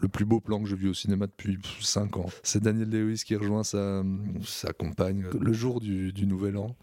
le 0.00 0.08
plus 0.08 0.24
beau 0.24 0.40
plan 0.40 0.60
que 0.62 0.68
j'ai 0.68 0.76
vu 0.76 0.88
au 0.88 0.94
cinéma 0.94 1.26
depuis 1.26 1.58
5 1.80 2.16
ans. 2.16 2.26
C'est 2.42 2.62
Daniel 2.62 2.90
Lewis 2.90 3.22
qui 3.24 3.36
rejoint 3.36 3.64
sa, 3.64 4.02
sa 4.44 4.72
compagne 4.72 5.26
le 5.40 5.52
jour 5.52 5.80
du, 5.80 6.12
du 6.12 6.26
Nouvel 6.26 6.56
An. 6.56 6.76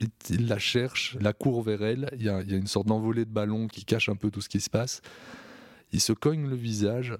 Il, 0.00 0.46
la 0.46 0.58
cherche, 0.58 1.16
la 1.20 1.32
court 1.32 1.62
vers 1.62 1.82
elle. 1.82 2.10
Il 2.18 2.22
y 2.22 2.28
a, 2.28 2.40
une 2.42 2.66
sorte 2.66 2.86
d'envolée 2.86 3.24
de 3.24 3.30
ballon 3.30 3.66
qui 3.66 3.84
cache 3.84 4.08
un 4.08 4.16
peu 4.16 4.30
tout 4.30 4.40
ce 4.40 4.48
qui 4.48 4.60
se 4.60 4.70
passe. 4.70 5.00
Il 5.92 6.00
se 6.00 6.12
cogne 6.12 6.48
le 6.48 6.56
visage. 6.56 7.16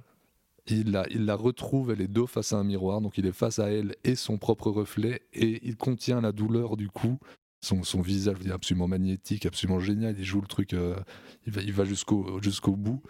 Il 0.66 0.91
la, 0.91 1.37
retrouve, 1.37 1.93
elle 1.93 2.01
est 2.01 2.09
dos 2.09 2.27
face 2.27 2.53
à 2.53 2.57
un 2.57 2.64
miroir, 2.64 3.01
donc 3.01 3.18
il 3.18 3.27
est 3.27 3.33
face 3.33 3.61
à 3.61 3.70
elle 3.70 3.95
et 4.03 4.16
son 4.16 4.37
propre 4.37 4.68
reflet, 4.70 5.22
et 5.33 5.64
il 5.64 5.77
contient 5.77 6.20
la 6.20 6.33
douleur 6.33 6.77
du 6.77 6.89
coup. 6.89 7.18
Son, 7.61 7.85
son 7.85 8.01
visage 8.01 8.37
est 8.45 8.51
absolument 8.51 8.89
magnétique, 8.89 9.47
absolument 9.47 9.79
génial. 9.79 10.16
Il 10.18 10.24
joue 10.24 10.41
le 10.41 10.49
truc, 10.49 10.72
euh, 10.72 10.97
il 11.47 11.72
va, 11.72 11.85
jusqu'au 11.85 12.77
bout. 12.77 13.01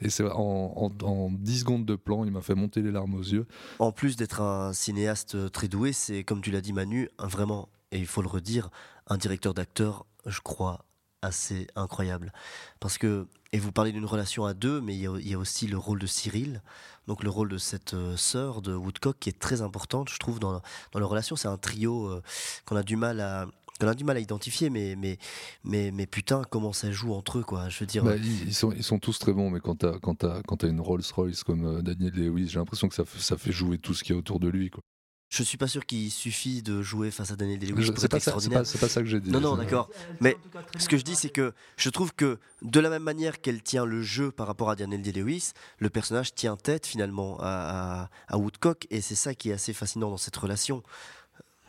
Et 0.00 0.10
c'est 0.10 0.24
en, 0.24 0.72
en, 0.76 1.06
en, 1.06 1.30
10 1.30 1.60
secondes 1.60 1.86
de 1.86 1.96
plan, 1.96 2.24
il 2.24 2.30
m'a 2.30 2.42
fait 2.42 2.54
monter 2.54 2.82
les 2.82 2.90
larmes 2.90 3.14
aux 3.14 3.22
yeux. 3.22 3.46
En 3.78 3.92
plus 3.92 4.16
d'être 4.16 4.42
un 4.42 4.72
cinéaste 4.72 5.50
très 5.52 5.68
doué, 5.68 5.92
c'est, 5.92 6.22
comme 6.22 6.42
tu 6.42 6.50
l'as 6.50 6.60
dit 6.60 6.72
Manu, 6.74 7.08
un 7.18 7.28
vraiment, 7.28 7.70
et 7.92 7.98
il 7.98 8.06
faut 8.06 8.22
le 8.22 8.28
redire, 8.28 8.70
un 9.06 9.16
directeur 9.16 9.54
d'acteur, 9.54 10.06
je 10.26 10.40
crois, 10.40 10.84
assez 11.22 11.66
incroyable. 11.76 12.32
Parce 12.80 12.98
que, 12.98 13.26
et 13.52 13.58
vous 13.58 13.72
parlez 13.72 13.92
d'une 13.92 14.04
relation 14.04 14.44
à 14.44 14.54
deux, 14.54 14.80
mais 14.80 14.94
il 14.94 15.28
y, 15.28 15.34
a, 15.34 15.38
aussi 15.38 15.66
le 15.66 15.78
rôle 15.78 15.98
de 15.98 16.06
Cyril, 16.06 16.62
donc 17.06 17.22
le 17.22 17.30
rôle 17.30 17.48
de 17.48 17.58
cette 17.58 17.94
euh, 17.94 18.16
sœur 18.16 18.62
de 18.62 18.74
Woodcock 18.74 19.16
qui 19.18 19.28
est 19.28 19.38
très 19.38 19.62
importante, 19.62 20.08
je 20.10 20.18
trouve, 20.18 20.38
dans, 20.40 20.60
dans 20.92 20.98
leur 20.98 21.08
relation. 21.08 21.36
C'est 21.36 21.48
un 21.48 21.58
trio 21.58 22.06
euh, 22.06 22.22
qu'on 22.64 22.76
a 22.76 22.82
du 22.82 22.96
mal 22.96 23.20
à, 23.20 23.46
qu'on 23.78 23.88
a 23.88 23.94
du 23.94 24.04
mal 24.04 24.16
à 24.16 24.20
identifier, 24.20 24.70
mais, 24.70 24.96
mais, 24.96 25.18
mais, 25.64 26.06
putain, 26.06 26.42
comment 26.48 26.72
ça 26.72 26.90
joue 26.90 27.12
entre 27.12 27.38
eux, 27.38 27.42
quoi. 27.42 27.68
Je 27.68 27.80
veux 27.80 27.86
dire. 27.86 28.04
Bah, 28.04 28.16
ils, 28.16 28.54
sont, 28.54 28.72
ils 28.72 28.84
sont 28.84 28.98
tous 28.98 29.18
très 29.18 29.32
bons, 29.32 29.50
mais 29.50 29.60
quand 29.60 29.76
t'as, 29.76 29.98
quand 29.98 30.24
quand 30.46 30.56
t'as 30.56 30.68
une 30.68 30.80
Rolls-Royce 30.80 31.44
comme 31.44 31.64
euh, 31.64 31.82
Daniel 31.82 32.14
Lewis, 32.14 32.48
j'ai 32.48 32.58
l'impression 32.58 32.88
que 32.88 32.94
ça, 32.94 33.04
ça 33.18 33.36
fait 33.36 33.52
jouer 33.52 33.78
tout 33.78 33.94
ce 33.94 34.02
qu'il 34.02 34.14
y 34.14 34.16
a 34.16 34.18
autour 34.18 34.40
de 34.40 34.48
lui, 34.48 34.70
quoi. 34.70 34.82
Je 35.28 35.42
suis 35.42 35.58
pas 35.58 35.66
sûr 35.66 35.84
qu'il 35.84 36.10
suffit 36.10 36.62
de 36.62 36.82
jouer 36.82 37.10
face 37.10 37.32
à 37.32 37.36
Daniel 37.36 37.58
Day-Lewis 37.58 37.90
pour 37.90 38.04
être 38.04 38.10
pas 38.10 38.16
extraordinaire. 38.18 38.64
C'est 38.64 38.78
pas, 38.78 38.86
pas, 38.86 38.92
ça 38.92 39.00
que 39.00 39.08
j'ai 39.08 39.20
dit. 39.20 39.30
Non, 39.30 39.40
non, 39.40 39.56
d'accord. 39.56 39.90
Mais 40.20 40.36
ce 40.78 40.88
que 40.88 40.96
je 40.96 41.02
dis, 41.02 41.16
c'est 41.16 41.30
que 41.30 41.52
je 41.76 41.90
trouve 41.90 42.14
que 42.14 42.38
de 42.62 42.80
la 42.80 42.90
même 42.90 43.02
manière 43.02 43.40
qu'elle 43.40 43.62
tient 43.62 43.84
le 43.84 44.02
jeu 44.02 44.30
par 44.30 44.46
rapport 44.46 44.70
à 44.70 44.76
Daniel 44.76 45.02
Day-Lewis, 45.02 45.52
le 45.78 45.90
personnage 45.90 46.34
tient 46.34 46.56
tête 46.56 46.86
finalement 46.86 47.38
à, 47.40 48.08
à, 48.28 48.34
à 48.34 48.38
Woodcock, 48.38 48.86
et 48.90 49.00
c'est 49.00 49.16
ça 49.16 49.34
qui 49.34 49.50
est 49.50 49.54
assez 49.54 49.72
fascinant 49.72 50.10
dans 50.10 50.16
cette 50.16 50.36
relation. 50.36 50.82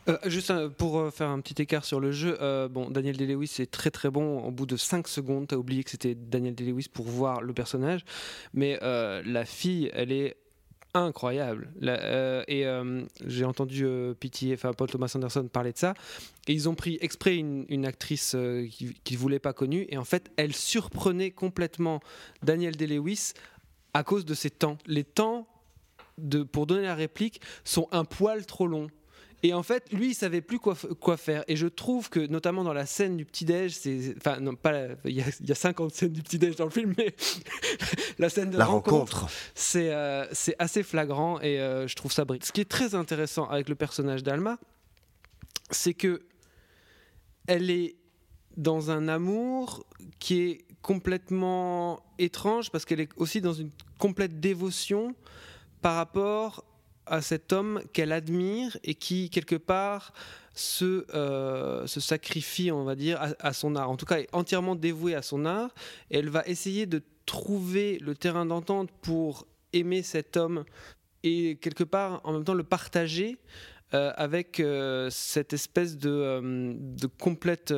Euh, 0.07 0.17
juste 0.25 0.51
un, 0.51 0.69
pour 0.69 0.99
euh, 0.99 1.11
faire 1.11 1.27
un 1.29 1.41
petit 1.41 1.61
écart 1.61 1.83
sur 1.83 1.99
le 1.99 2.11
jeu, 2.11 2.37
euh, 2.41 2.69
bon, 2.69 2.89
Daniel 2.89 3.17
Day-Lewis 3.17 3.55
est 3.59 3.69
très 3.69 3.91
très 3.91 4.09
bon. 4.09 4.39
Au 4.39 4.51
bout 4.51 4.65
de 4.65 4.77
5 4.77 5.07
secondes, 5.07 5.47
t'as 5.47 5.57
oublié 5.57 5.83
que 5.83 5.89
c'était 5.89 6.15
Daniel 6.15 6.55
Day-Lewis 6.55 6.87
pour 6.91 7.05
voir 7.05 7.41
le 7.41 7.53
personnage. 7.53 8.05
Mais 8.53 8.79
euh, 8.83 9.21
la 9.25 9.43
fille, 9.43 9.89
elle 9.93 10.11
est 10.11 10.37
incroyable. 10.99 11.69
Euh, 11.83 12.43
et 12.47 12.65
euh, 12.65 13.03
j'ai 13.25 13.45
entendu 13.45 13.85
euh, 13.85 14.13
enfin 14.53 14.73
Paul 14.73 14.89
Thomas 14.89 15.11
Anderson 15.15 15.47
parler 15.51 15.73
de 15.73 15.77
ça. 15.77 15.93
Et 16.47 16.53
ils 16.53 16.69
ont 16.69 16.75
pris 16.75 16.97
exprès 17.01 17.35
une, 17.35 17.85
actrice 17.85 18.35
qu'ils 18.71 18.93
qui 19.01 19.13
ne 19.13 19.19
voulaient 19.19 19.39
pas 19.39 19.53
connue. 19.53 19.85
Et 19.89 19.97
en 19.97 20.05
fait, 20.05 20.31
elle 20.37 20.53
surprenait 20.53 21.31
complètement 21.31 21.99
Daniel 22.43 22.75
Day-Lewis 22.75 23.33
à 23.93 24.03
cause 24.03 24.25
de 24.25 24.33
ses 24.33 24.49
temps. 24.49 24.77
Les 24.85 25.03
temps 25.03 25.47
de, 26.17 26.43
pour 26.43 26.67
donner 26.67 26.83
la 26.83 26.95
réplique 26.95 27.41
sont 27.63 27.87
un 27.91 28.05
poil 28.05 28.45
trop 28.45 28.67
longs. 28.67 28.87
Et 29.43 29.53
en 29.53 29.61
fait, 29.61 29.91
lui, 29.91 30.09
il 30.09 30.15
savait 30.15 30.41
plus 30.41 30.57
quoi, 30.57 30.75
quoi 30.99 31.15
faire. 31.15 31.43
Et 31.47 31.55
je 31.55 31.67
trouve 31.67 32.09
que, 32.09 32.19
notamment 32.19 32.63
dans 32.63 32.73
la 32.73 32.87
scène 32.87 33.17
du 33.17 33.25
petit-déj, 33.25 33.71
c'est. 33.71 34.15
Enfin, 34.17 34.39
non, 34.39 34.55
pas. 34.55 34.87
Il, 35.05 35.11
y 35.11 35.21
a, 35.21 35.25
il 35.39 35.47
y 35.47 35.51
a 35.51 35.55
50 35.55 35.93
scènes 35.93 36.13
du 36.13 36.23
petit-déj 36.23 36.55
dans 36.55 36.65
le 36.65 36.71
film, 36.71 36.95
mais 36.97 37.13
la 38.19 38.29
scène 38.29 38.49
de 38.49 38.57
la 38.57 38.65
rencontre, 38.65 39.21
rencontre. 39.21 39.33
c'est 39.53 39.91
euh, 39.91 40.25
assez 40.57 40.81
flagrant 40.81 41.39
et 41.41 41.59
euh, 41.59 41.87
je 41.87 41.95
trouve 41.95 42.11
ça 42.11 42.25
brille. 42.25 42.41
Ce 42.43 42.51
qui 42.51 42.61
est 42.61 42.69
très 42.69 42.95
intéressant 42.95 43.47
avec 43.47 43.69
le 43.69 43.75
personnage 43.75 44.23
d'Alma, 44.23 44.57
c'est 45.69 45.93
que 45.93 46.23
elle 47.45 47.69
est 47.69 47.95
dans 48.57 48.89
un 48.89 49.07
amour 49.07 49.85
qui 50.19 50.41
est 50.41 50.65
complètement 50.81 52.03
étrange 52.17 52.71
parce 52.71 52.85
qu'elle 52.85 53.01
est 53.01 53.09
aussi 53.17 53.39
dans 53.39 53.53
une 53.53 53.69
complète 53.99 54.39
dévotion 54.39 55.15
par 55.81 55.95
rapport 55.95 56.63
à 57.09 57.21
cet 57.21 57.53
homme 57.53 57.81
qu'elle 57.93 58.11
admire 58.11 58.77
et 58.83 58.95
qui, 58.95 59.29
quelque 59.29 59.55
part, 59.55 60.13
se, 60.53 61.05
euh, 61.15 61.85
se, 61.87 61.99
sacrifie, 61.99 62.71
on 62.71 62.83
va 62.83 62.95
dire, 62.95 63.19
à, 63.39 63.53
son 63.53 63.75
art. 63.75 63.89
En 63.89 63.97
tout 63.97 64.05
cas, 64.05 64.19
est 64.19 64.29
entièrement 64.33 64.75
dévouée 64.75 65.15
à 65.15 65.21
son 65.21 65.45
art. 65.45 65.73
Elle 66.09 66.29
va 66.29 66.43
essayer 66.45 66.85
de 66.85 67.01
trouver 67.25 67.97
le 67.99 68.15
terrain 68.15 68.45
d'entente 68.45 68.89
pour 69.01 69.47
aimer 69.73 70.01
cet 70.01 70.37
homme 70.37 70.63
et, 71.23 71.57
quelque 71.57 71.83
part, 71.83 72.21
en 72.23 72.33
même 72.33 72.43
temps, 72.43 72.53
le 72.53 72.63
partager 72.63 73.37
euh, 73.93 74.11
avec 74.15 74.59
euh, 74.59 75.09
cette 75.09 75.53
espèce 75.53 75.97
de 75.97 77.07
complète 77.19 77.73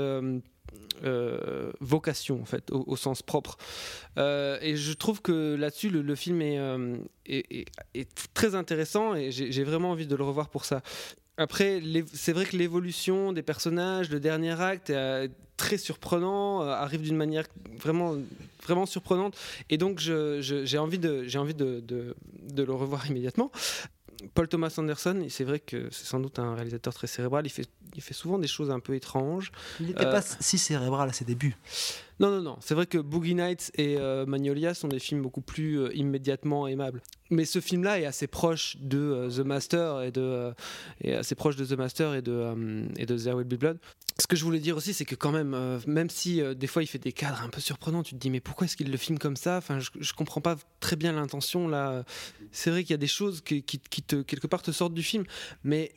euh, 1.06 1.72
vocation 1.80 2.42
en 2.42 2.46
fait 2.46 2.72
au, 2.72 2.98
sens 2.98 3.22
propre. 3.22 3.58
Euh, 4.18 4.58
et 4.62 4.76
je 4.76 4.92
trouve 4.92 5.22
que 5.22 5.56
là-dessus 5.56 5.90
le, 5.90 6.16
film 6.16 6.42
est, 6.42 6.60
euh, 6.60 6.98
est, 7.26 7.66
est, 7.94 8.10
très 8.34 8.54
intéressant 8.54 9.16
et 9.16 9.32
j'ai 9.32 9.64
vraiment 9.64 9.92
envie 9.92 10.08
de 10.08 10.16
le 10.16 10.24
revoir 10.26 10.50
pour 10.50 10.66
ça. 10.66 10.82
Après 11.38 11.82
c'est 12.14 12.34
vrai 12.34 12.46
que 12.46 12.58
l'évolution 12.58 13.32
des 13.32 13.44
personnages 13.44 14.10
le 14.10 14.20
dernier 14.20 14.60
acte 14.60 14.90
est 14.90 15.32
très 15.56 15.78
surprenant 15.78 16.62
arrive 16.62 17.02
d'une 17.02 17.16
manière 17.16 17.46
vraiment 17.78 18.18
vraiment 18.64 18.86
surprenante. 18.86 19.38
Et 19.70 19.78
donc 19.78 20.00
j'ai 20.00 20.78
envie 20.78 21.00
de 21.00 21.24
j'ai 21.24 21.38
envie 21.38 21.56
de, 21.56 21.80
de, 21.80 22.64
le 22.64 22.74
revoir 22.74 23.08
immédiatement 23.08 23.52
Paul 24.34 24.48
Thomas 24.48 24.74
Anderson, 24.78 25.26
c'est 25.30 25.44
vrai 25.44 25.60
que 25.60 25.90
c'est 25.92 26.06
sans 26.06 26.20
doute 26.20 26.40
un 26.40 26.56
réalisateur 26.56 26.94
très 26.94 27.08
cérébral, 27.08 27.46
il 27.46 27.50
fait, 27.50 27.70
il 27.96 28.02
fait 28.02 28.14
souvent 28.14 28.38
des 28.38 28.48
choses 28.48 28.72
un 28.72 28.80
peu 28.80 28.96
étranges. 28.96 29.52
Il 29.80 29.88
n'était 29.88 30.06
euh, 30.06 30.12
pas 30.12 30.22
si 30.22 30.58
cérébral 30.58 31.10
à 31.10 31.14
ses 31.14 31.26
débuts. 31.26 31.56
Non, 32.20 32.32
non, 32.32 32.42
non. 32.42 32.58
C'est 32.60 32.76
vrai 32.76 32.86
que 32.86 32.98
Boogie 32.98 33.36
Nights 33.36 33.72
et 33.76 33.98
euh, 33.98 34.26
Magnolia 34.26 34.74
sont 34.74 34.90
des 34.90 35.00
films 35.00 35.22
beaucoup 35.22 35.42
plus 35.42 35.80
euh, 35.80 35.96
immédiatement 35.96 36.68
aimables. 36.68 37.02
Mais 37.30 37.46
ce 37.46 37.62
film-là 37.62 38.00
est 38.00 38.06
assez 38.06 38.28
proche 38.28 38.76
de 38.82 38.98
euh, 38.98 39.30
The 39.30 39.46
Master 39.46 40.02
et 40.02 40.12
de 40.12 40.54
assez 41.06 41.36
proche 41.36 41.56
de 41.56 41.66
The 41.66 41.78
Master 41.78 42.16
et 42.16 42.22
de 42.22 42.88
et 42.98 43.06
de 43.06 43.18
There 43.18 43.36
Will 43.36 43.48
Be 43.48 43.56
Blood. 43.56 43.80
Ce 44.20 44.28
que 44.28 44.36
je 44.36 44.44
voulais 44.44 44.60
dire 44.60 44.76
aussi, 44.76 44.94
c'est 44.94 45.06
que 45.06 45.16
quand 45.16 45.32
même, 45.32 45.58
même 45.88 46.10
si 46.10 46.42
des 46.56 46.68
fois 46.68 46.84
il 46.84 46.88
fait 46.88 47.00
des 47.00 47.14
cadres 47.14 47.42
un 47.42 47.50
peu 47.50 47.62
surprenants, 47.62 48.04
tu 48.04 48.16
te 48.16 48.20
dis 48.20 48.30
mais 48.30 48.42
pourquoi 48.42 48.66
est-ce 48.66 48.76
qu'il 48.76 48.92
le 48.92 48.98
filme 48.98 49.18
comme 49.18 49.38
ça? 49.38 49.58
Enfin, 49.58 49.80
je, 49.80 49.92
je 49.98 50.14
comprends 50.14 50.42
pas 50.42 50.58
très 50.82 50.98
bien 50.98 51.14
l'intention 51.14 51.70
là. 51.70 52.04
C'est 52.52 52.70
vrai 52.70 52.84
qu'il 52.84 52.92
y 52.92 52.96
a 52.96 52.98
des 52.98 53.08
choses 53.08 53.40
qui, 53.40 53.64
qui, 53.64 53.80
qui 53.80 54.02
te 54.02 54.22
quelque 54.24 54.48
part 54.48 54.62
te 54.62 54.72
sortent 54.72 54.94
du 54.94 55.04
film, 55.04 55.24
mais 55.64 55.94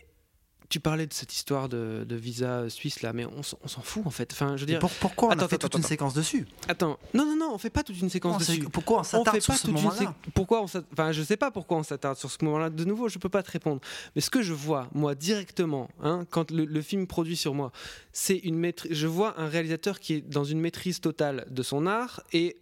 tu 0.72 0.80
parlais 0.80 1.06
de 1.06 1.12
cette 1.12 1.34
histoire 1.34 1.68
de, 1.68 2.02
de 2.08 2.16
visa 2.16 2.70
suisse 2.70 3.02
là, 3.02 3.12
mais 3.12 3.26
on, 3.26 3.42
on 3.62 3.68
s'en 3.68 3.82
fout 3.82 4.06
en 4.06 4.10
fait. 4.10 4.32
Enfin, 4.32 4.56
je 4.56 4.62
veux 4.62 4.66
dire. 4.66 4.78
Pour, 4.78 4.90
pourquoi 4.92 5.28
on 5.28 5.32
attends, 5.32 5.44
a 5.44 5.48
fait 5.48 5.56
attends, 5.56 5.68
toute 5.68 5.74
attends. 5.74 5.78
une 5.82 5.88
séquence 5.88 6.14
dessus 6.14 6.46
Attends, 6.66 6.98
non, 7.12 7.26
non, 7.26 7.36
non, 7.36 7.50
on 7.52 7.58
fait 7.58 7.68
pas 7.68 7.82
toute 7.82 8.00
une 8.00 8.08
séquence 8.08 8.38
dessus. 8.38 8.62
Pourquoi 8.72 9.00
on 9.00 9.02
s'attarde 9.02 9.40
sur 9.40 9.52
ce 9.52 9.70
moment-là 9.70 10.14
Pourquoi 10.34 10.62
on 10.62 10.64
Enfin, 10.64 11.12
je 11.12 11.22
sais 11.22 11.36
pas 11.36 11.50
pourquoi 11.50 11.76
on 11.76 11.82
s'attarde 11.82 12.16
sur 12.16 12.30
ce 12.30 12.42
moment-là. 12.46 12.70
De 12.70 12.84
nouveau, 12.86 13.10
je 13.10 13.18
peux 13.18 13.28
pas 13.28 13.42
te 13.42 13.50
répondre. 13.50 13.82
Mais 14.14 14.22
ce 14.22 14.30
que 14.30 14.40
je 14.40 14.54
vois, 14.54 14.88
moi, 14.94 15.14
directement, 15.14 15.90
hein, 16.02 16.24
quand 16.30 16.50
le, 16.50 16.64
le, 16.64 16.80
film 16.80 17.06
produit 17.06 17.36
sur 17.36 17.52
moi, 17.52 17.70
c'est 18.14 18.38
une 18.38 18.56
maîtrise. 18.56 18.94
Je 18.94 19.06
vois 19.06 19.38
un 19.38 19.48
réalisateur 19.48 20.00
qui 20.00 20.14
est 20.14 20.20
dans 20.22 20.44
une 20.44 20.58
maîtrise 20.60 21.02
totale 21.02 21.44
de 21.50 21.62
son 21.62 21.86
art 21.86 22.22
et 22.32 22.56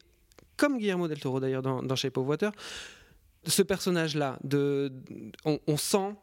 comme 0.57 0.79
Guillermo 0.79 1.07
del 1.07 1.21
Toro 1.21 1.39
d'ailleurs 1.39 1.63
dans, 1.63 1.81
dans 1.81 1.95
Shape 1.95 2.19
of 2.19 2.27
Water, 2.27 2.51
ce 3.47 3.63
personnage-là, 3.63 4.37
de, 4.43 4.93
on, 5.45 5.61
on 5.69 5.77
sent 5.77 6.17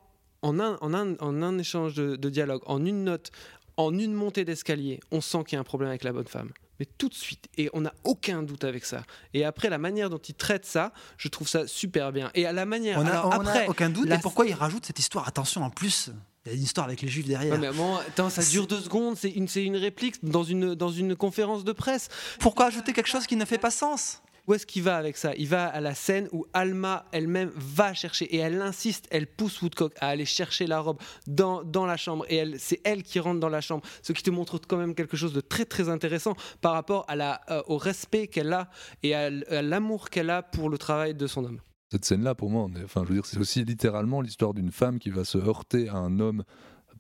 en 0.48 0.60
un, 0.60 0.78
en 0.82 0.94
un, 0.94 1.16
en 1.20 1.42
un 1.42 1.58
échange 1.58 1.94
de, 1.96 2.16
de, 2.16 2.30
dialogue, 2.30 2.62
en 2.66 2.86
une 2.86 3.04
note, 3.04 3.32
en 3.76 3.98
une 3.98 4.14
montée 4.14 4.46
d'escalier, 4.46 5.00
on 5.12 5.22
sent 5.22 5.44
qu'il 5.46 5.56
y 5.56 5.58
a 5.58 5.60
un 5.60 5.66
problème 5.66 5.90
avec 5.90 6.04
la 6.04 6.14
bonne 6.14 6.28
femme. 6.28 6.52
Mais 6.80 6.86
tout 6.98 7.10
de 7.10 7.14
suite, 7.14 7.48
et 7.58 7.70
on 7.74 7.82
n'a 7.82 7.94
aucun 8.04 8.44
doute 8.44 8.64
avec 8.64 8.86
ça. 8.86 9.04
Et 9.34 9.44
après, 9.44 9.70
la 9.70 9.80
manière 9.80 10.10
dont 10.10 10.20
il 10.20 10.36
traite 10.36 10.66
ça, 10.66 10.94
je 11.18 11.28
trouve 11.28 11.48
ça 11.48 11.68
super 11.68 12.12
bien. 12.12 12.30
Et 12.36 12.46
à 12.46 12.54
la 12.54 12.66
manière. 12.66 13.00
On 13.00 13.06
a, 13.06 13.10
alors, 13.10 13.26
on 13.26 13.32
après, 13.32 13.66
a 13.66 13.70
aucun 13.70 13.90
doute. 13.90 14.10
Et 14.10 14.18
pourquoi 14.20 14.46
il 14.46 14.54
rajoute 14.54 14.86
cette 14.86 15.00
histoire? 15.00 15.28
Attention, 15.28 15.64
en 15.64 15.72
plus, 15.72 16.12
il 16.46 16.50
y 16.50 16.54
a 16.54 16.58
une 16.58 16.64
histoire 16.64 16.86
avec 16.86 17.02
les 17.02 17.08
juifs 17.08 17.28
derrière. 17.28 17.54
Ouais, 17.54 17.60
mais 17.60 17.72
bon, 17.72 17.96
attends, 17.98 18.30
ça 18.30 18.44
dure 18.44 18.68
deux 18.68 18.80
secondes, 18.80 19.18
c'est 19.18 19.32
une, 19.32 19.48
une 19.56 19.76
réplique 19.76 20.24
dans 20.24 20.44
une, 20.44 20.76
dans 20.76 20.92
une 20.92 21.16
conférence 21.16 21.64
de 21.64 21.74
presse. 21.74 22.10
Pourquoi 22.40 22.68
ajouter 22.68 22.94
quelque 22.94 23.10
chose 23.10 23.26
qui 23.26 23.36
ne 23.36 23.46
fait 23.46 23.58
pas 23.58 23.72
sens? 23.72 24.22
Où 24.48 24.54
est-ce 24.54 24.66
qu'il 24.66 24.84
va 24.84 24.96
avec 24.96 25.18
ça? 25.18 25.34
Il 25.38 25.48
va 25.50 25.68
à 25.68 25.82
la 25.82 25.94
scène 25.94 26.30
où 26.32 26.46
Alma 26.54 27.06
elle-même 27.12 27.52
va 27.56 27.94
chercher 27.94 28.26
et 28.34 28.38
elle 28.38 28.62
insiste, 28.62 29.08
elle 29.12 29.28
pousse 29.28 29.62
Woodcock 29.62 29.94
à 30.00 30.08
aller 30.08 30.24
chercher 30.24 30.68
la 30.68 30.80
robe 30.80 31.00
dans, 31.28 31.64
dans 31.64 31.86
la 31.86 31.98
chambre 31.98 32.26
et 32.30 32.58
c'est 32.58 32.80
elle 32.86 33.04
qui 33.04 33.20
rentre 33.20 33.42
dans 33.42 33.50
la 33.50 33.60
chambre, 33.60 33.84
ce 34.02 34.14
qui 34.14 34.24
te 34.24 34.30
montre 34.30 34.60
quand 34.66 34.78
même 34.78 34.96
quelque 34.96 35.18
chose 35.18 35.34
de 35.34 35.42
très 35.42 35.66
très 35.66 35.90
intéressant 35.90 36.34
par 36.62 36.74
rapport 36.74 37.06
euh, 37.10 37.62
au 37.68 37.78
respect 37.78 38.28
qu'elle 38.28 38.54
a 38.54 38.70
et 39.04 39.14
à, 39.14 39.30
l'amour 39.30 40.10
qu'elle 40.10 40.30
a 40.30 40.42
pour 40.42 40.70
le 40.70 40.78
travail 40.78 41.14
de 41.14 41.28
son 41.28 41.44
homme. 41.44 41.60
Cette 41.92 42.06
scène-là, 42.06 42.34
pour 42.34 42.50
moi, 42.50 42.68
enfin, 42.84 43.04
je 43.04 43.10
veux 43.10 43.16
dire, 43.16 43.26
c'est 43.26 43.40
aussi 43.40 43.66
littéralement 43.66 44.22
l'histoire 44.22 44.54
d'une 44.54 44.72
femme 44.72 45.00
qui 45.00 45.10
va 45.10 45.26
se 45.26 45.38
heurter 45.38 45.90
à 45.90 45.96
un 45.96 46.20
homme 46.20 46.44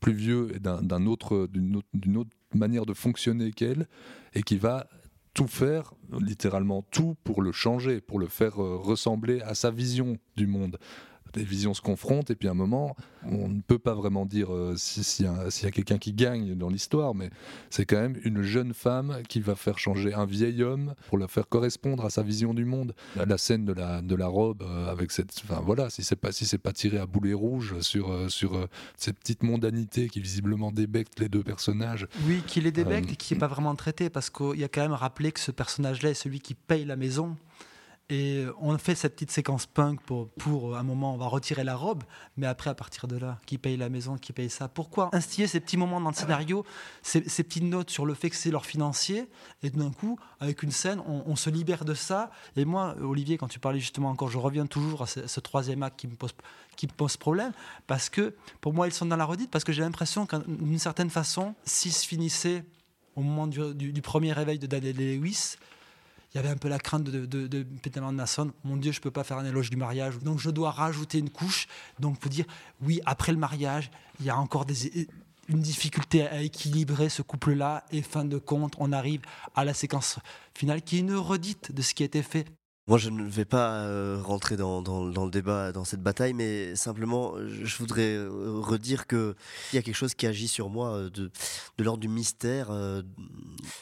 plus 0.01 0.13
vieux 0.13 0.49
et 0.53 0.59
d'un 0.59 1.05
autre, 1.05 1.47
d'une 1.51 2.17
autre 2.17 2.29
manière 2.53 2.85
de 2.85 2.93
fonctionner 2.93 3.51
qu'elle, 3.51 3.87
et 4.33 4.43
qui 4.43 4.57
va 4.57 4.87
tout 5.37 5.47
faire, 5.47 5.93
littéralement 6.19 6.81
tout, 6.89 7.15
pour 7.23 7.43
le 7.43 7.51
changer, 7.51 8.01
pour 8.01 8.17
le 8.17 8.25
faire 8.25 8.59
euh, 8.59 8.75
ressembler 8.75 9.39
à 9.41 9.53
sa 9.53 9.69
vision 9.69 10.17
du 10.35 10.47
monde. 10.47 10.79
Les 11.35 11.43
visions 11.43 11.73
se 11.73 11.81
confrontent, 11.81 12.29
et 12.31 12.35
puis 12.35 12.47
à 12.47 12.51
un 12.51 12.55
moment, 12.55 12.95
on 13.23 13.47
ne 13.49 13.61
peut 13.61 13.79
pas 13.79 13.93
vraiment 13.93 14.25
dire 14.25 14.53
euh, 14.53 14.75
si- 14.77 15.03
s'il 15.03 15.25
y 15.25 15.29
a, 15.29 15.71
quelqu'un 15.71 15.97
qui 15.97 16.13
gagne 16.13 16.55
dans 16.55 16.69
l'histoire, 16.69 17.13
mais 17.15 17.29
c'est 17.69 17.85
quand 17.85 17.99
même 17.99 18.17
une 18.23 18.41
jeune 18.41 18.73
femme 18.73 19.17
qui 19.27 19.39
va 19.41 19.55
faire 19.55 19.77
changer 19.79 20.13
un 20.13 20.25
vieil 20.25 20.63
homme 20.63 20.93
pour 21.09 21.17
le 21.17 21.27
faire 21.27 21.47
correspondre 21.47 22.05
à 22.05 22.09
sa 22.09 22.23
vision 22.23 22.53
du 22.53 22.65
monde. 22.65 22.93
La, 23.15 23.25
la 23.25 23.37
scène 23.37 23.65
de 23.65 23.73
la, 23.73 24.01
de 24.01 24.15
la 24.15 24.27
robe 24.27 24.61
euh, 24.63 24.89
avec 24.91 25.11
cette, 25.11 25.31
enfin 25.43 25.61
voilà, 25.63 25.89
si 25.89 26.03
c'est 26.03 26.15
pas 26.15 26.31
si 26.31 26.45
c'est 26.45 26.57
pas 26.57 26.73
tiré 26.73 26.97
à 26.97 27.05
boulet 27.05 27.33
rouge 27.33 27.79
sur 27.81 28.11
euh, 28.11 28.29
sur 28.29 28.67
cette 28.97 29.17
petite 29.19 29.43
mondanité 29.43 30.07
qui 30.09 30.19
visiblement 30.21 30.71
débecte 30.71 31.19
les 31.19 31.29
deux 31.29 31.43
personnages. 31.43 32.07
Oui, 32.25 32.41
qu'il 32.47 32.65
est 32.67 32.71
débecte 32.71 33.11
et 33.11 33.15
qui 33.15 33.33
n'est 33.33 33.39
pas 33.39 33.47
vraiment 33.47 33.75
traité 33.75 34.09
parce 34.09 34.29
qu'il 34.29 34.59
y 34.59 34.63
a 34.63 34.67
quand 34.69 34.81
même 34.81 34.91
rappelé 34.93 35.31
que 35.31 35.39
ce 35.39 35.51
personnage-là 35.51 36.11
est 36.11 36.13
celui 36.13 36.39
qui 36.39 36.53
paye 36.53 36.85
la 36.85 36.95
maison. 36.95 37.35
Et 38.09 38.45
on 38.61 38.77
fait 38.77 38.95
cette 38.95 39.15
petite 39.15 39.31
séquence 39.31 39.65
punk 39.65 39.99
pour, 40.01 40.29
pour 40.29 40.77
un 40.77 40.83
moment, 40.83 41.13
on 41.13 41.17
va 41.17 41.27
retirer 41.27 41.65
la 41.65 41.75
robe, 41.75 42.03
mais 42.37 42.47
après, 42.47 42.69
à 42.69 42.73
partir 42.73 43.05
de 43.05 43.17
là, 43.17 43.37
qui 43.45 43.57
paye 43.57 43.75
la 43.75 43.89
maison, 43.89 44.17
qui 44.17 44.31
paye 44.31 44.49
ça? 44.49 44.69
Pourquoi 44.69 45.09
instiller 45.13 45.45
ces 45.45 45.59
petits 45.59 45.75
moments 45.75 45.99
dans 45.99 46.11
le 46.11 46.15
scénario, 46.15 46.65
ces, 47.01 47.21
petites 47.21 47.63
notes 47.63 47.89
sur 47.89 48.05
le 48.05 48.13
fait 48.13 48.29
que 48.29 48.37
c'est 48.37 48.49
leur 48.49 48.65
financier, 48.65 49.27
et 49.61 49.69
d'un 49.69 49.91
coup, 49.91 50.17
avec 50.39 50.63
une 50.63 50.71
scène, 50.71 51.01
on, 51.05 51.35
se 51.35 51.49
libère 51.49 51.83
de 51.83 51.93
ça. 51.93 52.31
Et 52.55 52.63
moi, 52.63 52.95
Olivier, 53.01 53.37
quand 53.37 53.49
tu 53.49 53.59
parlais 53.59 53.79
justement 53.79 54.09
encore, 54.09 54.29
je 54.29 54.37
reviens 54.37 54.67
toujours 54.67 55.01
à 55.01 55.07
ce, 55.07 55.39
troisième 55.41 55.83
acte 55.83 55.99
qui 55.99 56.07
me 56.07 56.15
pose 56.15 56.33
qui 56.75 56.85
me 56.87 56.91
pose 56.91 57.17
problème 57.17 57.53
parce 57.87 58.07
que 58.07 58.35
pour 58.61 58.71
moi 58.71 58.87
ils 58.87 58.93
sont 58.93 59.07
dans 59.07 59.15
la 59.15 59.25
redite 59.25 59.49
parce 59.49 59.63
que 59.63 59.71
j'ai 59.71 59.81
l'impression 59.81 60.27
d'une 60.47 60.77
certaine 60.77 61.09
façon 61.09 61.55
s'ils 61.63 61.93
se 61.93 62.05
finissaient 62.05 62.63
au 63.15 63.21
moment 63.21 63.47
du 63.47 64.01
premier 64.03 64.31
réveil 64.31 64.59
de 64.59 64.67
Daniel 64.67 64.95
Lewis 64.95 65.55
il 66.33 66.37
y 66.37 66.39
avait 66.39 66.49
un 66.49 66.57
peu 66.57 66.67
la 66.67 66.79
crainte 66.79 67.03
de, 67.03 67.63
Peter 67.81 67.99
Anderson. 67.99 68.51
Mon 68.63 68.77
Dieu, 68.77 68.91
je 68.91 68.99
peux 68.99 69.11
pas 69.11 69.23
faire 69.23 69.37
un 69.37 69.45
éloge 69.45 69.69
du 69.69 69.77
mariage. 69.77 70.19
Donc, 70.19 70.39
je 70.39 70.49
dois 70.49 70.71
rajouter 70.71 71.19
une 71.19 71.29
couche. 71.29 71.67
Donc, 71.99 72.19
pour 72.19 72.29
dire, 72.29 72.45
oui, 72.81 73.01
après 73.05 73.31
le 73.31 73.37
mariage, 73.37 73.89
il 74.19 74.25
y 74.25 74.29
a 74.29 74.37
encore 74.37 74.65
des, 74.65 75.07
une 75.47 75.61
difficulté 75.61 76.27
à 76.27 76.41
équilibrer 76.41 77.09
ce 77.09 77.21
couple-là. 77.21 77.85
Et 77.91 78.01
fin 78.01 78.25
de 78.25 78.37
compte, 78.37 78.73
on 78.77 78.91
arrive 78.91 79.21
à 79.55 79.63
la 79.63 79.73
séquence 79.73 80.19
finale 80.53 80.81
qui 80.81 80.97
est 80.97 80.99
une 80.99 81.15
redite 81.15 81.71
de 81.71 81.81
ce 81.81 81.93
qui 81.93 82.03
a 82.03 82.05
été 82.05 82.21
fait. 82.21 82.45
Moi, 82.87 82.97
je 82.97 83.09
ne 83.09 83.23
vais 83.23 83.43
pas 83.43 83.81
euh, 83.81 84.21
rentrer 84.23 84.55
dans, 84.55 84.81
le 84.81 85.29
débat, 85.29 85.73
dans 85.73 85.83
cette 85.83 86.01
bataille, 86.01 86.33
mais 86.33 86.73
simplement, 86.77 87.33
je 87.45 87.77
voudrais 87.79 88.15
euh, 88.15 88.61
redire 88.61 89.07
que 89.07 89.35
il 89.73 89.75
y 89.75 89.79
a 89.79 89.81
quelque 89.81 89.95
chose 89.95 90.13
qui 90.13 90.25
agit 90.25 90.47
sur 90.47 90.69
moi 90.69 90.93
euh, 90.93 91.09
de, 91.09 91.29
l'ordre 91.79 91.99
du 91.99 92.07
mystère. 92.07 92.69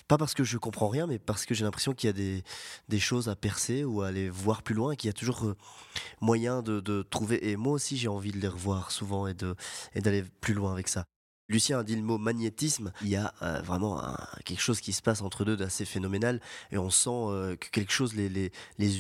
pas 0.08 0.18
parce 0.18 0.34
que 0.34 0.44
je 0.44 0.58
comprends 0.58 0.88
rien, 0.88 1.06
mais 1.06 1.20
parce 1.20 1.46
que 1.46 1.54
j'ai 1.54 1.64
l'impression 1.64 1.94
qu'il 1.94 2.08
y 2.08 2.10
a 2.10 2.42
des, 2.90 3.00
choses 3.00 3.30
à 3.30 3.36
percer 3.36 3.84
ou 3.84 4.02
à 4.02 4.08
aller 4.08 4.28
voir 4.28 4.64
plus 4.64 4.74
loin, 4.74 4.96
qu'il 4.96 5.08
y 5.08 5.12
a 5.12 5.14
toujours 5.14 5.54
moyen 6.20 6.64
de, 6.64 7.04
trouver. 7.04 7.52
Et 7.52 7.58
moi 7.58 7.74
aussi, 7.74 7.98
j'ai 7.98 8.08
envie 8.08 8.32
de 8.32 8.40
les 8.40 8.48
revoir 8.48 8.90
souvent 8.90 9.28
et 9.28 9.36
d'aller 10.02 10.24
plus 10.42 10.56
loin 10.56 10.74
avec 10.74 10.88
ça. 10.88 11.06
Lucien 11.48 11.80
a 11.80 11.84
dit 11.84 11.96
le 11.96 12.02
mot 12.02 12.18
magnétisme. 12.18 12.92
Il 13.02 13.10
y 13.10 13.16
a 13.16 13.34
euh, 13.42 13.62
vraiment 13.62 14.02
quelque 14.46 14.62
chose 14.62 14.82
qui 14.82 14.94
se 14.94 15.02
passe 15.02 15.22
entre 15.22 15.46
deux 15.46 15.56
d'assez 15.56 15.86
phénoménal 15.86 16.42
et 16.72 16.78
on 16.78 16.90
sent 16.90 17.10
euh, 17.10 17.56
que 17.56 17.70
quelque 17.70 17.92
chose 17.92 18.16
les, 18.16 18.52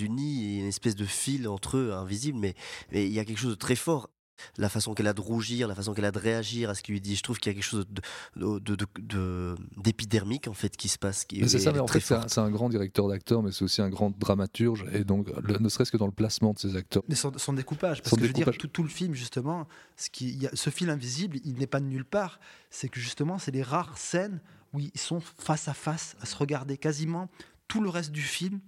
unit. 0.03 0.59
Une 0.59 0.67
espèce 0.67 0.95
de 0.95 1.05
fil 1.05 1.47
entre 1.47 1.77
eux 1.77 1.93
invisible, 1.93 2.37
mais 2.39 2.55
il 2.91 3.11
y 3.11 3.19
a 3.19 3.25
quelque 3.25 3.39
chose 3.39 3.51
de 3.51 3.55
très 3.55 3.75
fort. 3.75 4.09
La 4.57 4.69
façon 4.69 4.93
qu'elle 4.93 5.07
a 5.07 5.13
de 5.13 5.21
rougir, 5.21 5.67
la 5.67 5.75
façon 5.75 5.93
qu'elle 5.93 6.05
a 6.05 6.11
de 6.11 6.19
réagir 6.19 6.69
à 6.69 6.75
ce 6.75 6.83
qu'il 6.83 6.93
lui 6.93 7.01
dit, 7.01 7.15
je 7.15 7.23
trouve 7.23 7.37
qu'il 7.39 7.51
y 7.51 7.53
a 7.53 7.55
quelque 7.55 7.63
chose 7.69 7.85
de- 7.89 8.59
de- 8.59 8.75
de- 8.75 8.85
de- 8.99 9.55
d'épidermique 9.77 10.47
en 10.47 10.53
fait 10.53 10.75
qui 10.75 10.87
se 10.89 10.97
passe. 10.97 11.25
Qui, 11.25 11.39
Mais 11.41 11.47
c'est 11.47 11.59
ça, 11.59 11.71
mais 11.71 11.79
en 11.79 11.87
fait, 11.87 11.99
c'est 11.99 12.39
un, 12.39 12.49
grand 12.51 12.69
directeur 12.69 13.07
d'acteurs, 13.07 13.41
mais 13.43 13.51
c'est 13.51 13.63
aussi 13.63 13.81
un 13.81 13.89
grand 13.89 14.11
dramaturge, 14.17 14.85
et 14.91 15.03
donc, 15.03 15.29
le- 15.41 15.57
ne 15.57 15.69
serait-ce 15.69 15.91
que 15.91 15.97
dans 15.97 16.05
le 16.05 16.11
placement 16.11 16.53
de 16.53 16.59
ses 16.59 16.75
acteurs. 16.75 17.03
Mais 17.07 17.15
son, 17.15 17.31
son 17.37 17.53
découpage, 17.53 18.01
parce 18.01 18.09
Son 18.09 18.15
que 18.17 18.21
je 18.23 18.27
veux 18.27 18.33
dire, 18.33 18.51
tout, 18.57 18.67
tout 18.67 18.83
le 18.83 18.89
film, 18.89 19.13
justement, 19.13 19.67
ce, 19.97 20.09
qui, 20.09 20.31
y 20.35 20.47
a, 20.47 20.49
ce 20.53 20.69
fil 20.69 20.89
invisible, 20.89 21.37
il 21.45 21.55
n'est 21.55 21.67
pas 21.67 21.79
de 21.79 21.85
nulle 21.85 22.05
part. 22.05 22.39
C'est 22.69 22.89
que 22.89 22.99
justement, 22.99 23.39
c'est 23.39 23.51
les 23.51 23.63
rares 23.63 23.97
scènes 23.97 24.41
où 24.73 24.79
ils 24.79 24.91
sont 24.99 25.21
face 25.21 25.67
à 25.67 25.73
face, 25.73 26.15
à 26.21 26.25
se 26.25 26.35
regarder 26.35 26.77
quasiment 26.77 27.29
tout 27.67 27.81
le 27.81 27.89
reste 27.89 28.11
du 28.11 28.21
film. 28.21 28.59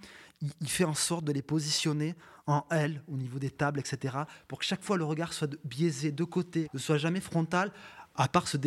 Il, 0.42 0.50
il 0.62 0.70
fait 0.70 0.84
en 0.86 0.94
sorte 0.94 1.26
de 1.26 1.32
les 1.34 1.42
positionner 1.42 2.16
en 2.48 2.66
L 2.72 3.02
au 3.12 3.18
niveau 3.18 3.40
des 3.40 3.50
tables, 3.52 3.80
etc., 3.80 4.18
pour 4.48 4.60
que 4.60 4.66
chaque 4.66 4.84
fois 4.84 4.98
le 4.98 5.04
regard 5.04 5.34
soit 5.34 5.54
biaisé 5.66 6.12
de 6.12 6.24
côté, 6.24 6.68
ne 6.74 6.80
soit 6.80 6.98
jamais 6.98 7.20
frontal. 7.20 7.72
À 8.20 8.28
part 8.28 8.48
ce, 8.48 8.58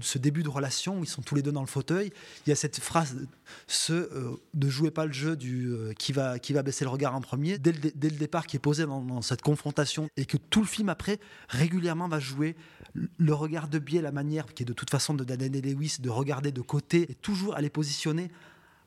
ce 0.00 0.18
début 0.18 0.44
de 0.44 0.48
relation 0.48 1.00
où 1.00 1.02
ils 1.02 1.08
sont 1.08 1.20
tous 1.22 1.34
les 1.34 1.42
deux 1.42 1.50
dans 1.50 1.62
le 1.62 1.66
fauteuil, 1.66 2.12
il 2.46 2.50
y 2.50 2.52
a 2.52 2.54
cette 2.54 2.78
phrase, 2.78 3.16
ce 3.66 3.92
euh, 3.92 4.36
ne 4.54 4.68
jouez 4.68 4.92
pas 4.92 5.04
le 5.04 5.10
jeu 5.12 5.34
du 5.34 5.66
euh, 5.72 5.92
qui 5.94 6.12
va 6.12 6.38
qui 6.38 6.52
va 6.52 6.62
baisser 6.62 6.84
le 6.84 6.90
regard 6.90 7.16
en 7.16 7.20
premier 7.20 7.58
dès 7.58 7.72
le, 7.72 7.90
dès 7.92 8.08
le 8.08 8.16
départ 8.16 8.46
qui 8.46 8.54
est 8.54 8.60
posé 8.60 8.86
dans, 8.86 9.20
cette 9.20 9.42
confrontation 9.42 10.08
et 10.16 10.26
que 10.26 10.36
tout 10.36 10.60
le 10.60 10.66
film 10.68 10.88
après 10.90 11.18
régulièrement 11.48 12.06
va 12.06 12.20
jouer 12.20 12.54
le- 13.18 13.34
regard 13.34 13.66
de 13.66 13.80
biais, 13.80 14.00
la 14.00 14.12
manière 14.12 14.54
qui 14.54 14.62
est 14.62 14.66
de 14.66 14.72
toute 14.72 14.90
façon 14.90 15.12
de 15.12 15.24
Daniel 15.24 15.60
Lewis 15.60 15.96
de 15.98 16.08
regarder 16.08 16.52
de 16.52 16.60
côté 16.60 17.10
et 17.10 17.14
toujours 17.16 17.56
à 17.56 17.60
les 17.60 17.70
positionner 17.70 18.30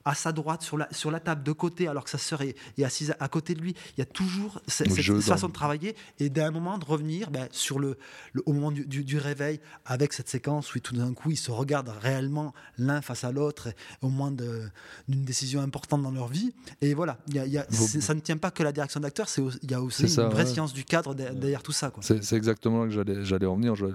à 0.05 0.15
sa 0.15 0.31
droite 0.31 0.61
sur 0.61 0.77
la, 0.77 0.87
sur 0.93 1.11
la 1.11 1.19
table 1.19 1.43
de 1.43 1.51
côté 1.51 1.87
alors 1.87 2.03
que 2.03 2.09
sa 2.09 2.17
sœur 2.17 2.41
est, 2.41 2.55
est 2.77 2.83
assise 2.83 3.13
à, 3.19 3.27
côté 3.27 3.53
de 3.55 3.61
lui. 3.61 3.73
Il 3.95 3.99
y 3.99 4.01
a 4.01 4.05
toujours 4.05 4.61
cette 4.67 4.91
façon 5.21 5.47
de 5.47 5.53
travailler 5.53 5.95
et 6.19 6.29
d'un 6.29 6.51
moment 6.51 6.77
de 6.77 6.85
revenir 6.85 7.31
ben, 7.31 7.47
sur 7.51 7.79
le, 7.79 7.97
le- 8.33 8.43
au 8.45 8.53
moment 8.53 8.71
du, 8.71 8.85
du- 8.85 9.03
du 9.03 9.17
réveil 9.17 9.59
avec 9.85 10.13
cette 10.13 10.29
séquence 10.29 10.73
où 10.75 10.79
tout 10.79 10.95
d'un 10.95 11.13
coup 11.13 11.31
ils 11.31 11.37
se 11.37 11.51
regardent 11.51 11.93
réellement 12.01 12.53
l'un 12.77 13.01
face 13.01 13.23
à 13.23 13.31
l'autre 13.31 13.69
au 14.01 14.09
moment 14.09 14.31
d'une 14.31 14.71
décision 15.23 15.61
importante 15.61 16.01
dans 16.03 16.11
leur 16.11 16.27
vie. 16.27 16.53
Et 16.81 16.93
voilà, 16.93 17.17
il 17.27 17.35
y 17.35 17.39
a- 17.39 17.45
y 17.45 17.73
ça 17.73 18.13
ne 18.13 18.19
tient 18.19 18.37
pas 18.37 18.51
que 18.51 18.63
la 18.63 18.71
direction 18.71 18.99
d'acteur, 18.99 19.27
il 19.61 19.71
y 19.71 19.73
a 19.73 19.81
aussi 19.81 20.09
ça, 20.09 20.23
une 20.23 20.29
vraie 20.29 20.43
ouais. 20.43 20.49
science 20.53 20.73
du 20.73 20.83
cadre 20.83 21.15
de- 21.15 21.29
derrière 21.29 21.63
tout 21.63 21.71
ça. 21.71 21.91
C'est 22.01 22.33
exactement 22.33 22.85
là 22.85 22.93
que 22.93 23.23
j'allais 23.23 23.45
en 23.45 23.55
venir. 23.55 23.75
Je- 23.75 23.85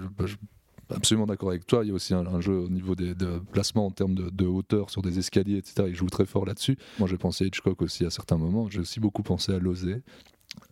absolument 0.89 1.25
d'accord 1.25 1.49
avec 1.49 1.65
toi. 1.65 1.83
Il 1.83 1.89
y 1.89 1.91
a 1.91 1.93
aussi 1.93 2.13
un, 2.13 2.41
jeu 2.41 2.53
au 2.53 2.69
niveau 2.69 2.95
des 2.95 3.15
de 3.15 3.39
placements 3.51 3.87
en 3.87 3.91
termes 3.91 4.15
de, 4.15 4.45
hauteur 4.45 4.89
sur 4.89 5.01
des 5.01 5.19
escaliers, 5.19 5.57
etc. 5.57 5.87
Il 5.87 5.95
joue 5.95 6.07
très 6.07 6.25
fort 6.25 6.45
là-dessus. 6.45 6.77
Moi, 6.99 7.07
j'ai 7.07 7.17
pensé 7.17 7.43
à 7.43 7.47
Hitchcock 7.47 7.81
aussi 7.81 8.05
à 8.05 8.09
certains 8.09 8.37
moments. 8.37 8.69
J'ai 8.69 8.79
aussi 8.79 8.99
beaucoup 8.99 9.23
pensé 9.23 9.53
à 9.53 9.59
Lozé. 9.59 10.01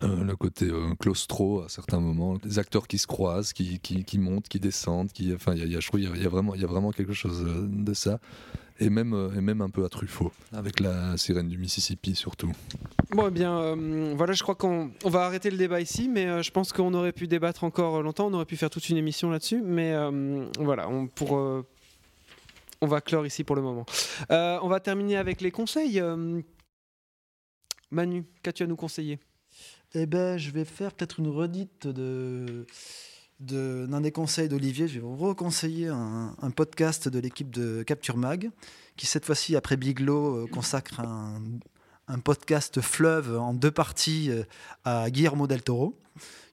Euh, 0.02 0.24
le 0.24 0.36
côté 0.36 0.66
euh, 0.66 0.94
claustro 0.98 1.62
à 1.62 1.68
certains 1.68 2.00
moments, 2.00 2.36
des 2.36 2.58
acteurs 2.58 2.88
qui 2.88 2.98
se 2.98 3.06
croisent, 3.06 3.52
qui, 3.52 4.18
montent, 4.18 4.48
qui 4.48 4.60
descendent, 4.60 5.10
enfin, 5.34 5.54
il 5.54 5.72
y 5.72 5.76
a 5.76 6.28
vraiment 6.66 6.92
quelque 6.92 7.12
chose 7.12 7.44
euh, 7.46 7.66
de 7.68 7.94
ça, 7.94 8.20
et 8.78 8.90
même, 8.90 9.12
euh, 9.12 9.30
et 9.36 9.40
même 9.40 9.60
un 9.60 9.70
peu 9.70 9.84
à 9.84 9.88
Truffaut, 9.88 10.32
avec 10.52 10.80
la 10.80 11.16
sirène 11.16 11.48
du 11.48 11.58
Mississippi 11.58 12.14
surtout. 12.14 12.52
Bon, 13.10 13.28
eh 13.28 13.30
bien, 13.30 13.58
euh, 13.58 14.14
voilà, 14.16 14.32
je 14.32 14.42
crois 14.42 14.54
qu'on 14.54 14.90
on 15.04 15.10
va 15.10 15.24
arrêter 15.24 15.50
le 15.50 15.56
débat 15.56 15.80
ici, 15.80 16.08
mais 16.08 16.26
euh, 16.26 16.42
je 16.42 16.50
pense 16.50 16.72
qu'on 16.72 16.94
aurait 16.94 17.12
pu 17.12 17.26
débattre 17.26 17.64
encore 17.64 18.02
longtemps, 18.02 18.26
on 18.28 18.34
aurait 18.34 18.44
pu 18.44 18.56
faire 18.56 18.70
toute 18.70 18.88
une 18.88 18.96
émission 18.96 19.30
là-dessus, 19.30 19.62
mais 19.62 19.92
euh, 19.92 20.46
voilà, 20.60 20.88
on, 20.88 21.06
pour, 21.06 21.36
euh, 21.36 21.66
on 22.80 22.86
va 22.86 23.00
clore 23.00 23.26
ici 23.26 23.44
pour 23.44 23.56
le 23.56 23.62
moment. 23.62 23.86
Euh, 24.30 24.58
on 24.62 24.68
va 24.68 24.80
terminer 24.80 25.16
avec 25.16 25.40
les 25.40 25.50
conseils. 25.50 26.00
Euh, 26.00 26.40
Manu, 27.90 28.24
qu'as-tu 28.42 28.62
à 28.62 28.66
nous 28.66 28.76
conseiller? 28.76 29.18
Eh 29.94 30.04
ben, 30.04 30.36
je 30.36 30.50
vais 30.50 30.66
faire 30.66 30.92
peut-être 30.92 31.18
une 31.18 31.28
redite 31.28 31.86
de 31.86 32.66
d'un 33.40 34.00
des 34.00 34.12
conseils 34.12 34.48
d'Olivier. 34.48 34.88
Je 34.88 34.94
vais 34.94 35.00
vous 35.00 35.16
reconseiller 35.16 35.88
un, 35.88 36.50
podcast 36.54 37.08
de 37.08 37.18
l'équipe 37.18 37.50
de 37.50 37.82
Capture 37.82 38.16
Mag, 38.16 38.50
qui 38.96 39.06
cette 39.06 39.24
fois-ci, 39.24 39.56
après 39.56 39.76
Biglow, 39.76 40.36
euh, 40.36 40.46
consacre 40.46 41.00
un, 41.00 41.40
un 42.08 42.18
podcast 42.18 42.80
fleuve 42.80 43.38
en 43.38 43.54
deux 43.54 43.70
parties 43.70 44.30
euh, 44.30 44.42
à 44.84 45.10
Guillermo 45.10 45.46
del 45.46 45.62
Toro. 45.62 45.94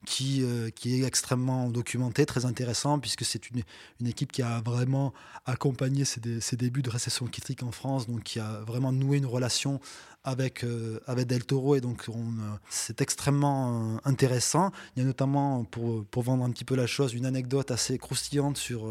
Qui, 0.06 0.44
euh, 0.44 0.70
qui 0.70 1.02
est 1.02 1.06
extrêmement 1.06 1.70
documenté, 1.70 2.26
très 2.26 2.46
intéressant, 2.46 3.00
puisque 3.00 3.26
c'est 3.26 3.50
une, 3.50 3.64
une 4.00 4.08
équipe 4.08 4.32
qui 4.32 4.42
a 4.42 4.62
vraiment 4.62 5.14
accompagné 5.46 6.06
ses, 6.06 6.22
dé- 6.22 6.40
débuts 6.54 6.84
de 6.84 6.90
récession 6.90 7.26
critique 7.26 7.64
en 7.64 7.72
France, 7.72 8.08
donc 8.08 8.24
qui 8.24 8.40
a 8.40 8.62
vraiment 8.66 8.92
noué 8.92 9.18
une 9.18 9.26
relation 9.26 9.82
avec, 10.24 10.64
euh, 10.64 11.00
avec 11.06 11.28
Del 11.28 11.46
Toro, 11.46 11.76
et 11.76 11.82
donc 11.82 12.06
on, 12.08 12.14
euh, 12.14 12.56
c'est 12.70 13.02
extrêmement 13.02 14.00
intéressant. 14.06 14.72
Il 14.96 15.02
y 15.02 15.04
a 15.04 15.06
notamment, 15.06 15.66
pour, 15.66 16.06
pour 16.06 16.24
vendre 16.24 16.44
un 16.44 16.52
petit 16.52 16.66
peu 16.66 16.76
la 16.76 16.88
chose, 16.88 17.14
une 17.14 17.26
anecdote 17.26 17.70
assez 17.70 17.98
croustillante 17.98 18.58
sur 18.58 18.88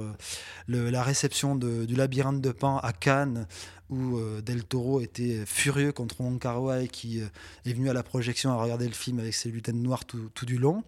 la 0.68 1.02
réception 1.02 1.56
du 1.56 1.94
labyrinthe 1.94 2.40
de 2.40 2.52
Pan 2.52 2.78
à 2.78 2.92
Cannes, 2.92 3.46
où 3.94 4.18
euh, 4.18 4.40
Del 4.40 4.64
Toro 4.64 5.00
était 5.00 5.44
furieux 5.46 5.92
contre 5.92 6.20
Wong 6.20 6.38
Kar 6.38 6.60
qui 6.90 7.20
euh, 7.20 7.26
est 7.64 7.72
venu 7.72 7.88
à 7.88 7.92
la 7.92 8.02
projection 8.02 8.50
à 8.50 8.56
regarder 8.56 8.86
le 8.86 8.94
film 8.94 9.20
avec 9.20 9.34
ses 9.34 9.50
lutins 9.50 9.72
noirs 9.72 10.04
tout, 10.04 10.30
tout 10.34 10.46
du 10.46 10.58
long. 10.58 10.82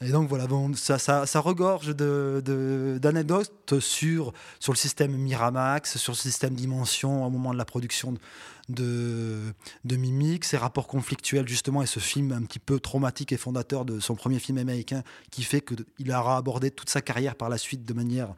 Et 0.00 0.10
donc 0.10 0.28
voilà, 0.28 0.48
ça, 0.74 1.40
regorge 1.40 1.94
d'anecdotes 1.94 3.78
sur, 3.78 4.32
sur 4.58 4.72
le 4.72 4.76
système 4.76 5.12
Miramax, 5.12 5.96
sur 5.96 6.12
le 6.12 6.16
système 6.16 6.54
Dimension 6.54 7.24
au 7.24 7.30
moment 7.30 7.52
de 7.52 7.58
la 7.58 7.64
production 7.64 8.14
de, 8.68 9.38
de 9.84 9.96
Mimic, 9.96 10.44
ses 10.44 10.56
rapports 10.56 10.88
conflictuels 10.88 11.46
justement, 11.46 11.82
et 11.82 11.86
ce 11.86 12.00
film 12.00 12.32
un 12.32 12.42
petit 12.42 12.58
peu 12.58 12.80
traumatique 12.80 13.30
et 13.30 13.36
fondateur 13.36 13.84
de 13.84 14.00
son 14.00 14.16
premier 14.16 14.40
film 14.40 14.58
américain, 14.58 15.04
qui 15.30 15.44
fait 15.44 15.60
qu'il 15.60 16.10
aura 16.10 16.36
abordé 16.36 16.72
toute 16.72 16.90
sa 16.90 17.00
carrière 17.00 17.36
par 17.36 17.48
la 17.48 17.58
suite 17.58 17.84
de 17.84 17.94
manière 17.94 18.34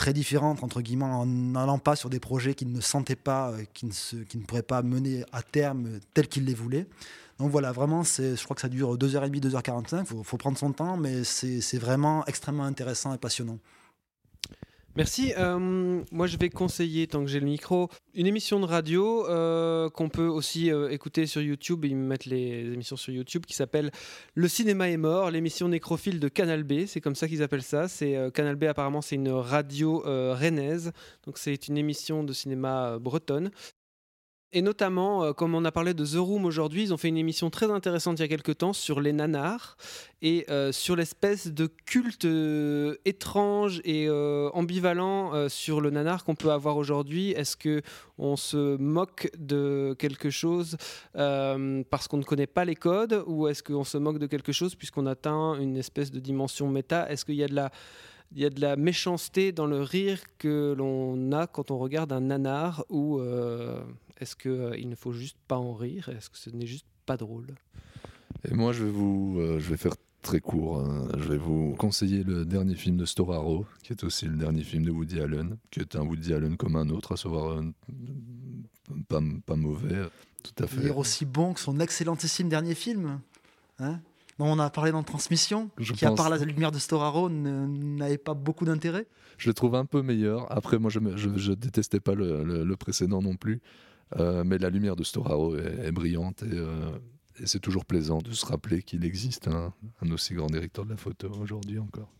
très 0.00 0.14
différente, 0.14 0.64
entre 0.64 0.80
guillemets, 0.80 1.04
en 1.04 1.26
n'allant 1.26 1.78
pas 1.78 1.94
sur 1.94 2.08
des 2.08 2.20
projets 2.20 2.54
qu'il 2.54 2.72
ne 2.72 2.80
sentait 2.80 3.16
pas, 3.16 3.50
euh, 3.50 3.64
qui 3.74 3.84
ne, 3.84 3.92
se, 3.92 4.16
ne 4.16 4.44
pourraient 4.46 4.62
pas 4.62 4.80
mener 4.80 5.26
à 5.30 5.42
terme 5.42 6.00
tel 6.14 6.26
qu'il 6.26 6.46
les 6.46 6.54
voulait. 6.54 6.86
Donc 7.38 7.50
voilà, 7.50 7.70
vraiment, 7.70 8.02
je 8.02 8.42
crois 8.42 8.54
que 8.54 8.62
ça 8.62 8.70
dure 8.70 8.96
2h30, 8.96 9.40
2h45, 9.40 10.06
il 10.10 10.24
faut, 10.24 10.36
prendre 10.38 10.56
son 10.56 10.72
temps, 10.72 10.96
mais 10.96 11.22
c'est 11.24 11.78
vraiment 11.78 12.24
extrêmement 12.24 12.64
intéressant 12.64 13.12
et 13.14 13.18
passionnant. 13.18 13.58
Merci. 15.00 15.32
Euh, 15.38 16.02
moi, 16.12 16.26
je 16.26 16.36
vais 16.36 16.50
conseiller, 16.50 17.06
tant 17.06 17.24
que 17.24 17.30
j'ai 17.30 17.40
le 17.40 17.46
micro, 17.46 17.88
une 18.12 18.26
émission 18.26 18.60
de 18.60 18.66
radio 18.66 19.26
euh, 19.28 19.88
qu'on 19.88 20.10
peut 20.10 20.26
aussi 20.26 20.70
euh, 20.70 20.90
écouter 20.90 21.24
sur 21.24 21.40
YouTube. 21.40 21.86
Ils 21.86 21.96
mettent 21.96 22.26
les 22.26 22.70
émissions 22.70 22.96
sur 22.96 23.10
YouTube 23.10 23.46
qui 23.46 23.54
s'appelle 23.54 23.92
Le 24.34 24.46
cinéma 24.46 24.90
est 24.90 24.98
mort, 24.98 25.30
l'émission 25.30 25.68
nécrophile 25.68 26.20
de 26.20 26.28
Canal 26.28 26.64
B. 26.64 26.84
C'est 26.86 27.00
comme 27.00 27.14
ça 27.14 27.28
qu'ils 27.28 27.42
appellent 27.42 27.62
ça. 27.62 27.88
C'est 27.88 28.14
Canal 28.34 28.56
B. 28.56 28.64
Apparemment, 28.64 29.00
c'est 29.00 29.14
une 29.14 29.30
radio 29.30 30.02
rennaise. 30.04 30.92
Donc, 31.24 31.38
c'est 31.38 31.68
une 31.68 31.78
émission 31.78 32.22
de 32.22 32.34
cinéma 32.34 32.98
bretonne. 32.98 33.50
Et 34.52 34.62
notamment, 34.62 35.22
euh, 35.22 35.32
comme 35.32 35.54
on 35.54 35.64
a 35.64 35.70
parlé 35.70 35.94
de 35.94 36.04
The 36.04 36.16
Room 36.16 36.44
aujourd'hui, 36.44 36.82
ils 36.82 36.92
ont 36.92 36.96
fait 36.96 37.06
une 37.06 37.16
émission 37.16 37.50
très 37.50 37.70
intéressante 37.70 38.18
il 38.18 38.22
y 38.22 38.24
a 38.24 38.28
quelques 38.28 38.58
temps 38.58 38.72
sur 38.72 39.00
les 39.00 39.12
nanars 39.12 39.76
et 40.22 40.44
euh, 40.50 40.72
sur 40.72 40.96
l'espèce 40.96 41.46
de 41.46 41.68
culte 41.86 42.24
euh, 42.24 42.96
étrange 43.04 43.80
et 43.84 44.08
ambivalent 44.52 45.48
sur 45.48 45.80
le 45.80 45.90
nanar 45.90 46.24
qu'on 46.24 46.34
peut 46.34 46.50
avoir 46.50 46.76
aujourd'hui. 46.76 47.30
Est-ce 47.30 47.56
que 47.56 47.82
on 48.18 48.36
se 48.36 48.76
moque 48.76 49.30
de 49.38 49.94
quelque 49.98 50.30
chose 50.30 50.76
parce 51.14 52.08
qu'on 52.08 52.16
ne 52.16 52.24
connaît 52.24 52.46
pas 52.48 52.64
les 52.64 52.74
codes 52.74 53.22
ou 53.26 53.46
est-ce 53.46 53.62
qu'on 53.62 53.84
se 53.84 53.98
moque 53.98 54.18
de 54.18 54.26
quelque 54.26 54.52
chose 54.52 54.74
puisqu'on 54.74 55.06
atteint 55.06 55.58
une 55.60 55.76
espèce 55.76 56.10
de 56.10 56.18
dimension 56.18 56.68
méta? 56.68 57.08
Est-ce 57.10 57.24
qu'il 57.24 57.36
y 57.36 57.44
a 57.44 57.48
de 57.48 57.54
la 57.54 57.70
il 58.32 58.40
y 58.40 58.44
a 58.44 58.50
de 58.50 58.60
la 58.60 58.76
méchanceté 58.76 59.50
dans 59.50 59.66
le 59.66 59.82
rire 59.82 60.20
que 60.38 60.72
l'on 60.78 61.32
a 61.32 61.48
quand 61.48 61.72
on 61.72 61.78
regarde 61.78 62.12
un 62.12 62.20
nanar 62.20 62.84
ou 62.88 63.20
est-ce 64.20 64.36
qu'il 64.36 64.88
ne 64.88 64.94
faut 64.94 65.12
juste 65.12 65.36
pas 65.48 65.56
en 65.58 65.74
rire? 65.74 66.08
Est-ce 66.08 66.30
que 66.30 66.38
ce 66.38 66.50
n'est 66.50 66.66
juste 66.66 66.86
pas 67.06 67.16
drôle? 67.16 67.46
Et 68.48 68.54
moi, 68.54 68.72
je 68.72 68.84
vais 68.84 68.90
vous, 68.90 69.36
euh, 69.40 69.58
je 69.58 69.70
vais 69.70 69.76
faire 69.76 69.94
très 70.22 70.40
court. 70.40 70.80
hein. 70.80 71.08
Je 71.18 71.24
vais 71.24 71.36
vous 71.38 71.74
conseiller 71.78 72.22
le 72.24 72.44
dernier 72.44 72.74
film 72.74 72.96
de 72.96 73.04
Storaro, 73.06 73.66
qui 73.82 73.92
est 73.92 74.04
aussi 74.04 74.26
le 74.26 74.36
dernier 74.36 74.62
film 74.62 74.84
de 74.84 74.90
Woody 74.90 75.20
Allen, 75.20 75.56
qui 75.70 75.80
est 75.80 75.96
un 75.96 76.02
Woody 76.02 76.32
Allen 76.34 76.56
comme 76.56 76.76
un 76.76 76.88
autre, 76.90 77.12
à 77.12 77.16
savoir 77.16 77.58
euh, 77.58 77.62
pas, 79.08 79.20
pas 79.46 79.56
mauvais, 79.56 79.96
tout 80.42 80.52
à 80.62 80.66
Il 80.66 80.68
fait. 80.68 80.86
est 80.88 80.90
aussi 80.90 81.24
bon 81.24 81.54
que 81.54 81.60
son 81.60 81.80
excellentissime 81.80 82.48
dernier 82.48 82.74
film, 82.74 83.20
hein, 83.78 84.00
dont 84.38 84.46
on 84.46 84.58
a 84.58 84.70
parlé 84.70 84.90
dans 84.92 85.02
Transmission, 85.02 85.70
Je 85.78 85.92
qui, 85.92 86.04
à 86.06 86.12
part 86.12 86.30
la 86.30 86.38
lumière 86.38 86.72
de 86.72 86.78
Storaro, 86.78 87.28
ne- 87.28 87.66
n'avait 87.66 88.18
pas 88.18 88.34
beaucoup 88.34 88.64
d'intérêt. 88.64 89.06
Je 89.38 89.48
le 89.48 89.54
trouve 89.54 89.74
un 89.74 89.84
peu 89.86 90.02
meilleur. 90.02 90.50
Après, 90.52 90.78
moi, 90.78 90.90
je, 90.90 90.98
me- 90.98 91.16
je, 91.16 91.30
je 91.36 91.52
détestais 91.52 92.00
pas 92.00 92.14
le, 92.14 92.42
le- 92.44 92.64
le 92.64 92.76
précédent 92.76 93.22
non 93.22 93.36
plus. 93.36 93.60
Euh, 94.18 94.42
mais 94.44 94.58
la 94.58 94.70
lumière 94.70 94.96
de 94.96 95.04
Storaro 95.04 95.56
est, 95.56 95.86
est 95.86 95.92
brillante 95.92 96.42
et, 96.42 96.52
euh, 96.52 96.90
et 97.38 97.46
c'est 97.46 97.60
toujours 97.60 97.84
plaisant 97.84 98.18
de 98.18 98.32
se 98.32 98.44
rappeler 98.44 98.82
qu'il 98.82 99.04
existe 99.04 99.48
un, 99.48 99.72
un 100.02 100.10
aussi 100.10 100.34
grand 100.34 100.48
directeur 100.48 100.84
de 100.84 100.90
la 100.90 100.96
photo 100.96 101.30
aujourd'hui 101.40 101.78
encore. 101.78 102.10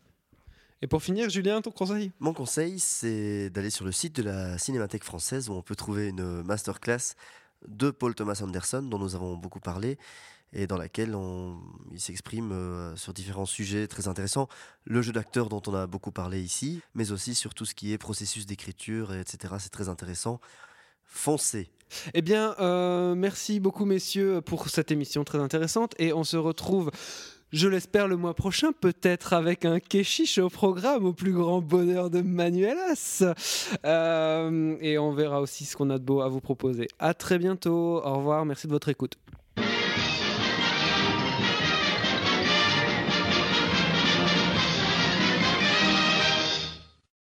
Et 0.83 0.87
pour 0.87 1.03
finir, 1.03 1.29
Julien, 1.29 1.61
ton 1.61 1.73
conseil? 1.73 2.11
Mon 2.21 2.33
conseil, 2.33 2.79
c'est 2.79 3.51
d'aller 3.51 3.71
sur 3.71 3.85
le 3.85 3.93
site 3.93 4.17
de 4.17 4.23
la 4.23 4.57
Cinémathèque 4.57 5.05
française 5.05 5.51
où 5.51 5.53
on 5.53 5.63
peut 5.63 5.77
trouver 5.77 6.09
une 6.09 6.43
masterclass 6.43 7.15
de 7.69 7.91
Paul 7.91 8.15
Thomas 8.15 8.41
Anderson 8.43 8.83
dont 8.83 8.99
nous 8.99 9.15
avons 9.15 9.37
beaucoup 9.37 9.61
parlé 9.61 9.99
et 10.53 10.67
dans 10.67 10.77
laquelle 10.77 11.15
on, 11.15 11.61
il 11.93 12.01
s'exprime 12.01 12.51
euh, 12.53 12.97
sur 12.97 13.13
différents 13.13 13.47
sujets 13.47 13.87
très 13.87 14.09
intéressants. 14.09 14.49
Le 14.85 15.03
jeu 15.03 15.13
d'acteur 15.13 15.49
dont 15.49 15.63
on 15.67 15.75
a 15.75 15.87
beaucoup 15.87 16.11
parlé 16.11 16.41
ici, 16.43 16.81
mais 16.95 17.13
aussi 17.13 17.35
sur 17.35 17.55
tout 17.55 17.65
ce 17.65 17.75
qui 17.75 17.93
est 17.93 17.99
processus 17.99 18.47
d'écriture, 18.47 19.15
et 19.15 19.21
etc. 19.21 19.55
C'est 19.59 19.71
très 19.71 19.89
intéressant. 19.89 20.41
Eh 22.15 22.23
bien, 22.23 22.55
euh, 22.61 23.15
merci 23.15 23.61
beaucoup, 23.61 23.85
messieurs, 23.85 24.41
pour 24.41 24.69
cette 24.69 24.91
émission 24.91 25.25
très 25.25 25.39
intéressante. 25.39 25.95
Et 25.99 26.13
on 26.13 26.25
se 26.25 26.37
retrouve, 26.37 26.91
je 27.53 27.69
l'espère, 27.69 28.07
le 28.07 28.17
mois 28.17 28.35
prochain, 28.35 28.73
peut-être 28.73 29.33
avec 29.33 29.65
un 29.65 29.81
Keshish 29.81 30.39
au 30.39 30.49
programme, 30.49 31.05
au 31.05 31.13
plus 31.13 31.33
grand 31.33 31.61
bonheur 31.61 32.11
de 32.11 32.21
Manuelas. 32.21 33.25
Euh, 33.85 34.77
et 34.81 34.99
on 34.99 35.13
verra 35.13 35.41
aussi 35.41 35.65
ce 35.65 35.77
qu'on 35.77 35.91
a 35.91 35.99
de 35.99 36.05
beau 36.05 36.21
à 36.21 36.29
vous 36.29 36.41
proposer. 36.41 36.89
À 36.99 37.15
très 37.15 37.39
bientôt. 37.39 38.01
Au 38.05 38.15
revoir. 38.15 38.45
Merci 38.45 38.67
de 38.67 38.73
votre 38.73 38.89
écoute. 38.89 39.17